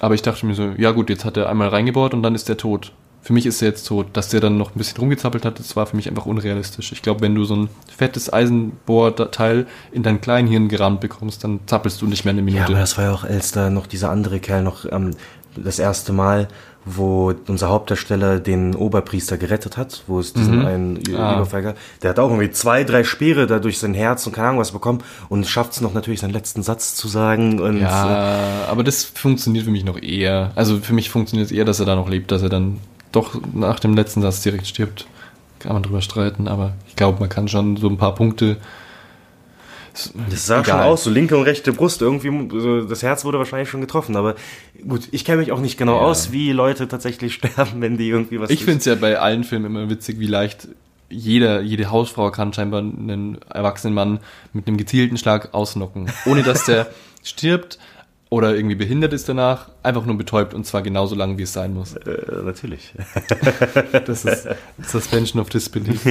Aber 0.00 0.14
ich 0.14 0.22
dachte 0.22 0.46
mir 0.46 0.54
so, 0.54 0.70
ja 0.78 0.92
gut, 0.92 1.10
jetzt 1.10 1.24
hat 1.24 1.36
er 1.36 1.48
einmal 1.48 1.68
reingebohrt 1.68 2.14
und 2.14 2.22
dann 2.22 2.34
ist 2.34 2.48
der 2.48 2.56
tot. 2.56 2.92
Für 3.20 3.32
mich 3.32 3.46
ist 3.46 3.60
er 3.62 3.68
jetzt 3.68 3.84
tot. 3.86 4.06
Dass 4.12 4.28
der 4.28 4.40
dann 4.40 4.56
noch 4.56 4.70
ein 4.74 4.78
bisschen 4.78 4.98
rumgezappelt 5.00 5.44
hat, 5.44 5.58
das 5.58 5.74
war 5.74 5.86
für 5.86 5.96
mich 5.96 6.08
einfach 6.08 6.24
unrealistisch. 6.24 6.92
Ich 6.92 7.02
glaube, 7.02 7.20
wenn 7.20 7.34
du 7.34 7.44
so 7.44 7.56
ein 7.56 7.68
fettes 7.94 8.32
Eisenbohrteil 8.32 9.66
in 9.90 10.02
dein 10.04 10.20
Kleinhirn 10.20 10.68
gerammt 10.68 11.00
bekommst, 11.00 11.42
dann 11.42 11.60
zappelst 11.66 12.00
du 12.00 12.06
nicht 12.06 12.24
mehr 12.24 12.30
eine 12.32 12.40
Ja, 12.40 12.44
Minute. 12.44 12.64
aber 12.66 12.78
das 12.78 12.96
war 12.96 13.04
ja 13.04 13.12
auch, 13.12 13.24
als 13.24 13.50
da 13.52 13.70
noch 13.70 13.86
dieser 13.88 14.10
andere 14.10 14.38
Kerl 14.38 14.62
noch 14.62 14.84
ähm, 14.90 15.10
das 15.56 15.78
erste 15.80 16.12
Mal, 16.12 16.46
wo 16.96 17.32
unser 17.48 17.68
Hauptdarsteller 17.68 18.40
den 18.40 18.74
Oberpriester 18.74 19.36
gerettet 19.36 19.76
hat, 19.76 20.02
wo 20.06 20.18
es 20.20 20.32
diesen 20.32 20.64
einen 20.64 20.96
Ü- 20.96 21.16
Ah. 21.16 21.36
Überfall 21.36 21.62
gab. 21.62 21.76
Der 22.02 22.10
hat 22.10 22.18
auch 22.18 22.30
irgendwie 22.30 22.50
zwei, 22.50 22.84
drei 22.84 23.04
Speere 23.04 23.46
da 23.46 23.58
durch 23.58 23.78
sein 23.78 23.94
Herz 23.94 24.26
und 24.26 24.32
keine 24.32 24.48
Ahnung 24.48 24.60
was 24.60 24.72
bekommen 24.72 25.02
und 25.28 25.46
schafft 25.46 25.72
es 25.72 25.80
noch 25.80 25.94
natürlich 25.94 26.20
seinen 26.20 26.32
letzten 26.32 26.62
Satz 26.62 26.94
zu 26.94 27.08
sagen 27.08 27.60
und 27.60 27.78
äh, 27.78 27.82
ja, 27.82 28.66
aber 28.70 28.84
das 28.84 29.04
funktioniert 29.04 29.64
für 29.64 29.70
mich 29.70 29.84
noch 29.84 30.00
eher. 30.00 30.50
Also 30.54 30.78
für 30.78 30.92
mich 30.94 31.10
funktioniert 31.10 31.50
es 31.50 31.56
eher, 31.56 31.64
dass 31.64 31.80
er 31.80 31.86
da 31.86 31.94
noch 31.96 32.08
lebt, 32.08 32.30
dass 32.30 32.42
er 32.42 32.48
dann 32.48 32.78
doch 33.12 33.40
nach 33.54 33.80
dem 33.80 33.94
letzten 33.94 34.22
Satz 34.22 34.42
direkt 34.42 34.66
stirbt. 34.66 35.06
Kann 35.58 35.72
man 35.72 35.82
drüber 35.82 36.00
streiten, 36.02 36.46
aber 36.48 36.72
ich 36.88 36.94
glaube, 36.96 37.18
man 37.20 37.28
kann 37.28 37.48
schon 37.48 37.76
so 37.76 37.88
ein 37.88 37.96
paar 37.98 38.14
Punkte. 38.14 38.56
Das 40.30 40.46
sah 40.46 40.64
schon 40.64 40.80
aus, 40.80 41.04
so 41.04 41.10
linke 41.10 41.36
und 41.36 41.42
rechte 41.44 41.72
Brust, 41.72 42.02
irgendwie, 42.02 42.30
so, 42.60 42.82
das 42.82 43.02
Herz 43.02 43.24
wurde 43.24 43.38
wahrscheinlich 43.38 43.68
schon 43.68 43.80
getroffen, 43.80 44.16
aber 44.16 44.34
gut, 44.86 45.08
ich 45.12 45.24
kenne 45.24 45.38
mich 45.38 45.52
auch 45.52 45.60
nicht 45.60 45.76
genau 45.78 45.94
Ja. 45.96 46.00
aus, 46.02 46.32
wie 46.32 46.52
Leute 46.52 46.88
tatsächlich 46.88 47.34
sterben, 47.34 47.80
wenn 47.80 47.96
die 47.98 48.08
irgendwie 48.08 48.40
was 48.40 48.50
Ich 48.50 48.64
finde 48.64 48.78
es 48.78 48.84
ja 48.84 48.94
bei 48.94 49.18
allen 49.18 49.44
Filmen 49.44 49.66
immer 49.66 49.90
witzig, 49.90 50.18
wie 50.20 50.26
leicht 50.26 50.68
jeder, 51.10 51.62
jede 51.62 51.90
Hausfrau 51.90 52.30
kann 52.30 52.52
scheinbar 52.52 52.80
einen 52.80 53.38
erwachsenen 53.48 53.94
Mann 53.94 54.20
mit 54.52 54.66
einem 54.68 54.76
gezielten 54.76 55.16
Schlag 55.16 55.54
ausnocken, 55.54 56.12
ohne 56.26 56.42
dass 56.42 56.64
der 56.66 56.86
stirbt 57.22 57.78
oder 58.30 58.54
irgendwie 58.54 58.74
behindert 58.74 59.14
ist 59.14 59.26
danach, 59.26 59.70
einfach 59.82 60.04
nur 60.04 60.18
betäubt 60.18 60.52
und 60.52 60.66
zwar 60.66 60.82
genauso 60.82 61.14
lange, 61.14 61.38
wie 61.38 61.44
es 61.44 61.54
sein 61.54 61.72
muss. 61.72 61.94
äh, 61.96 62.42
natürlich. 62.44 62.92
Das 64.04 64.26
ist 64.26 64.48
Suspension 64.86 65.40
of 65.40 65.48
Disbelief, 65.48 66.04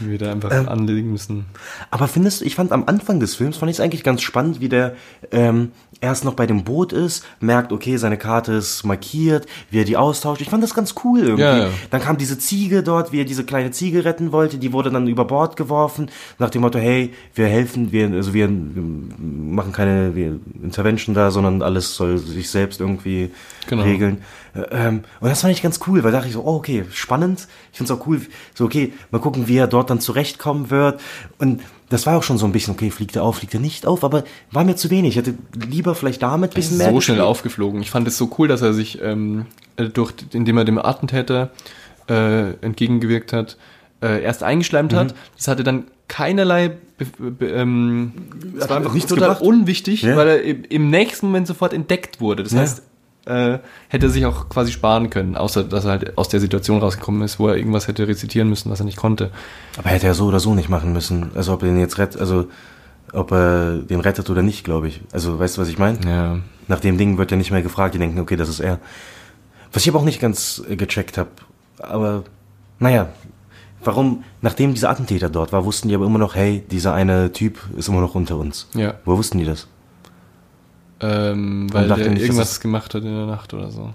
die 0.00 0.10
wir 0.10 0.18
da 0.18 0.30
einfach 0.32 0.50
Ähm, 0.52 0.68
anlegen 0.68 1.12
müssen. 1.12 1.46
Aber 1.90 2.08
findest 2.08 2.40
du, 2.40 2.44
ich 2.44 2.54
fand 2.54 2.72
am 2.72 2.84
Anfang 2.86 3.20
des 3.20 3.34
Films, 3.34 3.56
fand 3.56 3.70
ich 3.70 3.76
es 3.76 3.80
eigentlich 3.80 4.02
ganz 4.04 4.22
spannend, 4.22 4.60
wie 4.60 4.68
der 4.68 4.94
ähm, 5.32 5.70
erst 6.00 6.24
noch 6.24 6.34
bei 6.34 6.46
dem 6.46 6.64
Boot 6.64 6.92
ist, 6.92 7.24
merkt, 7.40 7.72
okay, 7.72 7.96
seine 7.96 8.18
Karte 8.18 8.52
ist 8.52 8.84
markiert, 8.84 9.46
wie 9.70 9.80
er 9.80 9.84
die 9.84 9.96
austauscht. 9.96 10.42
Ich 10.42 10.50
fand 10.50 10.62
das 10.62 10.74
ganz 10.74 10.94
cool 11.04 11.20
irgendwie. 11.20 11.42
Ja, 11.42 11.58
ja. 11.58 11.68
Dann 11.90 12.00
kam 12.02 12.18
diese 12.18 12.38
Ziege 12.38 12.82
dort, 12.82 13.12
wie 13.12 13.20
er 13.20 13.24
diese 13.24 13.44
kleine 13.44 13.70
Ziege 13.70 14.04
retten 14.04 14.30
wollte, 14.32 14.58
die 14.58 14.72
wurde 14.72 14.90
dann 14.90 15.08
über 15.08 15.24
Bord 15.24 15.56
geworfen, 15.56 16.10
nach 16.38 16.50
dem 16.50 16.62
Motto, 16.62 16.78
hey, 16.78 17.12
wir 17.34 17.46
helfen, 17.46 17.92
wir, 17.92 18.10
also 18.12 18.34
wir 18.34 18.48
machen 18.48 19.72
keine 19.72 20.14
wir 20.14 20.38
Intervention 20.62 21.14
da, 21.14 21.30
sondern 21.30 21.62
alles 21.62 21.94
soll 21.96 22.18
sich 22.18 22.50
selbst 22.50 22.80
irgendwie 22.80 23.30
Genau. 23.68 23.82
regeln. 23.82 24.18
Äh, 24.56 24.66
Ähm, 24.88 25.02
und 25.20 25.28
das 25.28 25.40
fand 25.42 25.52
ich 25.52 25.62
ganz 25.62 25.80
cool, 25.86 26.02
weil 26.04 26.12
da 26.12 26.18
dachte 26.18 26.28
ich 26.28 26.34
so, 26.34 26.42
oh, 26.44 26.56
okay, 26.56 26.84
spannend. 26.90 27.46
Ich 27.72 27.78
find's 27.78 27.90
auch 27.90 28.06
cool, 28.06 28.20
so, 28.54 28.64
okay, 28.64 28.92
mal 29.10 29.18
gucken, 29.20 29.48
wie 29.48 29.56
er 29.56 29.66
dort 29.66 29.90
dann 29.90 30.00
zurechtkommen 30.00 30.70
wird. 30.70 31.00
Und 31.38 31.60
das 31.88 32.06
war 32.06 32.16
auch 32.16 32.22
schon 32.22 32.38
so 32.38 32.46
ein 32.46 32.52
bisschen, 32.52 32.72
okay, 32.74 32.90
fliegt 32.90 33.14
er 33.16 33.22
auf, 33.22 33.36
fliegt 33.36 33.54
er 33.54 33.60
nicht 33.60 33.86
auf, 33.86 34.02
aber 34.04 34.24
war 34.50 34.64
mir 34.64 34.76
zu 34.76 34.90
wenig. 34.90 35.10
Ich 35.10 35.16
hätte 35.16 35.34
lieber 35.54 35.94
vielleicht 35.94 36.22
damit 36.22 36.52
ein 36.52 36.54
bisschen 36.54 36.78
mehr 36.78 36.90
so 36.90 37.00
schnell 37.00 37.20
aufgeflogen. 37.20 37.80
Ich 37.82 37.90
fand 37.90 38.08
es 38.08 38.16
so 38.18 38.30
cool, 38.38 38.48
dass 38.48 38.62
er 38.62 38.72
sich, 38.74 39.00
ähm, 39.02 39.46
äh, 39.76 39.84
durch, 39.84 40.12
indem 40.32 40.58
er 40.58 40.64
dem 40.64 40.78
Attentäter 40.78 41.50
äh, 42.08 42.50
entgegengewirkt 42.60 43.32
hat, 43.32 43.56
äh, 44.02 44.22
erst 44.22 44.42
eingeschleimt 44.42 44.92
Mhm. 44.92 44.96
hat. 44.96 45.14
Das 45.36 45.48
hatte 45.48 45.64
dann 45.64 45.84
keinerlei, 46.08 46.70
be, 46.98 47.30
be, 47.30 47.46
ähm, 47.46 48.12
es 48.56 48.62
Hat 48.64 48.70
war 48.70 48.76
einfach 48.78 48.92
nichts 48.94 49.08
total 49.08 49.28
gebracht. 49.30 49.42
unwichtig, 49.42 50.02
Ja. 50.02 50.16
weil 50.16 50.28
er 50.28 50.42
im, 50.42 50.64
im 50.68 50.90
nächsten 50.90 51.26
Moment 51.26 51.46
sofort 51.48 51.72
entdeckt 51.72 52.20
wurde. 52.20 52.42
Das 52.44 52.52
Ja. 52.52 52.60
heißt, 52.60 52.82
äh, 53.26 53.58
hätte 53.88 54.06
er 54.06 54.10
sich 54.10 54.24
auch 54.24 54.48
quasi 54.48 54.72
sparen 54.72 55.10
können, 55.10 55.36
außer 55.36 55.64
dass 55.64 55.84
er 55.84 55.90
halt 55.90 56.18
aus 56.18 56.28
der 56.28 56.40
Situation 56.40 56.78
rausgekommen 56.78 57.22
ist, 57.22 57.38
wo 57.38 57.48
er 57.48 57.56
irgendwas 57.56 57.88
hätte 57.88 58.08
rezitieren 58.08 58.48
müssen, 58.48 58.70
was 58.70 58.80
er 58.80 58.86
nicht 58.86 58.96
konnte. 58.96 59.30
Aber 59.76 59.90
hätte 59.90 60.06
er 60.06 60.14
so 60.14 60.26
oder 60.26 60.40
so 60.40 60.54
nicht 60.54 60.68
machen 60.68 60.92
müssen. 60.92 61.30
Also 61.34 61.52
ob 61.52 61.62
er 61.62 61.68
den 61.68 61.78
jetzt 61.78 61.98
rettet, 61.98 62.20
also 62.20 62.46
ob 63.12 63.32
er 63.32 63.78
den 63.78 64.00
rettet 64.00 64.30
oder 64.30 64.42
nicht, 64.42 64.64
glaube 64.64 64.88
ich. 64.88 65.00
Also 65.12 65.38
weißt 65.38 65.56
du, 65.56 65.60
was 65.60 65.68
ich 65.68 65.78
meine? 65.78 65.98
Ja. 66.06 66.38
Nach 66.68 66.80
dem 66.80 66.98
Ding 66.98 67.18
wird 67.18 67.30
ja 67.30 67.36
nicht 67.36 67.50
mehr 67.50 67.62
gefragt, 67.62 67.94
die 67.94 67.98
denken, 67.98 68.20
okay, 68.20 68.36
das 68.36 68.48
ist 68.48 68.60
er. 68.60 68.78
Was 69.72 69.82
ich 69.82 69.88
aber 69.88 69.98
auch 69.98 70.04
nicht 70.04 70.20
ganz 70.20 70.62
äh, 70.68 70.76
gecheckt 70.76 71.18
habe, 71.18 71.30
aber 71.78 72.24
naja, 72.78 73.08
warum, 73.82 74.24
nachdem 74.40 74.74
dieser 74.74 74.90
Attentäter 74.90 75.28
dort 75.28 75.52
war, 75.52 75.64
wussten 75.64 75.88
die 75.88 75.94
aber 75.94 76.06
immer 76.06 76.18
noch, 76.18 76.34
hey, 76.34 76.64
dieser 76.70 76.94
eine 76.94 77.32
Typ 77.32 77.58
ist 77.76 77.88
immer 77.88 78.00
noch 78.00 78.14
unter 78.14 78.36
uns. 78.36 78.68
Ja. 78.74 78.94
Wo 79.04 79.16
wussten 79.16 79.38
die 79.38 79.44
das? 79.44 79.66
Ähm, 81.00 81.72
weil 81.72 81.88
der 81.88 82.08
nicht, 82.10 82.22
irgendwas 82.22 82.60
gemacht 82.60 82.94
hat 82.94 83.02
in 83.02 83.14
der 83.14 83.26
Nacht 83.26 83.52
oder 83.54 83.70
so. 83.70 83.92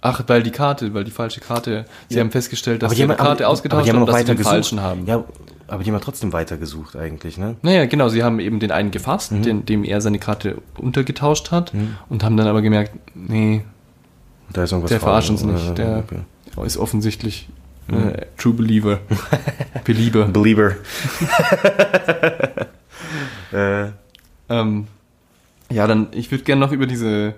Ach, 0.00 0.22
weil 0.26 0.42
die 0.42 0.50
Karte, 0.50 0.92
weil 0.94 1.04
die 1.04 1.10
falsche 1.10 1.40
Karte. 1.40 1.84
Sie 2.08 2.16
Ja. 2.16 2.20
haben 2.22 2.30
festgestellt, 2.30 2.82
dass 2.82 2.88
aber 2.90 2.96
sie 2.96 3.02
eine 3.04 3.16
Karte 3.16 3.44
aber 3.44 3.52
ausgetauscht 3.52 3.86
die 3.86 3.90
haben 3.90 3.96
haben, 3.96 4.00
noch 4.06 4.12
dass 4.12 4.18
sie 4.20 4.24
den 4.26 4.36
gesucht. 4.36 4.52
falschen 4.52 4.80
haben. 4.80 5.06
Ja, 5.06 5.24
aber 5.68 5.82
die 5.84 5.92
haben 5.92 6.00
trotzdem 6.00 6.32
weiter 6.32 6.56
gesucht 6.56 6.96
eigentlich, 6.96 7.36
ne? 7.36 7.56
Naja, 7.62 7.86
genau, 7.86 8.08
sie 8.08 8.22
haben 8.22 8.38
eben 8.40 8.58
den 8.60 8.70
einen 8.70 8.90
gefasst, 8.90 9.32
Mhm. 9.32 9.42
den, 9.42 9.66
dem 9.66 9.84
er 9.84 10.00
seine 10.00 10.18
Karte 10.18 10.58
untergetauscht 10.76 11.50
hat 11.50 11.72
und 12.08 12.22
haben 12.24 12.36
dann 12.36 12.46
aber 12.46 12.62
gemerkt, 12.62 12.92
nee, 13.14 13.64
Da 14.52 14.62
ist 14.64 14.72
irgendwas 14.72 14.88
der 14.90 15.00
verarscht 15.00 15.30
uns 15.30 15.42
nicht. 15.44 15.70
Äh, 15.70 15.74
Der 15.74 15.98
okay. 15.98 16.64
ist 16.64 16.78
offensichtlich 16.78 17.48
Mhm. 17.88 18.08
äh, 18.10 18.26
True 18.36 18.54
Believer. 18.54 19.00
Belieber. 19.84 20.24
Belieber. 20.26 20.72
äh, 23.52 23.86
ähm, 24.48 24.86
ja, 25.70 25.86
dann, 25.86 26.08
ich 26.12 26.30
würde 26.30 26.44
gerne 26.44 26.60
noch 26.60 26.72
über 26.72 26.86
diese 26.86 27.34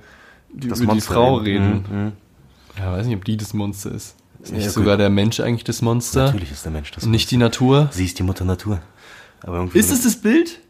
die, 0.53 0.67
über 0.69 0.77
die 0.77 0.87
Monster 0.87 1.13
Frau 1.15 1.37
reden. 1.37 1.85
reden. 1.91 2.05
Mhm. 2.07 2.13
Ja, 2.79 2.93
weiß 2.93 3.07
nicht, 3.07 3.17
ob 3.17 3.25
die 3.25 3.37
das 3.37 3.53
Monster 3.55 3.93
ist. 3.93 4.17
Ist 4.43 4.53
nicht 4.53 4.65
Ja, 4.65 4.71
sogar 4.71 4.95
gut. 4.97 5.01
der 5.03 5.11
Mensch 5.11 5.41
eigentlich 5.41 5.65
das 5.65 5.83
Monster? 5.83 6.27
Natürlich 6.27 6.51
ist 6.51 6.65
der 6.65 6.73
Mensch 6.73 6.91
das. 6.93 7.05
Und 7.05 7.11
nicht 7.11 7.31
die 7.31 7.37
Natur? 7.37 7.89
Sie 7.93 8.05
ist 8.05 8.19
die 8.19 8.23
Mutter 8.23 8.45
Natur. 8.45 8.81
Aber 9.43 9.57
irgendwie 9.59 9.79
Ist 9.79 9.91
es 9.93 10.03
das 10.03 10.17
Bild? 10.17 10.61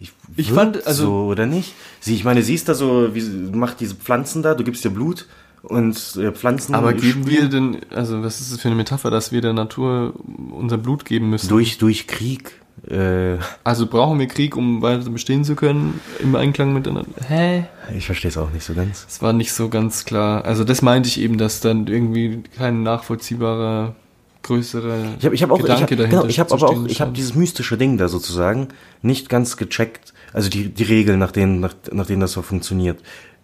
Ich, 0.00 0.12
Ich 0.36 0.50
fand, 0.50 0.84
also- 0.86 1.04
so 1.04 1.12
oder 1.26 1.46
nicht? 1.46 1.74
Sie, 2.00 2.14
ich 2.14 2.24
meine, 2.24 2.42
sie 2.42 2.54
ist 2.54 2.68
da 2.68 2.74
so, 2.74 3.14
wie 3.14 3.22
macht 3.56 3.78
diese 3.80 3.94
Pflanzen 3.94 4.42
da, 4.42 4.54
du 4.54 4.64
gibst 4.64 4.84
ihr 4.84 4.90
Blut 4.90 5.26
und 5.62 6.16
äh, 6.16 6.32
Pflanzen. 6.32 6.74
Aber 6.74 6.92
geben 6.92 7.28
wir 7.28 7.48
denn, 7.48 7.78
also 7.90 8.20
was 8.24 8.40
ist 8.40 8.52
das 8.52 8.60
für 8.60 8.66
eine 8.68 8.76
Metapher, 8.76 9.10
dass 9.12 9.30
wir 9.30 9.40
der 9.40 9.52
Natur 9.52 10.14
unser 10.50 10.78
Blut 10.78 11.04
geben 11.04 11.30
müssen? 11.30 11.48
durch 11.48 11.78
durch 11.78 12.08
Krieg. 12.08 12.60
Äh, 12.88 13.38
Also 13.64 13.86
brauchen 13.86 14.18
wir 14.18 14.26
Krieg, 14.26 14.56
um 14.56 14.82
weiter 14.82 15.08
bestehen 15.10 15.44
zu 15.44 15.54
können, 15.54 16.00
im 16.20 16.34
Einklang 16.34 16.72
miteinander? 16.72 17.10
Hä? 17.28 17.64
ich 17.96 18.06
verstehe 18.06 18.30
es 18.30 18.36
auch 18.38 18.50
nicht 18.50 18.64
so 18.64 18.74
ganz. 18.74 19.04
Das 19.06 19.22
war 19.22 19.32
nicht 19.32 19.52
so 19.52 19.68
ganz 19.68 20.04
klar. 20.04 20.44
Also 20.44 20.64
das 20.64 20.82
meinte 20.82 21.08
ich 21.08 21.20
eben, 21.20 21.38
dass 21.38 21.60
dann 21.60 21.86
irgendwie 21.86 22.42
kein 22.56 22.82
nachvollziehbarer, 22.82 23.94
größerer 24.42 25.14
Ich 25.18 25.24
habe 25.24 25.34
ich 25.34 25.42
hab 25.42 25.50
auch, 25.50 25.58
ich 25.58 25.70
hab, 25.70 25.88
Gedanke 25.88 25.96
dahinter 25.96 26.16
genau, 26.18 26.28
ich 26.28 26.40
habe 26.40 26.52
aber 26.52 26.68
auch, 26.68 26.86
ich 26.86 27.00
habe 27.00 27.12
dieses 27.12 27.34
mystische 27.34 27.76
Ding 27.76 27.96
da 27.96 28.08
sozusagen 28.08 28.68
nicht 29.00 29.28
ganz 29.28 29.56
gecheckt. 29.56 30.12
Also 30.32 30.48
die 30.48 30.68
die 30.68 30.82
Regeln, 30.82 31.18
nach 31.18 31.30
denen 31.30 31.60
nach, 31.60 31.74
nach 31.92 32.06
denen 32.06 32.20
das 32.20 32.32
so 32.32 32.42
funktioniert. 32.42 32.98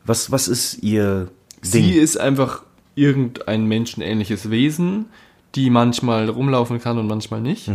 Was 0.05 0.33
was 0.33 0.49
ist 0.49 0.83
ihr 0.83 1.29
Ding? 1.63 1.85
Sie 1.85 1.93
ist 1.93 2.19
einfach 2.19 2.63
irgendein 2.97 3.67
menschenähnliches 3.67 4.51
Wesen, 4.51 5.07
die 5.55 5.71
manchmal 5.71 6.29
rumlaufen 6.29 6.81
kann 6.81 6.99
und 6.99 7.07
manchmal 7.07 7.41
nicht. 7.41 7.71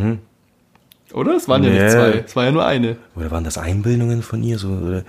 Oder? 1.14 1.36
Es 1.36 1.48
waren 1.48 1.64
ja 1.64 1.70
nicht 1.70 1.82
Nee. 1.82 1.90
zwei, 1.90 2.24
es 2.26 2.36
war 2.36 2.46
ja 2.46 2.52
nur 2.52 2.66
eine. 2.66 2.98
Oder 3.16 3.30
waren 3.32 3.44
das 3.44 3.58
Einbildungen 3.58 4.22
von 4.24 4.42
ihr? 4.44 4.58
So, 4.58 4.70
oder? 4.70 5.04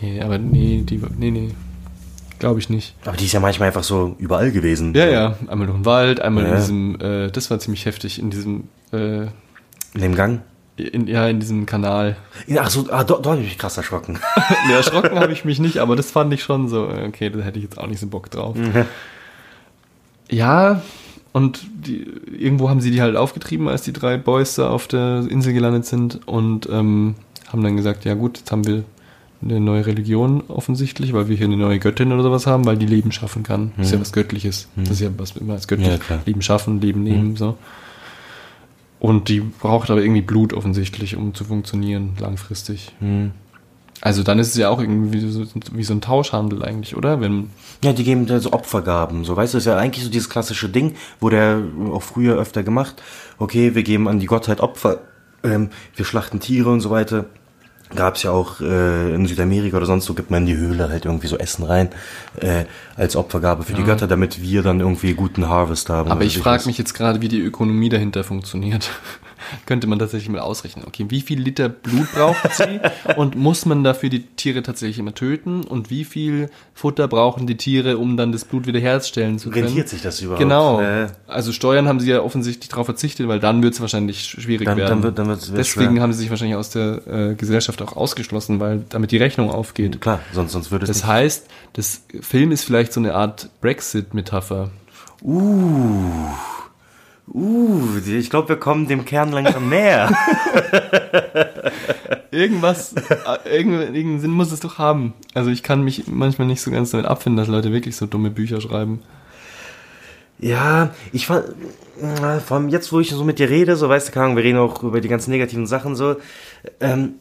Nee, 0.00 0.20
aber 0.22 0.38
nee, 0.38 0.82
die, 0.88 1.00
nee, 1.18 1.30
nee. 1.30 1.50
Glaube 2.38 2.58
ich 2.58 2.70
nicht. 2.70 2.94
Aber 3.04 3.16
die 3.18 3.26
ist 3.26 3.32
ja 3.32 3.40
manchmal 3.40 3.66
einfach 3.68 3.82
so 3.84 4.16
überall 4.18 4.50
gewesen. 4.50 4.94
Ja, 4.94 5.06
ja. 5.06 5.36
Einmal 5.46 5.66
durch 5.66 5.78
den 5.78 5.84
Wald, 5.84 6.20
einmal 6.20 6.44
in 6.44 6.50
Ja. 6.50 6.56
diesem, 6.56 6.98
äh, 7.00 7.30
das 7.30 7.50
war 7.50 7.58
ziemlich 7.58 7.84
heftig, 7.84 8.18
in 8.18 8.30
diesem, 8.30 8.64
äh, 8.92 9.24
In 9.24 9.30
dem 10.00 10.14
Gang. 10.14 10.40
in, 10.78 11.06
ja, 11.06 11.28
in 11.28 11.38
diesem 11.40 11.66
Kanal. 11.66 12.16
Ach 12.58 12.70
so, 12.70 12.86
ah, 12.90 13.04
dort, 13.04 13.26
dort 13.26 13.34
habe 13.34 13.40
ich 13.42 13.48
mich 13.48 13.58
krass 13.58 13.76
erschrocken. 13.76 14.18
Nee, 14.68 14.72
erschrocken 14.72 15.18
habe 15.20 15.32
ich 15.34 15.44
mich 15.44 15.58
nicht, 15.58 15.76
aber 15.78 15.96
das 15.96 16.10
fand 16.10 16.32
ich 16.32 16.42
schon 16.42 16.68
so, 16.68 16.88
okay, 16.88 17.28
da 17.28 17.40
hätte 17.40 17.58
ich 17.58 17.64
jetzt 17.64 17.76
auch 17.78 17.86
nicht 17.86 18.00
so 18.00 18.06
Bock 18.06 18.30
drauf. 18.30 18.56
Ja, 20.30 20.80
und 21.32 21.60
die, 21.86 22.06
irgendwo 22.38 22.68
haben 22.68 22.80
sie 22.80 22.90
die 22.90 23.02
halt 23.02 23.16
aufgetrieben, 23.16 23.68
als 23.68 23.82
die 23.82 23.92
drei 23.92 24.16
Boys 24.16 24.56
da 24.56 24.70
auf 24.70 24.88
der 24.88 25.26
Insel 25.28 25.52
gelandet 25.52 25.86
sind 25.86 26.26
und 26.26 26.68
ähm, 26.70 27.14
haben 27.48 27.62
dann 27.62 27.76
gesagt, 27.76 28.04
ja 28.04 28.14
gut, 28.14 28.38
jetzt 28.38 28.50
haben 28.50 28.66
wir 28.66 28.84
eine 29.42 29.60
neue 29.60 29.86
Religion 29.86 30.42
offensichtlich, 30.48 31.12
weil 31.12 31.28
wir 31.28 31.36
hier 31.36 31.46
eine 31.46 31.56
neue 31.56 31.78
Göttin 31.78 32.12
oder 32.12 32.22
sowas 32.22 32.46
haben, 32.46 32.66
weil 32.66 32.76
die 32.76 32.86
Leben 32.86 33.10
schaffen 33.10 33.42
kann. 33.42 33.72
Das 33.76 33.86
ist 33.86 33.92
ja 33.92 34.00
was 34.00 34.12
Göttliches. 34.12 34.68
Das 34.76 34.90
ist 34.90 35.00
ja 35.00 35.10
was 35.16 35.36
immer 35.36 35.54
als 35.54 35.66
göttlich. 35.66 35.88
Ja. 35.88 36.20
Leben 36.26 36.42
schaffen, 36.42 36.80
Leben 36.80 37.02
nehmen, 37.02 37.36
so. 37.36 37.56
Und 38.98 39.28
die 39.30 39.40
braucht 39.40 39.90
aber 39.90 40.02
irgendwie 40.02 40.20
Blut 40.20 40.52
offensichtlich, 40.52 41.16
um 41.16 41.32
zu 41.32 41.44
funktionieren 41.44 42.10
langfristig. 42.18 42.92
Also 44.00 44.22
dann 44.22 44.38
ist 44.38 44.48
es 44.48 44.56
ja 44.56 44.70
auch 44.70 44.80
irgendwie 44.80 45.20
so, 45.20 45.44
wie 45.72 45.84
so 45.84 45.92
ein 45.92 46.00
Tauschhandel 46.00 46.62
eigentlich, 46.64 46.96
oder? 46.96 47.20
Wenn, 47.20 47.50
Ja, 47.84 47.92
die 47.92 48.04
geben 48.04 48.26
da 48.26 48.40
so 48.40 48.52
Opfergaben. 48.52 49.24
So, 49.24 49.36
weißt 49.36 49.54
du, 49.54 49.58
ist 49.58 49.66
ja 49.66 49.76
eigentlich 49.76 50.04
so 50.04 50.10
dieses 50.10 50.30
klassische 50.30 50.68
Ding, 50.70 50.94
wurde 51.20 51.36
ja 51.36 51.92
auch 51.92 52.02
früher 52.02 52.36
öfter 52.36 52.62
gemacht. 52.62 53.02
Okay, 53.38 53.74
wir 53.74 53.82
geben 53.82 54.08
an 54.08 54.18
die 54.18 54.26
Gottheit 54.26 54.60
Opfer, 54.60 55.00
ähm, 55.42 55.70
wir 55.96 56.04
schlachten 56.04 56.40
Tiere 56.40 56.70
und 56.70 56.80
so 56.80 56.90
weiter. 56.90 57.26
Gab's 57.94 58.22
ja 58.22 58.30
auch 58.30 58.60
äh, 58.60 59.14
in 59.14 59.26
Südamerika 59.26 59.76
oder 59.76 59.86
sonst 59.86 60.04
so, 60.04 60.14
gibt 60.14 60.30
man 60.30 60.42
in 60.42 60.46
die 60.46 60.56
Höhle 60.56 60.88
halt 60.88 61.06
irgendwie 61.06 61.26
so 61.26 61.36
Essen 61.36 61.64
rein, 61.64 61.88
äh, 62.36 62.64
als 62.96 63.16
Opfergabe 63.16 63.64
für 63.64 63.72
die 63.72 63.82
Götter, 63.82 64.06
damit 64.06 64.40
wir 64.40 64.62
dann 64.62 64.78
irgendwie 64.78 65.12
guten 65.14 65.48
Harvest 65.48 65.90
haben. 65.90 66.08
aber 66.08 66.18
oder 66.18 66.26
ich 66.26 66.38
frage 66.38 66.66
mich 66.66 66.78
jetzt 66.78 66.94
gerade, 66.94 67.20
wie 67.20 67.28
die 67.28 67.40
Ökonomie 67.40 67.88
dahinter 67.88 68.22
funktioniert. 68.22 68.90
Könnte 69.66 69.86
man 69.86 69.98
tatsächlich 69.98 70.28
mal 70.28 70.40
ausrechnen. 70.40 70.84
Okay, 70.86 71.06
wie 71.08 71.20
viel 71.20 71.40
Liter 71.40 71.68
Blut 71.68 72.12
braucht 72.12 72.54
sie 72.54 72.80
und 73.16 73.36
muss 73.36 73.66
man 73.66 73.84
dafür 73.84 74.08
die 74.08 74.22
Tiere 74.22 74.62
tatsächlich 74.62 74.98
immer 74.98 75.14
töten? 75.14 75.62
Und 75.64 75.90
wie 75.90 76.04
viel 76.04 76.50
Futter 76.74 77.08
brauchen 77.08 77.46
die 77.46 77.56
Tiere, 77.56 77.98
um 77.98 78.16
dann 78.16 78.32
das 78.32 78.44
Blut 78.44 78.66
wiederherstellen 78.66 79.38
zu 79.38 79.50
können? 79.50 79.66
Rentiert 79.66 79.88
sich 79.88 80.02
das 80.02 80.20
überhaupt? 80.20 80.40
Genau. 80.40 80.80
Äh, 80.80 81.08
Also 81.26 81.52
Steuern 81.52 81.88
haben 81.88 82.00
sie 82.00 82.10
ja 82.10 82.20
offensichtlich 82.22 82.68
darauf 82.68 82.86
verzichtet, 82.86 83.28
weil 83.28 83.40
dann 83.40 83.62
wird 83.62 83.74
es 83.74 83.80
wahrscheinlich 83.80 84.22
schwierig 84.24 84.66
Dann- 84.66 84.76
werden. 84.78 84.88
dann 84.90 85.02
wird- 85.02 85.18
dann 85.18 85.28
wird's- 85.28 85.52
wird's 85.52 85.68
Deswegen 85.74 85.92
schwer. 85.92 86.02
haben 86.02 86.12
sie 86.12 86.20
sich 86.20 86.30
wahrscheinlich 86.30 86.56
aus 86.56 86.70
der 86.70 87.06
äh, 87.06 87.34
Gesellschaft 87.34 87.80
auch 87.82 87.96
ausgeschlossen, 87.96 88.60
weil 88.60 88.84
damit 88.88 89.10
die 89.12 89.16
Rechnung 89.18 89.50
aufgeht. 89.50 90.00
klar, 90.00 90.20
sonst, 90.32 90.52
sonst 90.52 90.70
würde 90.70 90.84
es 90.84 90.88
Das 90.90 91.06
heißt, 91.06 91.46
das 91.74 92.02
Film 92.20 92.52
ist 92.52 92.64
vielleicht 92.64 92.92
so 92.92 93.00
eine 93.00 93.14
Art 93.14 93.48
Brexit-Metapher. 93.60 94.70
Uh, 95.22 96.30
uh, 97.32 97.82
ich 98.06 98.30
glaube, 98.30 98.48
wir 98.50 98.56
kommen 98.56 98.86
dem 98.88 99.04
Kern 99.04 99.32
langsam 99.32 99.68
näher. 99.68 100.10
Irgendwas, 102.30 102.92
äh, 102.92 103.56
irgendeinen 103.58 104.20
Sinn 104.20 104.30
muss 104.30 104.52
es 104.52 104.60
doch 104.60 104.78
haben. 104.78 105.14
Also 105.34 105.50
ich 105.50 105.62
kann 105.62 105.82
mich 105.82 106.06
manchmal 106.06 106.46
nicht 106.46 106.62
so 106.62 106.70
ganz 106.70 106.90
damit 106.90 107.06
abfinden, 107.06 107.36
dass 107.38 107.48
Leute 107.48 107.72
wirklich 107.72 107.96
so 107.96 108.06
dumme 108.06 108.30
Bücher 108.30 108.60
schreiben. 108.60 109.02
Ja, 110.38 110.94
ich 111.12 111.26
fand, 111.26 111.44
äh, 112.00 112.38
vor 112.40 112.56
allem 112.56 112.68
jetzt, 112.68 112.92
wo 112.92 113.00
ich 113.00 113.10
so 113.10 113.24
mit 113.24 113.38
dir 113.40 113.50
rede, 113.50 113.76
so 113.76 113.88
weißt 113.88 114.08
du, 114.08 114.12
keine 114.12 114.26
Ahnung, 114.26 114.36
wir 114.36 114.44
reden 114.44 114.58
auch 114.58 114.82
über 114.82 115.00
die 115.00 115.08
ganzen 115.08 115.30
negativen 115.32 115.66
Sachen 115.66 115.96
so. 115.96 116.16
Ähm, 116.78 117.14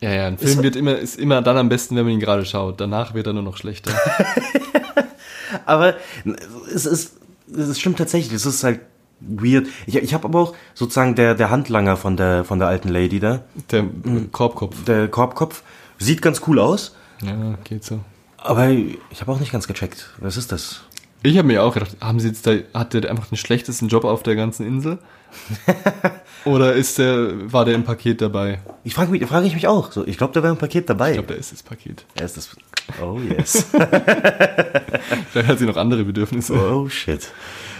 Ja, 0.00 0.12
ja, 0.12 0.26
ein 0.26 0.38
Film 0.38 0.50
Ist- 0.50 0.62
wird 0.62 0.76
immer, 0.76 0.98
ist 0.98 1.18
immer 1.18 1.40
dann 1.42 1.56
am 1.56 1.68
besten, 1.68 1.96
wenn 1.96 2.04
man 2.04 2.12
ihn 2.12 2.20
gerade 2.20 2.44
schaut. 2.44 2.80
Danach 2.80 3.14
wird 3.14 3.26
er 3.26 3.32
nur 3.32 3.42
noch 3.42 3.56
schlechter. 3.56 3.92
aber 5.66 5.94
es 6.72 6.86
ist, 6.86 7.14
es 7.56 7.80
stimmt 7.80 7.98
tatsächlich, 7.98 8.34
es 8.34 8.46
ist 8.46 8.62
halt 8.62 8.80
weird. 9.28 9.66
Ich, 9.86 9.96
ich 9.96 10.14
habe 10.14 10.24
aber 10.24 10.40
auch 10.40 10.54
sozusagen 10.74 11.14
der, 11.14 11.34
der 11.34 11.50
Handlanger 11.50 11.96
von 11.96 12.16
der, 12.16 12.44
von 12.44 12.58
der 12.58 12.68
alten 12.68 12.88
Lady 12.88 13.20
da, 13.20 13.42
Der 13.70 13.84
Korbkopf. 14.32 14.84
der 14.84 15.08
Korbkopf, 15.08 15.62
sieht 15.98 16.22
ganz 16.22 16.42
cool 16.46 16.58
aus, 16.58 16.94
Ja, 17.22 17.54
geht 17.64 17.84
so. 17.84 18.00
aber 18.38 18.68
ich 18.70 19.20
habe 19.20 19.30
auch 19.32 19.40
nicht 19.40 19.52
ganz 19.52 19.66
gecheckt. 19.68 20.10
Was 20.18 20.36
ist 20.36 20.50
das? 20.52 20.82
Ich 21.24 21.38
habe 21.38 21.46
mir 21.46 21.62
auch 21.62 21.74
gedacht, 21.74 21.96
haben 22.00 22.18
sie 22.18 22.26
jetzt 22.28 22.46
da, 22.48 22.54
hat 22.74 22.94
der 22.94 23.08
einfach 23.08 23.26
den 23.28 23.36
schlechtesten 23.38 23.86
Job 23.86 24.04
auf 24.04 24.24
der 24.24 24.34
ganzen 24.34 24.66
Insel? 24.66 24.98
Oder 26.44 26.72
ist 26.74 26.98
der, 26.98 27.52
war 27.52 27.64
der 27.64 27.76
im 27.76 27.84
Paket 27.84 28.20
dabei? 28.20 28.58
Ich 28.82 28.94
frage 28.94 29.12
mich, 29.12 29.24
frage 29.26 29.46
ich 29.46 29.54
mich 29.54 29.68
auch. 29.68 29.92
So, 29.92 30.04
ich 30.04 30.18
glaube, 30.18 30.32
da 30.34 30.42
wäre 30.42 30.52
ein 30.52 30.58
Paket 30.58 30.90
dabei. 30.90 31.10
Ich 31.10 31.14
glaube, 31.18 31.32
da 31.32 31.38
ist 31.38 31.52
das 31.52 31.62
Paket. 31.62 32.04
er 32.16 32.24
ist 32.24 32.36
das. 32.36 32.56
Oh 33.00 33.18
yes. 33.20 33.66
Vielleicht 35.30 35.48
hat 35.48 35.58
sie 35.60 35.66
noch 35.66 35.76
andere 35.76 36.02
Bedürfnisse. 36.04 36.52
Oh 36.54 36.88
shit. 36.88 37.28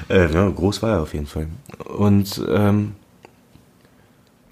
Äh, 0.09 0.33
ja, 0.33 0.49
groß 0.49 0.83
war 0.83 0.91
er 0.91 1.03
auf 1.03 1.15
jeden 1.15 1.27
Fall. 1.27 1.47
Und 1.97 2.41
ähm, 2.49 2.93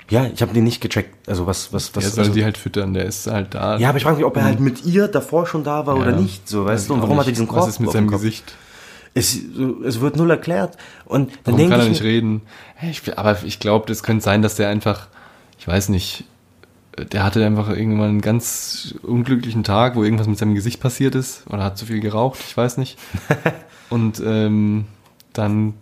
ja, 0.09 0.26
ich 0.26 0.42
habe 0.42 0.53
den 0.53 0.64
nicht 0.64 0.80
gecheckt. 0.80 1.28
Also 1.28 1.46
was, 1.46 1.72
was, 1.72 1.94
was. 1.94 2.03
Der 2.05 2.11
soll 2.11 2.24
also, 2.24 2.32
sie 2.34 2.44
halt 2.44 2.59
füttern, 2.59 2.94
der 2.94 3.05
ist 3.05 3.26
halt 3.28 3.55
da. 3.55 3.78
ja, 3.78 3.88
aber 3.90 3.98
ich 3.98 4.05
frage 4.05 4.16
mich, 4.16 4.24
ob 4.24 4.36
er 4.36 4.44
halt 4.44 4.61
mit 4.61 4.84
ihr 4.84 5.07
davor 5.09 5.46
schon 5.46 5.62
da 5.64 5.86
war 5.86 5.96
oder 5.96 6.11
Ja. 6.11 6.16
nicht. 6.20 6.48
So, 6.48 6.64
weißt 6.64 6.68
Weiß 6.72 6.86
du? 6.88 6.94
ich 6.94 6.96
Und 6.96 7.03
warum 7.03 7.18
hat 7.18 7.26
er 7.26 7.28
nicht. 7.28 7.36
diesen 7.36 7.48
Korb 7.48 7.62
Was 7.62 7.68
ist 7.68 7.78
mit 7.80 7.90
seinem 7.92 8.09
Kopf? 8.09 8.20
Gesicht? 8.22 8.55
Es, 9.14 9.36
es 9.84 10.01
wird 10.01 10.16
null 10.16 10.30
erklärt. 10.30 10.76
Und 11.05 11.30
dann 11.30 11.38
Warum 11.44 11.59
denke 11.59 11.70
kann 11.72 11.80
er 11.80 11.84
ich, 11.86 11.90
nicht 11.90 12.03
reden? 12.03 12.42
Hey, 12.74 12.90
Ich, 12.90 13.18
aber 13.18 13.42
ich 13.44 13.59
glaube, 13.61 13.86
das 13.86 14.03
könnte 14.03 14.22
sein, 14.24 14.42
dass 14.42 14.55
der 14.57 14.68
einfach, 14.68 15.09
ich 15.59 15.66
weiß 15.66 15.88
nicht, 15.90 16.24
der 17.12 17.24
hatte 17.24 17.44
einfach 17.44 17.68
irgendwann 17.70 18.09
einen 18.11 18.20
ganz 18.20 18.94
unglücklichen 19.03 19.64
Tag, 19.64 19.96
wo 19.96 20.05
irgendwas 20.05 20.26
mit 20.28 20.38
seinem 20.38 20.55
Gesicht 20.55 20.80
passiert 20.80 21.14
ist 21.14 21.44
oder 21.48 21.64
hat 21.64 21.78
zu 21.78 21.86
viel 21.86 22.01
geraucht, 22.01 22.38
ich 22.46 22.57
weiß 22.57 22.76
nicht. 22.78 22.98
Und 23.90 24.20
ähm, 24.24 24.86
dann, 25.32 25.74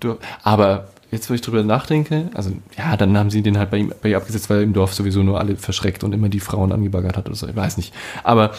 aber 0.43 0.89
jetzt, 1.11 1.31
wo 1.31 1.35
ich 1.35 1.41
drüber 1.41 1.63
nachdenke, 1.63 2.31
also 2.35 2.53
ja, 2.77 2.97
dann 2.97 3.17
haben 3.17 3.31
sie 3.31 3.43
den 3.43 3.59
halt 3.59 3.71
bei 3.71 3.79
ihm, 3.79 3.93
bei 4.03 4.11
ihr 4.11 4.17
abgesetzt, 4.17 4.51
weil 4.51 4.59
er 4.59 4.63
im 4.63 4.73
Dorf 4.73 4.95
sowieso 4.95 5.23
nur 5.23 5.39
alle 5.41 5.57
verschreckt 5.57 6.05
und 6.05 6.13
immer 6.13 6.29
die 6.29 6.41
Frauen 6.41 6.73
angebaggert 6.73 7.17
hat 7.17 7.27
oder 7.27 7.37
so, 7.37 7.49
ich 7.49 7.57
weiß 7.57 7.77
nicht. 7.77 7.95
Aber 8.25 8.53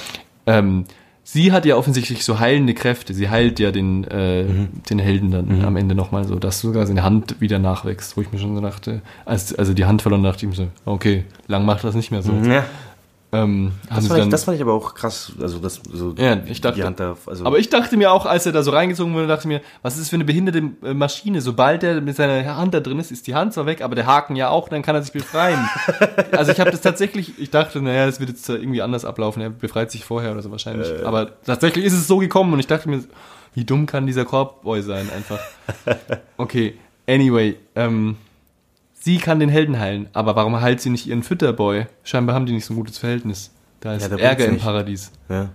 ähm, 0.45 0.85
sie 1.23 1.51
hat 1.51 1.65
ja 1.65 1.75
offensichtlich 1.75 2.25
so 2.25 2.39
heilende 2.39 2.73
Kräfte. 2.73 3.13
Sie 3.13 3.29
heilt 3.29 3.59
ja 3.59 3.71
den, 3.71 4.03
äh, 4.05 4.45
den 4.89 4.99
Helden 4.99 5.31
dann 5.31 5.63
am 5.63 5.75
Ende 5.75 5.93
nochmal 5.93 6.25
so, 6.25 6.35
dass 6.35 6.59
sogar 6.59 6.87
seine 6.87 7.03
Hand 7.03 7.39
wieder 7.39 7.59
nachwächst, 7.59 8.17
wo 8.17 8.21
ich 8.21 8.31
mir 8.31 8.39
schon 8.39 8.55
so 8.55 8.61
dachte, 8.61 9.01
als 9.25 9.53
also 9.53 9.73
die 9.73 9.85
Hand 9.85 10.01
verloren, 10.01 10.23
dachte 10.23 10.45
ich 10.45 10.49
mir 10.49 10.55
so, 10.55 10.67
okay, 10.85 11.25
lang 11.47 11.65
macht 11.65 11.83
das 11.83 11.93
nicht 11.93 12.09
mehr 12.11 12.23
so. 12.23 12.33
Ja, 12.33 12.65
Ähm, 13.31 13.73
das, 13.93 14.07
fand 14.07 14.23
ich, 14.23 14.29
das 14.29 14.43
fand 14.45 14.55
ich 14.55 14.61
aber 14.63 14.73
auch 14.73 14.95
krass. 14.95 15.31
Also 15.39 15.59
das 15.59 15.79
so 15.93 16.15
Ja, 16.17 16.41
ich 16.47 16.61
dachte- 16.61 16.77
die 16.77 16.83
Hand 16.83 16.99
da, 16.99 17.15
also 17.27 17.45
aber 17.45 17.59
ich 17.59 17.69
dachte 17.69 17.95
mir 17.95 18.11
auch, 18.11 18.25
als 18.25 18.47
er 18.47 18.53
da 18.53 18.63
so 18.63 18.71
reingezogen 18.71 19.13
wurde, 19.13 19.27
dachte 19.27 19.41
ich 19.41 19.47
mir, 19.47 19.61
was 19.83 19.93
ist 19.93 20.01
das 20.01 20.09
für 20.09 20.15
eine 20.15 20.25
behinderte 20.25 20.63
äh, 20.83 20.93
Maschine? 20.95 21.39
Sobald 21.41 21.83
er 21.83 22.01
mit 22.01 22.15
seiner 22.15 22.55
Hand 22.55 22.73
da 22.73 22.79
drin 22.79 22.97
ist, 22.99 23.11
ist 23.11 23.27
die 23.27 23.35
Hand 23.35 23.53
zwar 23.53 23.67
weg, 23.67 23.81
aber 23.81 23.93
der 23.93 24.07
Haken 24.07 24.35
ja 24.35 24.49
auch, 24.49 24.67
dann 24.67 24.81
kann 24.81 24.95
er 24.95 25.03
sich 25.03 25.11
befreien. 25.11 25.59
also 26.31 26.51
ich 26.51 26.59
habe 26.59 26.71
das 26.71 26.81
tatsächlich, 26.81 27.37
ich 27.37 27.51
dachte, 27.51 27.81
naja, 27.83 28.07
das 28.07 28.19
wird 28.19 28.29
jetzt 28.31 28.49
irgendwie 28.49 28.81
anders 28.81 29.05
ablaufen. 29.05 29.41
Er 29.43 29.51
befreit 29.51 29.91
sich 29.91 30.05
vorher 30.05 30.31
oder 30.31 30.41
so 30.41 30.49
wahrscheinlich. 30.49 31.05
Aber 31.05 31.39
tatsächlich 31.43 31.85
ist 31.85 31.93
es 31.93 32.07
so 32.07 32.17
gekommen 32.17 32.51
und 32.53 32.59
ich 32.59 32.67
dachte 32.67 32.89
mir, 32.89 33.03
wie 33.53 33.63
dumm 33.63 33.85
kann 33.85 34.07
dieser 34.07 34.25
Korbboy 34.25 34.81
sein 34.81 35.07
einfach. 35.15 35.39
Okay, 36.37 36.75
anyway, 37.07 37.55
ähm, 37.75 38.15
sie 38.99 39.17
kann 39.17 39.39
den 39.39 39.49
Helden 39.49 39.79
heilen, 39.79 40.07
aber 40.13 40.35
warum 40.35 40.59
heilt 40.61 40.81
sie 40.81 40.89
nicht 40.89 41.07
ihren 41.07 41.23
Fütterboy? 41.23 41.85
Scheinbar 42.03 42.35
haben 42.35 42.45
die 42.45 42.53
nicht 42.53 42.65
so 42.65 42.73
ein 42.73 42.77
gutes 42.77 42.97
Verhältnis. 42.97 43.51
Da 43.81 43.93
ist 43.95 44.03
Ja, 44.03 44.09
der 44.09 44.19
Ärger 44.19 44.45
im. 44.45 44.57
Paradies. 44.57 45.11
ja. 45.29 45.49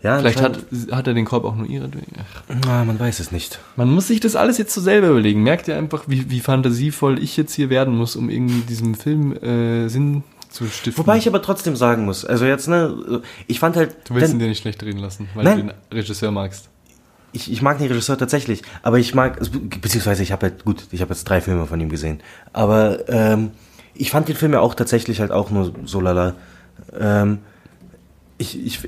Ja, 0.00 0.18
Vielleicht 0.20 0.40
hat, 0.40 0.60
hat 0.92 1.08
er 1.08 1.14
den 1.14 1.24
Korb 1.24 1.44
auch 1.44 1.56
nur. 1.56 1.66
Ach, 1.66 2.68
Ah, 2.68 2.84
man 2.84 3.00
weiß 3.00 3.18
es 3.18 3.32
nicht. 3.32 3.58
Man 3.74 3.90
muss 3.90 4.06
sich 4.06 4.20
das 4.20 4.36
alles 4.36 4.56
jetzt 4.56 4.72
so 4.72 4.80
selber 4.80 5.08
überlegen. 5.08 5.42
Merkt 5.42 5.66
ihr 5.66 5.76
einfach, 5.76 6.04
wie, 6.06 6.30
wie 6.30 6.38
fantasievoll 6.38 7.20
ich 7.20 7.36
jetzt 7.36 7.52
hier 7.52 7.68
werden 7.68 7.96
muss, 7.96 8.14
um 8.14 8.30
irgendwie 8.30 8.60
diesem 8.60 8.94
Film 8.94 9.32
äh, 9.42 9.88
Sinn 9.88 10.22
zu 10.50 10.66
stiften? 10.66 10.98
Wobei 11.02 11.16
ich 11.18 11.26
aber 11.26 11.42
trotzdem 11.42 11.74
sagen 11.74 12.04
muss, 12.04 12.24
also 12.24 12.44
jetzt, 12.44 12.68
ne, 12.68 13.22
ich 13.48 13.58
fand 13.58 13.74
halt, 13.74 13.96
du 14.08 14.14
willst 14.14 14.28
wenn- 14.28 14.36
ihn 14.36 14.38
dir 14.38 14.46
nicht 14.48 14.60
schlecht 14.62 14.84
reden 14.84 15.00
lassen, 15.00 15.28
weil 15.34 15.42
Nein. 15.42 15.56
du 15.56 15.62
den 15.64 15.72
Regisseur 15.98 16.30
magst. 16.30 16.68
Ich, 17.32 17.52
ich 17.52 17.62
mag 17.62 17.78
den 17.78 17.88
Regisseur 17.88 18.18
tatsächlich, 18.18 18.62
aber 18.82 18.98
ich 18.98 19.14
mag, 19.14 19.38
beziehungsweise 19.80 20.22
ich 20.22 20.32
habe 20.32 20.46
halt, 20.46 20.64
gut, 20.64 20.86
ich 20.90 21.00
habe 21.00 21.12
jetzt 21.12 21.24
drei 21.24 21.40
Filme 21.40 21.66
von 21.66 21.80
ihm 21.80 21.88
gesehen, 21.88 22.20
aber 22.52 23.08
ähm, 23.08 23.50
ich 23.94 24.10
fand 24.10 24.28
den 24.28 24.36
Film 24.36 24.52
ja 24.52 24.60
auch 24.60 24.74
tatsächlich 24.74 25.20
halt 25.20 25.32
auch 25.32 25.50
nur 25.50 25.72
so 25.84 26.00
lala. 26.00 26.34
Ähm, 26.98 27.38
ich, 28.38 28.64
ich, 28.64 28.80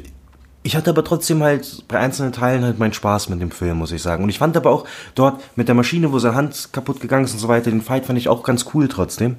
ich 0.62 0.76
hatte 0.76 0.90
aber 0.90 1.04
trotzdem 1.04 1.42
halt 1.42 1.84
bei 1.88 1.98
einzelnen 1.98 2.32
Teilen 2.32 2.64
halt 2.64 2.78
meinen 2.78 2.92
Spaß 2.92 3.28
mit 3.28 3.40
dem 3.40 3.50
Film, 3.50 3.78
muss 3.78 3.92
ich 3.92 4.02
sagen. 4.02 4.22
Und 4.22 4.30
ich 4.30 4.38
fand 4.38 4.56
aber 4.56 4.70
auch 4.70 4.86
dort 5.14 5.42
mit 5.56 5.68
der 5.68 5.74
Maschine, 5.74 6.12
wo 6.12 6.18
seine 6.18 6.36
Hand 6.36 6.68
kaputt 6.72 7.00
gegangen 7.00 7.24
ist 7.24 7.32
und 7.32 7.38
so 7.40 7.48
weiter, 7.48 7.70
den 7.70 7.82
Fight 7.82 8.06
fand 8.06 8.18
ich 8.18 8.28
auch 8.28 8.44
ganz 8.44 8.66
cool 8.72 8.86
trotzdem. 8.88 9.36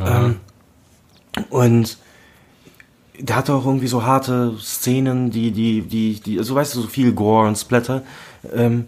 Ähm, 0.00 0.40
und 1.50 1.98
der 3.18 3.36
hatte 3.36 3.54
auch 3.54 3.64
irgendwie 3.66 3.86
so 3.86 4.02
harte 4.04 4.54
Szenen, 4.60 5.30
die, 5.30 5.50
die, 5.52 5.82
die, 5.82 6.20
die, 6.20 6.38
also 6.38 6.54
weißt 6.54 6.74
du, 6.74 6.80
so 6.82 6.88
viel 6.88 7.12
Gore 7.12 7.46
und 7.48 7.56
Splatter. 7.56 8.02
Ähm, 8.54 8.86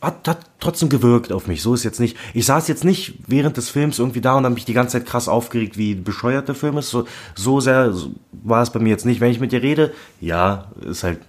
hat, 0.00 0.26
hat 0.26 0.38
trotzdem 0.58 0.88
gewirkt 0.88 1.32
auf 1.32 1.46
mich. 1.46 1.62
So 1.62 1.74
ist 1.74 1.84
jetzt 1.84 2.00
nicht. 2.00 2.16
Ich 2.34 2.44
saß 2.46 2.66
jetzt 2.66 2.84
nicht 2.84 3.14
während 3.28 3.56
des 3.56 3.70
Films 3.70 4.00
irgendwie 4.00 4.20
da 4.20 4.34
und 4.36 4.44
habe 4.44 4.54
mich 4.54 4.64
die 4.64 4.72
ganze 4.72 4.98
Zeit 4.98 5.06
krass 5.06 5.28
aufgeregt, 5.28 5.78
wie 5.78 5.94
bescheuert 5.94 6.48
der 6.48 6.56
Film 6.56 6.76
ist. 6.78 6.90
So, 6.90 7.06
so 7.36 7.60
sehr 7.60 7.92
so 7.92 8.10
war 8.32 8.62
es 8.62 8.70
bei 8.70 8.80
mir 8.80 8.88
jetzt 8.88 9.06
nicht. 9.06 9.20
Wenn 9.20 9.30
ich 9.30 9.38
mit 9.38 9.52
dir 9.52 9.62
rede, 9.62 9.92
ja, 10.20 10.66
ist 10.84 11.04
halt 11.04 11.20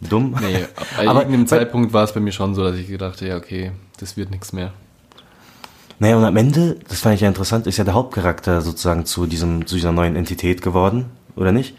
dumm. 0.00 0.36
Nee, 0.40 0.64
bei 0.96 1.06
Aber- 1.06 1.20
irgendeinem 1.20 1.46
Zeitpunkt 1.46 1.92
war 1.92 2.02
es 2.02 2.12
bei 2.12 2.20
mir 2.20 2.32
schon 2.32 2.56
so, 2.56 2.64
dass 2.64 2.74
ich 2.76 2.88
gedacht 2.88 3.20
ja, 3.20 3.36
okay, 3.36 3.70
das 4.00 4.16
wird 4.16 4.32
nichts 4.32 4.52
mehr. 4.52 4.72
Naja, 6.00 6.16
und 6.16 6.24
am 6.24 6.36
Ende, 6.36 6.76
das 6.88 7.00
fand 7.00 7.14
ich 7.14 7.22
ja 7.22 7.28
interessant, 7.28 7.66
ist 7.66 7.78
ja 7.78 7.84
der 7.84 7.94
Hauptcharakter 7.94 8.60
sozusagen 8.60 9.06
zu 9.06 9.26
diesem, 9.26 9.66
zu 9.66 9.76
dieser 9.76 9.92
neuen 9.92 10.14
Entität 10.14 10.60
geworden, 10.60 11.06
oder 11.36 11.52
nicht? 11.52 11.74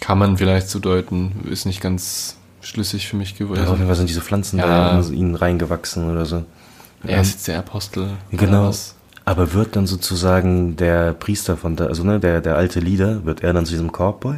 Kann 0.00 0.18
man 0.18 0.38
vielleicht 0.38 0.68
so 0.70 0.78
deuten, 0.78 1.46
ist 1.50 1.66
nicht 1.66 1.80
ganz 1.80 2.36
schlüssig 2.62 3.06
für 3.08 3.16
mich 3.16 3.36
geworden. 3.36 3.60
Ja, 3.62 3.68
auf 3.68 3.76
jeden 3.76 3.86
Fall 3.86 3.96
sind 3.96 4.08
diese 4.08 4.20
Pflanzen 4.22 4.58
Ja. 4.58 4.66
da 4.92 5.00
in 5.00 5.12
ihn 5.14 5.34
reingewachsen 5.34 6.10
oder 6.10 6.24
so. 6.24 6.44
er 7.06 7.20
ist 7.20 7.32
jetzt 7.32 7.48
der 7.48 7.58
Apostel. 7.58 8.10
Genau. 8.30 8.72
Aber 9.26 9.52
wird 9.52 9.76
dann 9.76 9.86
sozusagen 9.86 10.76
der 10.76 11.12
Priester 11.12 11.56
von 11.56 11.76
der, 11.76 11.88
also 11.88 12.02
ne, 12.04 12.18
der, 12.18 12.40
der 12.40 12.56
alte 12.56 12.80
Leader, 12.80 13.24
wird 13.24 13.42
er 13.42 13.52
dann 13.52 13.66
zu 13.66 13.72
diesem 13.72 13.90
Cowboy? 13.92 14.36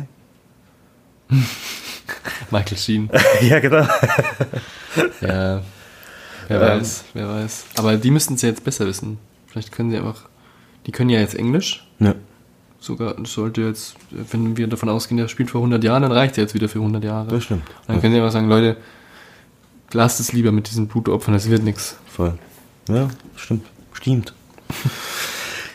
Michael 2.50 2.76
Sheen. 2.78 3.10
ja, 3.40 3.60
genau. 3.60 3.86
Ja, 5.22 5.62
wer 6.48 6.60
Ähm. 6.60 6.80
weiß, 6.80 7.04
wer 7.14 7.28
weiß. 7.28 7.64
Aber 7.76 7.96
die 7.96 8.10
müssten 8.10 8.34
es 8.34 8.42
ja 8.42 8.50
jetzt 8.50 8.62
besser 8.62 8.86
wissen. 8.86 9.16
Vielleicht 9.46 9.72
können 9.72 9.90
sie 9.90 9.96
einfach, 9.96 10.28
die 10.86 10.92
können 10.92 11.08
ja 11.08 11.18
jetzt 11.18 11.34
Englisch. 11.34 11.86
Ja. 11.98 12.14
Sogar, 12.82 13.14
das 13.14 13.32
sollte 13.32 13.60
jetzt, 13.60 13.94
wenn 14.10 14.56
wir 14.56 14.66
davon 14.66 14.88
ausgehen, 14.88 15.16
der 15.16 15.28
spielt 15.28 15.50
vor 15.50 15.60
100 15.60 15.84
Jahren, 15.84 16.02
dann 16.02 16.10
reicht 16.10 16.36
er 16.36 16.42
jetzt 16.42 16.54
wieder 16.54 16.68
für 16.68 16.80
100 16.80 17.04
Jahre. 17.04 17.28
Das 17.28 17.44
stimmt. 17.44 17.62
Dann 17.86 18.00
können 18.00 18.12
sie 18.12 18.18
einfach 18.18 18.32
sagen, 18.32 18.48
Leute, 18.48 18.76
lasst 19.92 20.18
es 20.18 20.32
lieber 20.32 20.50
mit 20.50 20.68
diesen 20.68 20.88
Blutopfern, 20.88 21.32
das 21.32 21.48
wird 21.48 21.62
nichts. 21.62 21.96
Voll. 22.06 22.34
Ja, 22.88 23.08
stimmt. 23.36 23.66
Stimmt. 23.92 24.34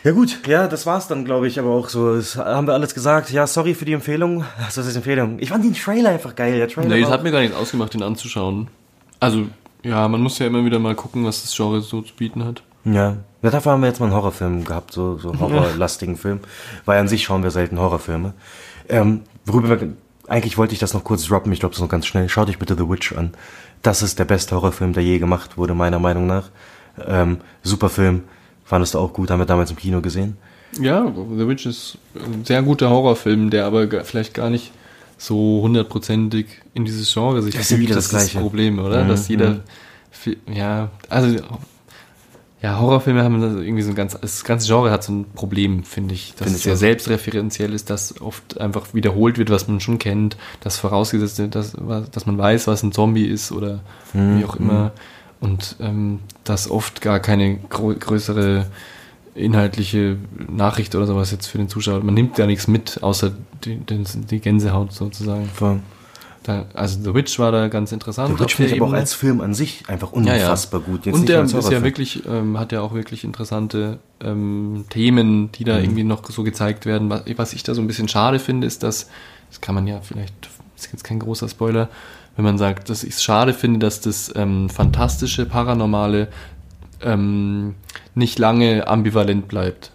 Ja 0.04 0.12
gut, 0.12 0.46
ja, 0.46 0.68
das 0.68 0.84
war's 0.84 1.08
dann, 1.08 1.24
glaube 1.24 1.48
ich, 1.48 1.58
aber 1.58 1.70
auch 1.70 1.88
so. 1.88 2.14
Das 2.14 2.36
haben 2.36 2.66
wir 2.66 2.74
alles 2.74 2.92
gesagt. 2.92 3.30
Ja, 3.30 3.46
sorry 3.46 3.72
für 3.72 3.86
die 3.86 3.94
Empfehlung. 3.94 4.44
Was 4.60 4.76
ist 4.76 4.94
Empfehlung? 4.94 5.38
Ich 5.38 5.48
fand 5.48 5.64
den 5.64 5.72
Trailer 5.72 6.10
einfach 6.10 6.36
geil. 6.36 6.58
Der 6.58 6.68
Trailer 6.68 6.88
Nee, 6.88 7.00
das 7.00 7.08
war 7.08 7.16
hat 7.16 7.24
mir 7.24 7.30
gar 7.30 7.40
nichts 7.40 7.56
ausgemacht, 7.56 7.94
den 7.94 8.02
anzuschauen. 8.02 8.68
Also, 9.18 9.46
ja, 9.82 10.06
man 10.08 10.20
muss 10.20 10.38
ja 10.38 10.46
immer 10.46 10.62
wieder 10.62 10.78
mal 10.78 10.94
gucken, 10.94 11.24
was 11.24 11.40
das 11.40 11.56
Genre 11.56 11.80
so 11.80 12.02
zu 12.02 12.14
bieten 12.14 12.44
hat. 12.44 12.62
Ja. 12.92 13.16
ja, 13.42 13.50
dafür 13.50 13.72
haben 13.72 13.80
wir 13.82 13.88
jetzt 13.88 14.00
mal 14.00 14.06
einen 14.06 14.14
Horrorfilm 14.14 14.64
gehabt, 14.64 14.92
so, 14.92 15.18
so 15.18 15.38
horrorlastigen 15.38 16.16
Film. 16.16 16.40
Weil 16.84 16.98
an 17.00 17.08
sich 17.08 17.24
schauen 17.24 17.42
wir 17.42 17.50
selten 17.50 17.78
Horrorfilme. 17.78 18.34
Ähm, 18.88 19.22
worüber 19.44 19.80
wir, 19.80 19.92
eigentlich 20.26 20.58
wollte 20.58 20.72
ich 20.74 20.78
das 20.78 20.94
noch 20.94 21.04
kurz 21.04 21.24
droppen, 21.24 21.52
ich 21.52 21.60
glaube 21.60 21.74
das 21.74 21.82
noch 21.82 21.88
ganz 21.88 22.06
schnell. 22.06 22.28
Schaut 22.28 22.48
euch 22.48 22.58
bitte 22.58 22.76
The 22.76 22.88
Witch 22.88 23.12
an. 23.12 23.32
Das 23.82 24.02
ist 24.02 24.18
der 24.18 24.24
beste 24.24 24.56
Horrorfilm, 24.56 24.92
der 24.92 25.02
je 25.02 25.18
gemacht 25.18 25.56
wurde, 25.56 25.74
meiner 25.74 25.98
Meinung 25.98 26.26
nach. 26.26 26.50
Ähm, 27.06 27.38
super 27.62 27.88
Film. 27.88 28.24
Fandest 28.64 28.94
du 28.94 28.98
auch 28.98 29.12
gut, 29.12 29.30
haben 29.30 29.38
wir 29.38 29.46
damals 29.46 29.70
im 29.70 29.76
Kino 29.76 30.00
gesehen. 30.00 30.36
Ja, 30.78 31.06
The 31.06 31.48
Witch 31.48 31.64
ist 31.66 31.96
ein 32.14 32.44
sehr 32.44 32.62
guter 32.62 32.90
Horrorfilm, 32.90 33.50
der 33.50 33.64
aber 33.64 33.88
vielleicht 34.04 34.34
gar 34.34 34.50
nicht 34.50 34.72
so 35.16 35.60
hundertprozentig 35.62 36.46
in 36.74 36.84
dieses 36.84 37.12
Genre 37.12 37.42
sich 37.42 37.54
Das 37.54 37.62
ist 37.62 37.70
ja 37.70 37.78
wieder 37.78 37.94
das 37.94 38.04
ist 38.04 38.10
Gleiche. 38.10 38.34
das 38.34 38.42
Problem, 38.42 38.78
oder? 38.78 39.04
Mhm, 39.04 39.08
Dass 39.08 39.28
jeder, 39.28 39.50
mhm. 39.50 39.60
Ja, 40.52 40.90
also, 41.08 41.36
ja, 42.60 42.80
Horrorfilme 42.80 43.22
haben 43.22 43.40
irgendwie 43.40 43.82
so 43.82 43.90
ein 43.90 43.94
ganz, 43.94 44.18
das 44.20 44.42
ganze 44.44 44.66
Genre 44.66 44.90
hat 44.90 45.04
so 45.04 45.12
ein 45.12 45.26
Problem, 45.32 45.84
finde 45.84 46.14
ich. 46.14 46.34
Dass 46.34 46.48
Finde 46.48 46.58
es 46.58 46.66
auch. 46.68 46.76
selbstreferenziell 46.76 47.72
ist, 47.72 47.88
dass 47.88 48.20
oft 48.20 48.60
einfach 48.60 48.94
wiederholt 48.94 49.38
wird, 49.38 49.50
was 49.50 49.68
man 49.68 49.78
schon 49.80 49.98
kennt, 49.98 50.36
dass 50.60 50.78
vorausgesetzt 50.78 51.38
wird, 51.38 51.54
dass, 51.54 51.76
dass 52.10 52.26
man 52.26 52.36
weiß, 52.36 52.66
was 52.66 52.82
ein 52.82 52.90
Zombie 52.90 53.26
ist 53.26 53.52
oder 53.52 53.80
Mhm, 54.12 54.40
wie 54.40 54.44
auch 54.44 54.56
immer. 54.56 54.92
Und 55.40 55.76
ähm, 55.80 56.18
dass 56.42 56.68
oft 56.68 57.00
gar 57.00 57.20
keine 57.20 57.58
größere 57.58 58.66
inhaltliche 59.34 60.16
Nachricht 60.50 60.96
oder 60.96 61.06
sowas 61.06 61.30
jetzt 61.30 61.46
für 61.46 61.58
den 61.58 61.68
Zuschauer. 61.68 62.02
Man 62.02 62.14
nimmt 62.14 62.38
ja 62.38 62.46
nichts 62.46 62.66
mit, 62.66 63.02
außer 63.04 63.32
die, 63.64 63.76
die, 63.76 64.02
die 64.02 64.40
Gänsehaut 64.40 64.92
sozusagen. 64.92 65.46
Voll. 65.46 65.80
Da, 66.48 66.64
also 66.72 66.98
The 67.02 67.12
Witch 67.12 67.38
war 67.38 67.52
da 67.52 67.68
ganz 67.68 67.92
interessant. 67.92 68.34
The 68.34 68.42
Witch 68.42 68.54
finde 68.54 68.72
ich 68.74 68.80
aber 68.80 68.90
auch 68.90 68.94
als 68.94 69.12
Film 69.12 69.42
an 69.42 69.52
sich 69.52 69.82
einfach 69.86 70.14
Ja, 70.14 70.22
ja. 70.34 70.44
unfassbar 70.44 70.80
gut. 70.80 71.04
Jetzt 71.04 71.14
und 71.14 71.28
der 71.28 71.42
ist 71.42 71.52
ja 71.70 71.82
wirklich, 71.84 72.24
ähm, 72.26 72.58
hat 72.58 72.72
ja 72.72 72.80
auch 72.80 72.94
wirklich 72.94 73.22
interessante 73.22 73.98
ähm, 74.22 74.86
Themen, 74.88 75.52
die 75.52 75.64
Mhm. 75.64 75.66
da 75.68 75.78
irgendwie 75.78 76.04
noch 76.04 76.24
so 76.30 76.44
gezeigt 76.44 76.86
werden. 76.86 77.10
Was, 77.10 77.24
was 77.36 77.52
ich 77.52 77.64
da 77.64 77.74
so 77.74 77.82
ein 77.82 77.86
bisschen 77.86 78.08
schade 78.08 78.38
finde, 78.38 78.66
ist, 78.66 78.82
dass, 78.82 79.10
das 79.50 79.60
kann 79.60 79.74
man 79.74 79.86
ja 79.86 80.00
vielleicht, 80.00 80.32
das 80.40 80.86
ist 80.86 80.90
jetzt 80.92 81.04
kein 81.04 81.18
großer 81.18 81.50
Spoiler, 81.50 81.90
wenn 82.36 82.46
man 82.46 82.56
sagt, 82.56 82.88
dass 82.88 83.04
ich 83.04 83.10
es 83.12 83.22
schade 83.22 83.52
finde, 83.52 83.80
dass 83.80 84.00
das 84.00 84.32
ähm, 84.34 84.70
fantastische, 84.70 85.44
paranormale 85.44 86.28
ähm, 87.02 87.74
nicht 88.14 88.38
lange 88.38 88.88
ambivalent 88.88 89.48
bleibt. 89.48 89.90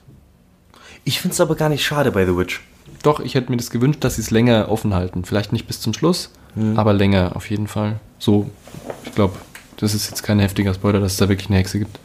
Ich 1.04 1.20
finde 1.20 1.34
es 1.34 1.41
aber 1.41 1.56
gar 1.56 1.70
nicht 1.70 1.84
schade 1.84 2.12
bei 2.12 2.28
The 2.28 2.38
Witch. 2.38 2.62
Doch, 3.01 3.20
ich 3.22 3.34
hätte 3.34 3.49
mir 3.49 3.58
das 3.58 3.72
gewünscht, 3.72 4.04
dass 4.04 4.18
sie 4.18 4.22
es 4.22 4.30
länger 4.30 4.70
offen 4.70 4.93
halten. 4.93 5.26
Vielleicht 5.26 5.51
nicht 5.51 5.66
bis 5.66 5.82
zum 5.82 5.93
Schluss, 5.95 6.30
Mhm. 6.56 6.78
aber 6.78 6.93
länger 6.93 7.36
auf 7.36 7.49
jeden 7.49 7.68
Fall. 7.68 7.99
So, 8.20 8.49
ich 9.06 9.14
glaube, 9.14 9.36
das 9.78 9.93
ist 9.93 10.10
jetzt 10.10 10.24
kein 10.24 10.39
heftiger 10.39 10.74
Spoiler, 10.74 10.99
dass 10.99 11.14
es 11.14 11.18
da 11.18 11.30
wirklich 11.30 11.49
eine 11.49 11.58
Hexe 11.58 11.80
gibt. 11.80 11.99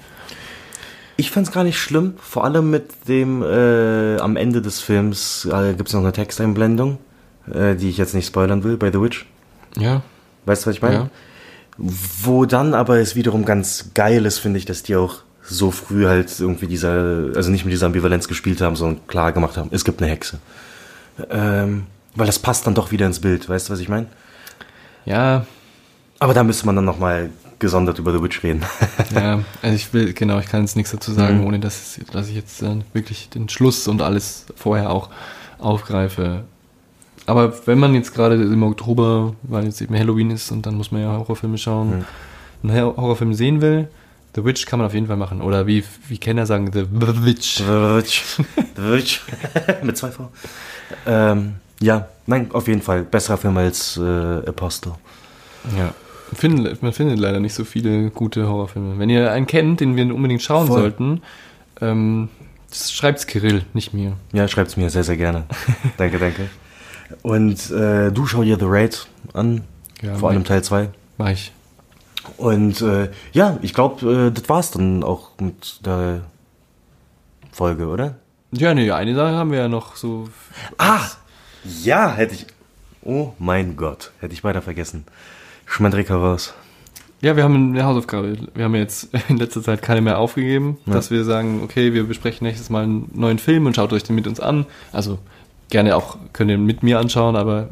Ich 1.17 1.31
fand's 1.31 1.51
gar 1.51 1.65
nicht 1.65 1.79
schlimm, 1.79 2.15
vor 2.19 2.45
allem 2.45 2.71
mit 2.71 3.09
dem, 3.09 3.43
äh, 3.43 4.19
am 4.19 4.37
Ende 4.37 4.63
des 4.63 4.81
Films 4.81 5.49
äh, 5.53 5.75
gibt's 5.75 5.93
noch 5.93 6.01
eine 6.01 6.13
Texteinblendung, 6.13 6.99
äh, 7.53 7.75
die 7.75 7.89
ich 7.89 7.99
jetzt 7.99 8.15
nicht 8.15 8.27
spoilern 8.27 8.63
will, 8.63 8.77
bei 8.77 8.93
The 8.93 9.01
Witch. 9.01 9.27
Ja, 9.77 10.03
Weißt 10.49 10.65
du, 10.65 10.71
was 10.71 10.77
ich 10.77 10.83
meine? 10.83 10.95
Ja. 10.95 11.11
Wo 11.77 12.47
dann 12.47 12.75
aber 12.75 12.99
es 12.99 13.15
wiederum 13.15 13.45
ganz 13.45 13.91
geil 13.95 14.25
ist, 14.25 14.39
finde 14.39 14.59
ich, 14.59 14.65
dass 14.65 14.83
die 14.83 14.97
auch 14.97 15.19
so 15.43 15.71
früh 15.71 16.07
halt 16.07 16.41
irgendwie 16.41 16.67
dieser, 16.67 17.31
also 17.35 17.51
nicht 17.51 17.65
mit 17.65 17.73
dieser 17.73 17.87
Ambivalenz 17.87 18.29
gespielt 18.29 18.63
haben, 18.63 18.75
sondern 18.75 19.07
klar 19.07 19.33
gemacht 19.33 19.57
haben, 19.57 19.69
es 19.73 19.85
gibt 19.85 20.03
eine 20.03 20.11
Hexe. 20.11 20.39
Ähm, 21.31 21.87
weil 22.15 22.27
das 22.27 22.39
passt 22.39 22.67
dann 22.67 22.75
doch 22.75 22.91
wieder 22.91 23.07
ins 23.07 23.21
Bild, 23.21 23.49
weißt 23.49 23.69
du, 23.69 23.73
was 23.75 23.81
ich 23.81 23.89
meine? 23.89 24.07
Ja, 25.09 25.45
Aber 26.21 26.35
da 26.35 26.43
müsste 26.45 26.67
man 26.67 26.77
dann 26.77 26.85
nochmal 26.85 27.31
gesondert 27.59 27.99
über 27.99 28.13
The 28.13 28.23
Witch 28.23 28.43
reden. 28.43 28.63
ja. 29.15 29.41
Also 29.63 29.75
ich 29.77 29.93
will, 29.93 30.13
genau, 30.13 30.39
ich 30.39 30.47
kann 30.47 30.61
jetzt 30.63 30.77
nichts 30.77 30.93
dazu 30.93 31.13
sagen, 31.13 31.39
Mhm. 31.41 31.47
ohne 31.47 31.59
dass, 31.61 31.99
dass 32.13 32.29
ich 32.29 32.35
jetzt 32.37 32.63
äh, 32.63 32.77
wirklich 32.93 33.29
den 33.31 33.49
Schluss 33.49 33.89
und 33.89 34.03
alles 34.03 34.47
vorher 34.57 34.91
auch 34.91 35.09
aufgreife. 35.59 36.45
Aber 37.27 37.53
wenn 37.67 37.79
man 37.79 37.95
jetzt 37.95 38.15
gerade 38.15 38.35
im 38.37 38.63
Oktober, 38.63 39.35
weil 39.43 39.65
jetzt 39.65 39.81
eben 39.81 39.95
Halloween 39.99 40.31
ist 40.31 40.51
und 40.53 40.65
dann 40.67 40.75
muss 40.77 40.93
man 40.93 41.03
ja 41.03 41.09
Horrorfilme 41.19 41.59
schauen, 41.59 42.05
Mhm. 42.63 42.71
einen 42.71 42.81
Horrorfilm 42.97 43.35
sehen 43.35 43.61
will, 43.61 43.89
The 44.35 44.45
Witch 44.45 44.67
kann 44.67 44.79
man 44.79 44.87
auf 44.87 44.95
jeden 44.95 45.07
Fall 45.09 45.17
machen. 45.17 45.41
Oder 45.43 45.67
wie, 45.67 45.83
wie 46.09 46.19
Kenner 46.19 46.47
sagen, 46.47 46.71
The 46.73 46.85
Witch. 46.91 47.57
The 47.59 47.65
Witch. 47.67 48.23
The 48.77 48.83
Witch. 48.93 49.21
Mit 49.83 49.97
zwei 49.97 50.11
V. 50.11 50.31
Ähm, 51.07 51.55
ja, 51.81 52.09
nein, 52.26 52.51
auf 52.53 52.68
jeden 52.68 52.83
Fall. 52.83 53.03
Besserer 53.03 53.37
Film 53.37 53.57
als 53.57 53.97
äh, 53.97 54.49
Apostle. 54.49 54.95
Ja. 55.76 55.95
Finden, 56.35 56.76
man 56.83 56.93
findet 56.93 57.18
leider 57.18 57.41
nicht 57.41 57.55
so 57.55 57.64
viele 57.64 58.11
gute 58.11 58.49
Horrorfilme. 58.49 58.99
Wenn 58.99 59.09
ihr 59.09 59.33
einen 59.33 59.47
kennt, 59.47 59.81
den 59.81 59.97
wir 59.97 60.14
unbedingt 60.14 60.43
schauen 60.43 60.66
Voll. 60.66 60.81
sollten, 60.81 61.22
ähm, 61.81 62.29
schreibt's 62.72 63.26
Kirill, 63.26 63.64
nicht 63.72 63.95
mir. 63.95 64.12
Ja, 64.33 64.47
schreibt's 64.47 64.76
mir 64.76 64.91
sehr, 64.91 65.05
sehr 65.05 65.16
gerne. 65.16 65.45
danke, 65.97 66.18
danke. 66.18 66.51
Und 67.22 67.70
äh, 67.70 68.11
du 68.11 68.26
schau 68.26 68.43
dir 68.43 68.59
The 68.59 68.66
Raid 68.66 69.07
an. 69.33 69.62
Ja, 70.03 70.16
vor 70.16 70.31
allem 70.31 70.45
Teil 70.45 70.62
2. 70.62 70.91
Mach 71.16 71.31
ich. 71.31 71.53
Und 72.37 72.83
äh, 72.83 73.11
ja, 73.33 73.59
ich 73.62 73.72
glaube, 73.72 74.29
äh, 74.29 74.31
das 74.31 74.49
war's 74.49 74.70
dann 74.70 75.03
auch 75.03 75.31
mit 75.41 75.85
der 75.87 76.22
Folge, 77.53 77.87
oder? 77.87 78.16
Ja, 78.53 78.74
nee, 78.74 78.91
eine 78.91 79.14
Sache 79.14 79.35
haben 79.35 79.51
wir 79.51 79.59
ja 79.59 79.68
noch 79.68 79.97
so. 79.97 80.29
Ah! 80.76 81.01
Ja, 81.65 82.15
hätte 82.15 82.35
ich. 82.35 82.47
Oh 83.03 83.33
mein 83.39 83.77
Gott, 83.77 84.13
hätte 84.21 84.35
ich 84.35 84.43
beinahe 84.43 84.63
vergessen. 84.63 85.05
Schmandrika 85.67 86.17
raus. 86.17 86.55
Ja, 87.21 87.37
wir 87.37 87.43
haben 87.45 87.71
eine 87.71 87.85
Hausaufgabe. 87.85 88.37
Wir 88.55 88.65
haben 88.65 88.75
jetzt 88.75 89.09
in 89.29 89.39
letzter 89.39 89.63
Zeit 89.63 89.83
keine 89.83 90.01
mehr 90.01 90.19
aufgegeben, 90.19 90.79
Ja. 90.87 90.95
dass 90.95 91.11
wir 91.11 91.25
sagen, 91.25 91.61
okay, 91.65 91.93
wir 91.93 92.05
besprechen 92.05 92.47
nächstes 92.47 92.71
Mal 92.71 92.85
einen 92.85 93.11
neuen 93.15 93.39
Film 93.39 93.67
und 93.67 93.75
schaut 93.77 93.93
euch 93.93 94.05
den 94.05 94.15
mit 94.15 94.27
uns 94.27 94.41
an. 94.41 94.67
Also 94.93 95.19
gerne 95.71 95.97
auch, 95.97 96.17
könnt 96.33 96.51
ihr 96.51 96.59
mit 96.59 96.83
mir 96.83 96.99
anschauen, 96.99 97.37
aber 97.37 97.71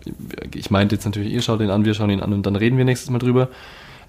ich 0.55 0.71
meinte 0.71 0.95
jetzt 0.97 1.05
natürlich, 1.05 1.33
ihr 1.33 1.43
schaut 1.43 1.61
den 1.61 1.71
an, 1.71 1.85
wir 1.85 1.95
schauen 1.95 2.11
ihn 2.11 2.21
an 2.21 2.33
und 2.33 2.45
dann 2.45 2.57
reden 2.57 2.77
wir 2.77 2.85
nächstes 2.85 3.11
Mal 3.11 3.19
drüber. 3.19 3.49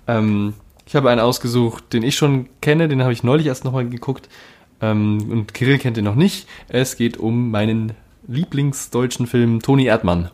Ähm, 0.07 0.53
ich 0.85 0.95
habe 0.95 1.09
einen 1.09 1.21
ausgesucht, 1.21 1.93
den 1.93 2.03
ich 2.03 2.15
schon 2.15 2.47
kenne, 2.61 2.87
den 2.87 3.01
habe 3.03 3.13
ich 3.13 3.23
neulich 3.23 3.47
erst 3.47 3.63
nochmal 3.65 3.87
geguckt. 3.87 4.29
Ähm, 4.81 5.29
und 5.31 5.53
Kirill 5.53 5.77
kennt 5.79 5.97
den 5.97 6.05
noch 6.05 6.15
nicht. 6.15 6.47
Es 6.69 6.97
geht 6.97 7.17
um 7.17 7.51
meinen 7.51 7.91
Lieblingsdeutschen 8.27 9.27
Film 9.27 9.61
Toni 9.61 9.85
Erdmann. 9.85 10.29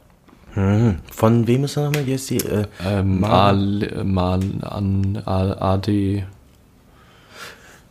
Mhm. 0.56 0.96
Von 1.12 1.48
wem 1.48 1.64
ist 1.64 1.78
er 1.78 1.86
nochmal? 1.86 2.06
Wie 2.06 2.14
heißt 2.14 2.30
die? 2.30 2.38
Äh, 2.38 2.66
Ähm, 2.86 3.20
Mal- 3.20 4.04
Mal, 4.04 4.40
mal 4.40 4.40
an 4.64 5.22
AD. 5.26 6.24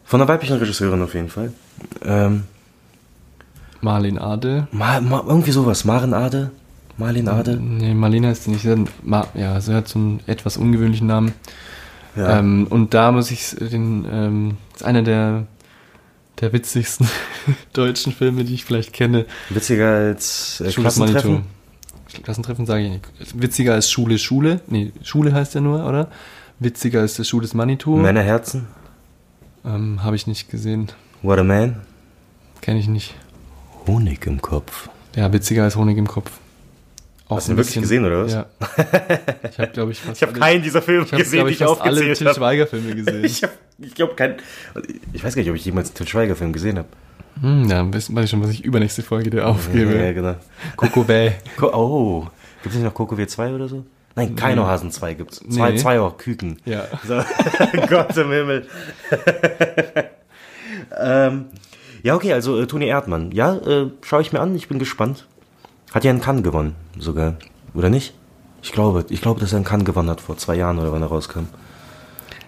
von 0.05 0.21
einer 0.21 0.29
weiblichen 0.29 0.59
Regisseurin 0.59 1.03
auf 1.03 1.15
jeden 1.15 1.29
Fall. 1.29 1.53
Ähm, 2.05 2.45
Marlin 3.81 4.19
Ade. 4.19 4.69
Ma, 4.71 5.01
ma, 5.01 5.25
irgendwie 5.27 5.51
sowas. 5.51 5.85
Maren 5.85 6.15
Ade? 6.15 6.51
Marlin 6.99 7.29
Ade? 7.29 7.57
Nee, 7.57 7.95
Marlena 7.95 8.31
ist 8.31 8.47
die 8.47 8.51
nicht. 8.51 8.63
Sie 8.63 8.71
hat, 8.71 9.29
ja, 9.35 9.61
sie 9.61 9.75
hat 9.75 9.89
so 9.89 9.99
einen 9.99 10.21
etwas 10.27 10.57
ungewöhnlichen 10.57 11.07
Namen. 11.09 11.33
Ja. 12.15 12.39
Ähm, 12.39 12.67
und 12.69 12.93
da 12.95 13.11
muss 13.11 13.31
ich 13.31 13.57
den, 13.59 14.07
ähm, 14.13 14.57
ist 14.75 14.85
einer 14.85 15.03
der, 15.03 15.47
der 16.43 16.53
witzigsten 16.53 17.09
deutschen 17.73 18.13
Filme, 18.13 18.45
die 18.45 18.55
ich 18.55 18.65
vielleicht 18.65 18.93
kenne. 18.93 19.25
Witziger 19.49 19.89
als 19.95 20.61
äh, 20.61 20.71
Klassentreffen. 20.71 21.45
Klassentreffen 22.25 22.67
sage 22.67 22.85
ich 22.85 22.91
nicht. 22.91 23.41
Witziger 23.41 23.73
als 23.73 23.91
Schule 23.91 24.19
Schule. 24.19 24.61
Nee, 24.67 24.93
Schule 25.03 25.33
heißt 25.33 25.55
ja 25.55 25.63
nur, 25.63 25.87
oder? 25.87 26.09
Witziger 26.59 27.01
als 27.01 27.15
der 27.15 27.25
Schule 27.25 27.45
ist 27.45 27.55
Manitou. 27.55 27.97
Männerherzen. 27.97 28.67
Ähm, 29.65 30.03
Habe 30.03 30.17
ich 30.17 30.27
nicht 30.27 30.51
gesehen. 30.51 30.93
What 31.23 31.39
a 31.39 31.45
Man. 31.45 31.81
Kenne 32.61 32.81
ich 32.81 32.89
nicht. 32.89 33.15
Honig 33.87 34.27
im 34.27 34.43
Kopf. 34.43 34.91
Ja, 35.17 35.33
witziger 35.33 35.65
als 35.65 35.77
Honig 35.77 35.97
im 35.97 36.07
Kopf. 36.07 36.31
Hast 37.37 37.49
du 37.49 37.53
ihn 37.53 37.57
wirklich 37.59 37.75
gesehen, 37.81 38.05
oder 38.05 38.25
was? 38.25 38.33
Ja. 38.33 38.47
Ich 39.51 39.59
habe, 39.59 39.73
glaube 39.73 39.93
ich, 39.93 40.01
fast 40.01 40.17
Ich 40.23 40.29
habe 40.29 40.39
keinen 40.39 40.63
dieser 40.63 40.81
Filme 40.83 41.05
ich 41.05 41.13
habe, 41.13 41.23
gesehen, 41.23 41.39
glaube 41.39 41.51
die 41.51 41.55
ich, 41.55 41.61
ich 41.61 41.67
fast 41.67 41.81
alle 41.83 41.91
aufgezählt 42.01 42.19
Til 42.19 42.27
habe. 42.29 42.37
Schweiger-Filme 42.39 42.95
gesehen. 43.05 43.25
Ich, 43.25 43.43
hab- 43.43 43.51
ich 43.79 43.95
glaube 43.95 44.15
kein. 44.15 44.37
Ich 45.13 45.23
weiß 45.25 45.35
gar 45.35 45.41
nicht, 45.43 45.51
ob 45.51 45.57
ich 45.57 45.65
jemals 45.65 45.89
einen 45.89 45.95
Til 45.97 46.09
Schweiger-Film 46.09 46.53
gesehen 46.53 46.79
habe. 46.79 46.89
Hm, 47.41 47.65
ja, 47.69 47.93
wissen 47.93 48.15
weiß 48.15 48.25
ich 48.25 48.31
schon, 48.31 48.43
was 48.43 48.51
ich 48.51 48.65
übernächste 48.65 49.03
Folge 49.03 49.31
dir 49.31 49.47
aufgebe. 49.47 49.95
Ja, 49.97 50.13
genau. 50.13 50.35
Coco 50.77 51.03
Bay. 51.05 51.33
Oh, 51.63 52.27
gibt 52.63 52.75
es 52.75 52.81
nicht 52.81 52.85
noch 52.85 52.95
Coco 52.95 53.17
W 53.19 53.27
2 53.27 53.55
oder 53.55 53.69
so? 53.69 53.85
Nein, 54.15 54.37
Keinohasen 54.37 54.91
2 54.91 55.15
gibt's. 55.15 55.39
Zwei, 55.51 55.71
Nee. 55.71 55.77
zwei 55.79 55.99
auch 55.99 56.19
Küken. 56.19 56.59
Ja. 56.67 56.85
So. 57.07 57.23
Gott 57.89 58.15
im 58.19 58.31
Himmel. 58.31 58.67
ähm, 61.01 61.47
ja, 62.03 62.15
okay, 62.15 62.33
also 62.33 62.61
äh, 62.61 62.67
Toni 62.67 62.87
Erdmann. 62.87 63.31
Ja, 63.33 63.57
äh, 63.57 63.91
schaue 64.03 64.23
ich 64.23 64.33
mir 64.33 64.41
an, 64.41 64.55
ich 64.55 64.69
bin 64.69 64.79
gespannt. 64.79 65.27
Hat 65.93 66.05
ja 66.05 66.11
einen 66.11 66.21
Cannes 66.21 66.43
gewonnen, 66.43 66.75
sogar. 66.99 67.37
Oder 67.75 67.91
nicht? 67.91 68.15
Ich 68.63 68.73
glaube, 68.73 69.05
ich 69.09 69.21
glaube, 69.21 69.41
dass 69.41 69.53
er 69.53 69.57
einen 69.57 69.65
Cannes 69.65 69.85
gewonnen 69.85 70.09
hat 70.09 70.21
vor 70.21 70.37
zwei 70.37 70.55
Jahren 70.55 70.79
oder 70.79 70.93
wann 70.93 71.03
er 71.03 71.09
rauskam. 71.09 71.47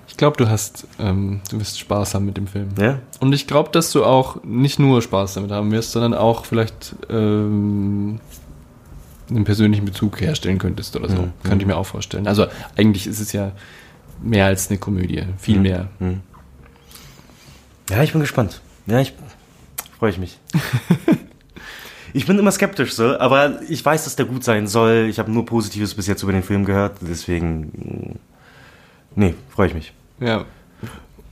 Ich 0.09 0.17
glaube, 0.17 0.37
du 0.37 0.49
hast, 0.49 0.87
ähm, 1.01 1.41
du 1.51 1.59
wirst 1.59 1.79
Spaß 1.79 2.15
haben 2.15 2.25
mit 2.25 2.37
dem 2.37 2.47
Film. 2.47 2.69
Ja? 2.79 3.01
Und 3.21 3.33
ich 3.33 3.47
glaube, 3.49 3.71
dass 3.71 3.91
du 3.91 4.05
auch 4.05 4.43
nicht 4.45 4.79
nur 4.79 5.03
Spaß 5.03 5.35
damit 5.35 5.51
haben 5.51 5.73
wirst, 5.73 5.91
sondern 5.91 6.15
auch 6.15 6.45
vielleicht 6.45 6.95
ähm, 7.11 8.21
einen 9.29 9.45
persönlichen 9.45 9.85
Bezug 9.85 10.21
herstellen 10.21 10.59
könntest 10.59 10.95
oder 10.95 11.09
so. 11.09 11.23
Mhm. 11.23 11.33
Könnte 11.43 11.65
ich 11.65 11.67
mir 11.67 11.77
auch 11.77 11.87
vorstellen. 11.87 12.29
Also 12.29 12.47
eigentlich 12.77 13.09
ist 13.09 13.21
es 13.21 13.33
ja 13.33 13.53
mehr 14.23 14.47
als 14.47 14.71
eine 14.71 14.79
Komödie. 14.79 15.25
Viel 15.39 15.59
mehr. 15.59 15.89
Ja, 17.91 18.03
ich 18.03 18.13
bin 18.13 18.21
gespannt. 18.21 18.61
Ja, 18.87 19.01
ich 19.01 19.15
freue 19.99 20.11
ich 20.11 20.19
mich. 20.19 20.39
ich 22.15 22.27
bin 22.27 22.39
immer 22.39 22.53
skeptisch 22.53 22.95
so, 22.95 23.19
aber 23.19 23.61
ich 23.69 23.85
weiß, 23.85 24.05
dass 24.05 24.17
der 24.17 24.25
gut 24.25 24.45
sein 24.45 24.67
soll. 24.69 25.09
Ich 25.11 25.19
habe 25.19 25.31
nur 25.31 25.45
Positives 25.45 25.95
bis 25.95 26.07
jetzt 26.07 26.23
über 26.23 26.33
den 26.33 26.45
Film 26.45 26.65
gehört, 26.65 26.97
deswegen 27.01 27.73
mh, 27.75 28.15
nee, 29.17 29.35
freue 29.51 29.67
ich 29.67 29.75
mich. 29.75 29.93
Ja. 30.21 30.45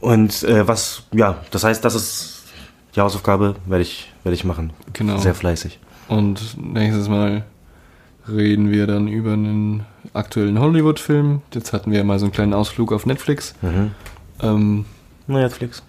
Und 0.01 0.43
äh, 0.43 0.67
was, 0.67 1.05
ja, 1.13 1.41
das 1.53 1.63
heißt, 1.63 1.85
das 1.85 1.95
ist 1.95 2.43
die 2.97 3.01
Hausaufgabe, 3.01 3.55
werde 3.67 3.83
ich, 3.83 4.13
werde 4.25 4.35
ich 4.35 4.45
machen. 4.45 4.73
Genau. 4.93 5.19
Sehr 5.19 5.37
fleißig. 5.37 5.79
Und 6.09 6.57
nächstes 6.61 7.09
Mal 7.09 7.45
reden 8.29 8.73
wir 8.73 8.89
dann 8.89 9.07
über 9.07 9.35
einen 9.35 9.85
aktuellen 10.13 10.59
Hollywood-Film. 10.59 11.43
Jetzt 11.55 11.73
hatten 11.73 11.93
wir 11.93 11.99
ja 11.99 12.05
mal 12.05 12.19
so 12.19 12.25
einen 12.27 12.33
kleinen 12.33 12.55
Ausflug 12.55 12.93
auf 12.93 13.07
Netflix. 13.07 13.55
Mhm. 13.63 13.93
Ähm, 14.43 14.85
Na, 15.29 15.39
Netflix. 15.39 15.85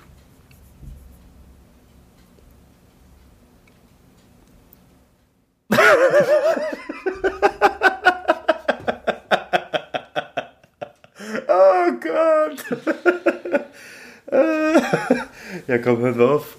oh 11.47 11.91
Gott. 12.01 12.65
ja, 15.67 15.77
komm, 15.79 15.99
hören 15.99 16.17
wir 16.17 16.29
auf. 16.31 16.57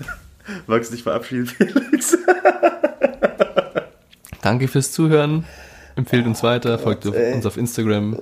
Magst 0.66 0.90
du 0.90 0.94
dich 0.96 1.02
verabschieden, 1.02 1.46
Felix? 1.46 2.16
danke 4.42 4.68
fürs 4.68 4.92
Zuhören. 4.92 5.44
Empfehlt 5.94 6.26
uns 6.26 6.42
weiter, 6.42 6.78
folgt 6.78 7.06
auf- 7.06 7.14
uns 7.14 7.46
auf 7.46 7.56
Instagram 7.56 8.18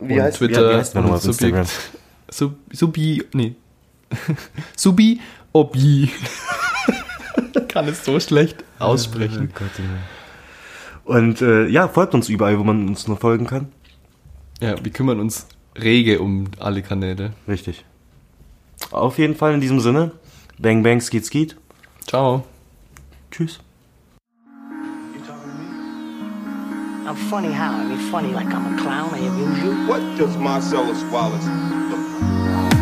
Wie 0.00 0.14
und 0.14 0.20
heißt- 0.20 0.36
Twitter. 0.38 0.68
wie- 0.68 0.74
wie 0.74 0.78
heißt 0.78 0.94
man 0.94 1.10
auf 1.10 1.24
Instagram? 1.24 1.66
Sub, 2.28 2.54
Subi, 2.72 3.24
nee. 3.32 3.54
Subi 4.76 5.20
Obi. 5.52 6.10
Kann 7.68 7.88
es 7.88 8.04
so 8.04 8.18
schlecht 8.20 8.62
aussprechen. 8.78 9.52
Und 11.04 11.40
äh, 11.40 11.66
ja, 11.68 11.88
folgt 11.88 12.14
uns 12.14 12.28
überall, 12.28 12.58
wo 12.58 12.64
man 12.64 12.88
uns 12.88 13.06
nur 13.06 13.16
folgen 13.16 13.46
kann. 13.46 13.68
Ja, 14.60 14.74
wir 14.82 14.92
kümmern 14.92 15.20
uns 15.20 15.46
rege 15.78 16.20
um 16.20 16.48
alle 16.58 16.82
Kanäle. 16.82 17.32
Richtig. 17.46 17.84
Auf 18.90 19.18
jeden 19.18 19.36
Fall 19.36 19.54
in 19.54 19.60
diesem 19.60 19.80
Sinne. 19.80 20.12
Bang, 20.58 20.82
bang, 20.82 21.00
skeet, 21.00 21.24
skeet. 21.24 21.56
Ciao. 22.06 22.44
Tschüss. 23.30 23.58
You 25.14 25.20
talking 25.26 25.50
to 25.50 25.56
me? 25.58 27.08
I'm 27.08 27.16
funny 27.30 27.52
how? 27.52 27.74
I 27.74 27.84
mean, 27.84 27.98
funny 28.10 28.32
like 28.32 28.46
I'm 28.46 28.74
a 28.74 28.76
clown. 28.80 29.10
I 29.12 29.18
amuse 29.26 29.62
you. 29.62 29.72
What 29.86 30.00
does 30.16 30.36
Marcellus 30.36 31.04
Wallace 31.12 31.46
look 31.90 31.98
like? 32.50 32.76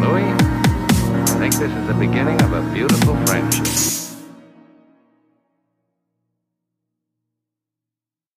Louis, 0.00 0.33
think 1.38 1.54
this 1.54 1.72
is 1.72 1.86
the 1.86 1.94
beginning 1.94 2.40
of 2.42 2.52
a 2.52 2.62
beautiful 2.72 3.16
friendship. 3.26 3.93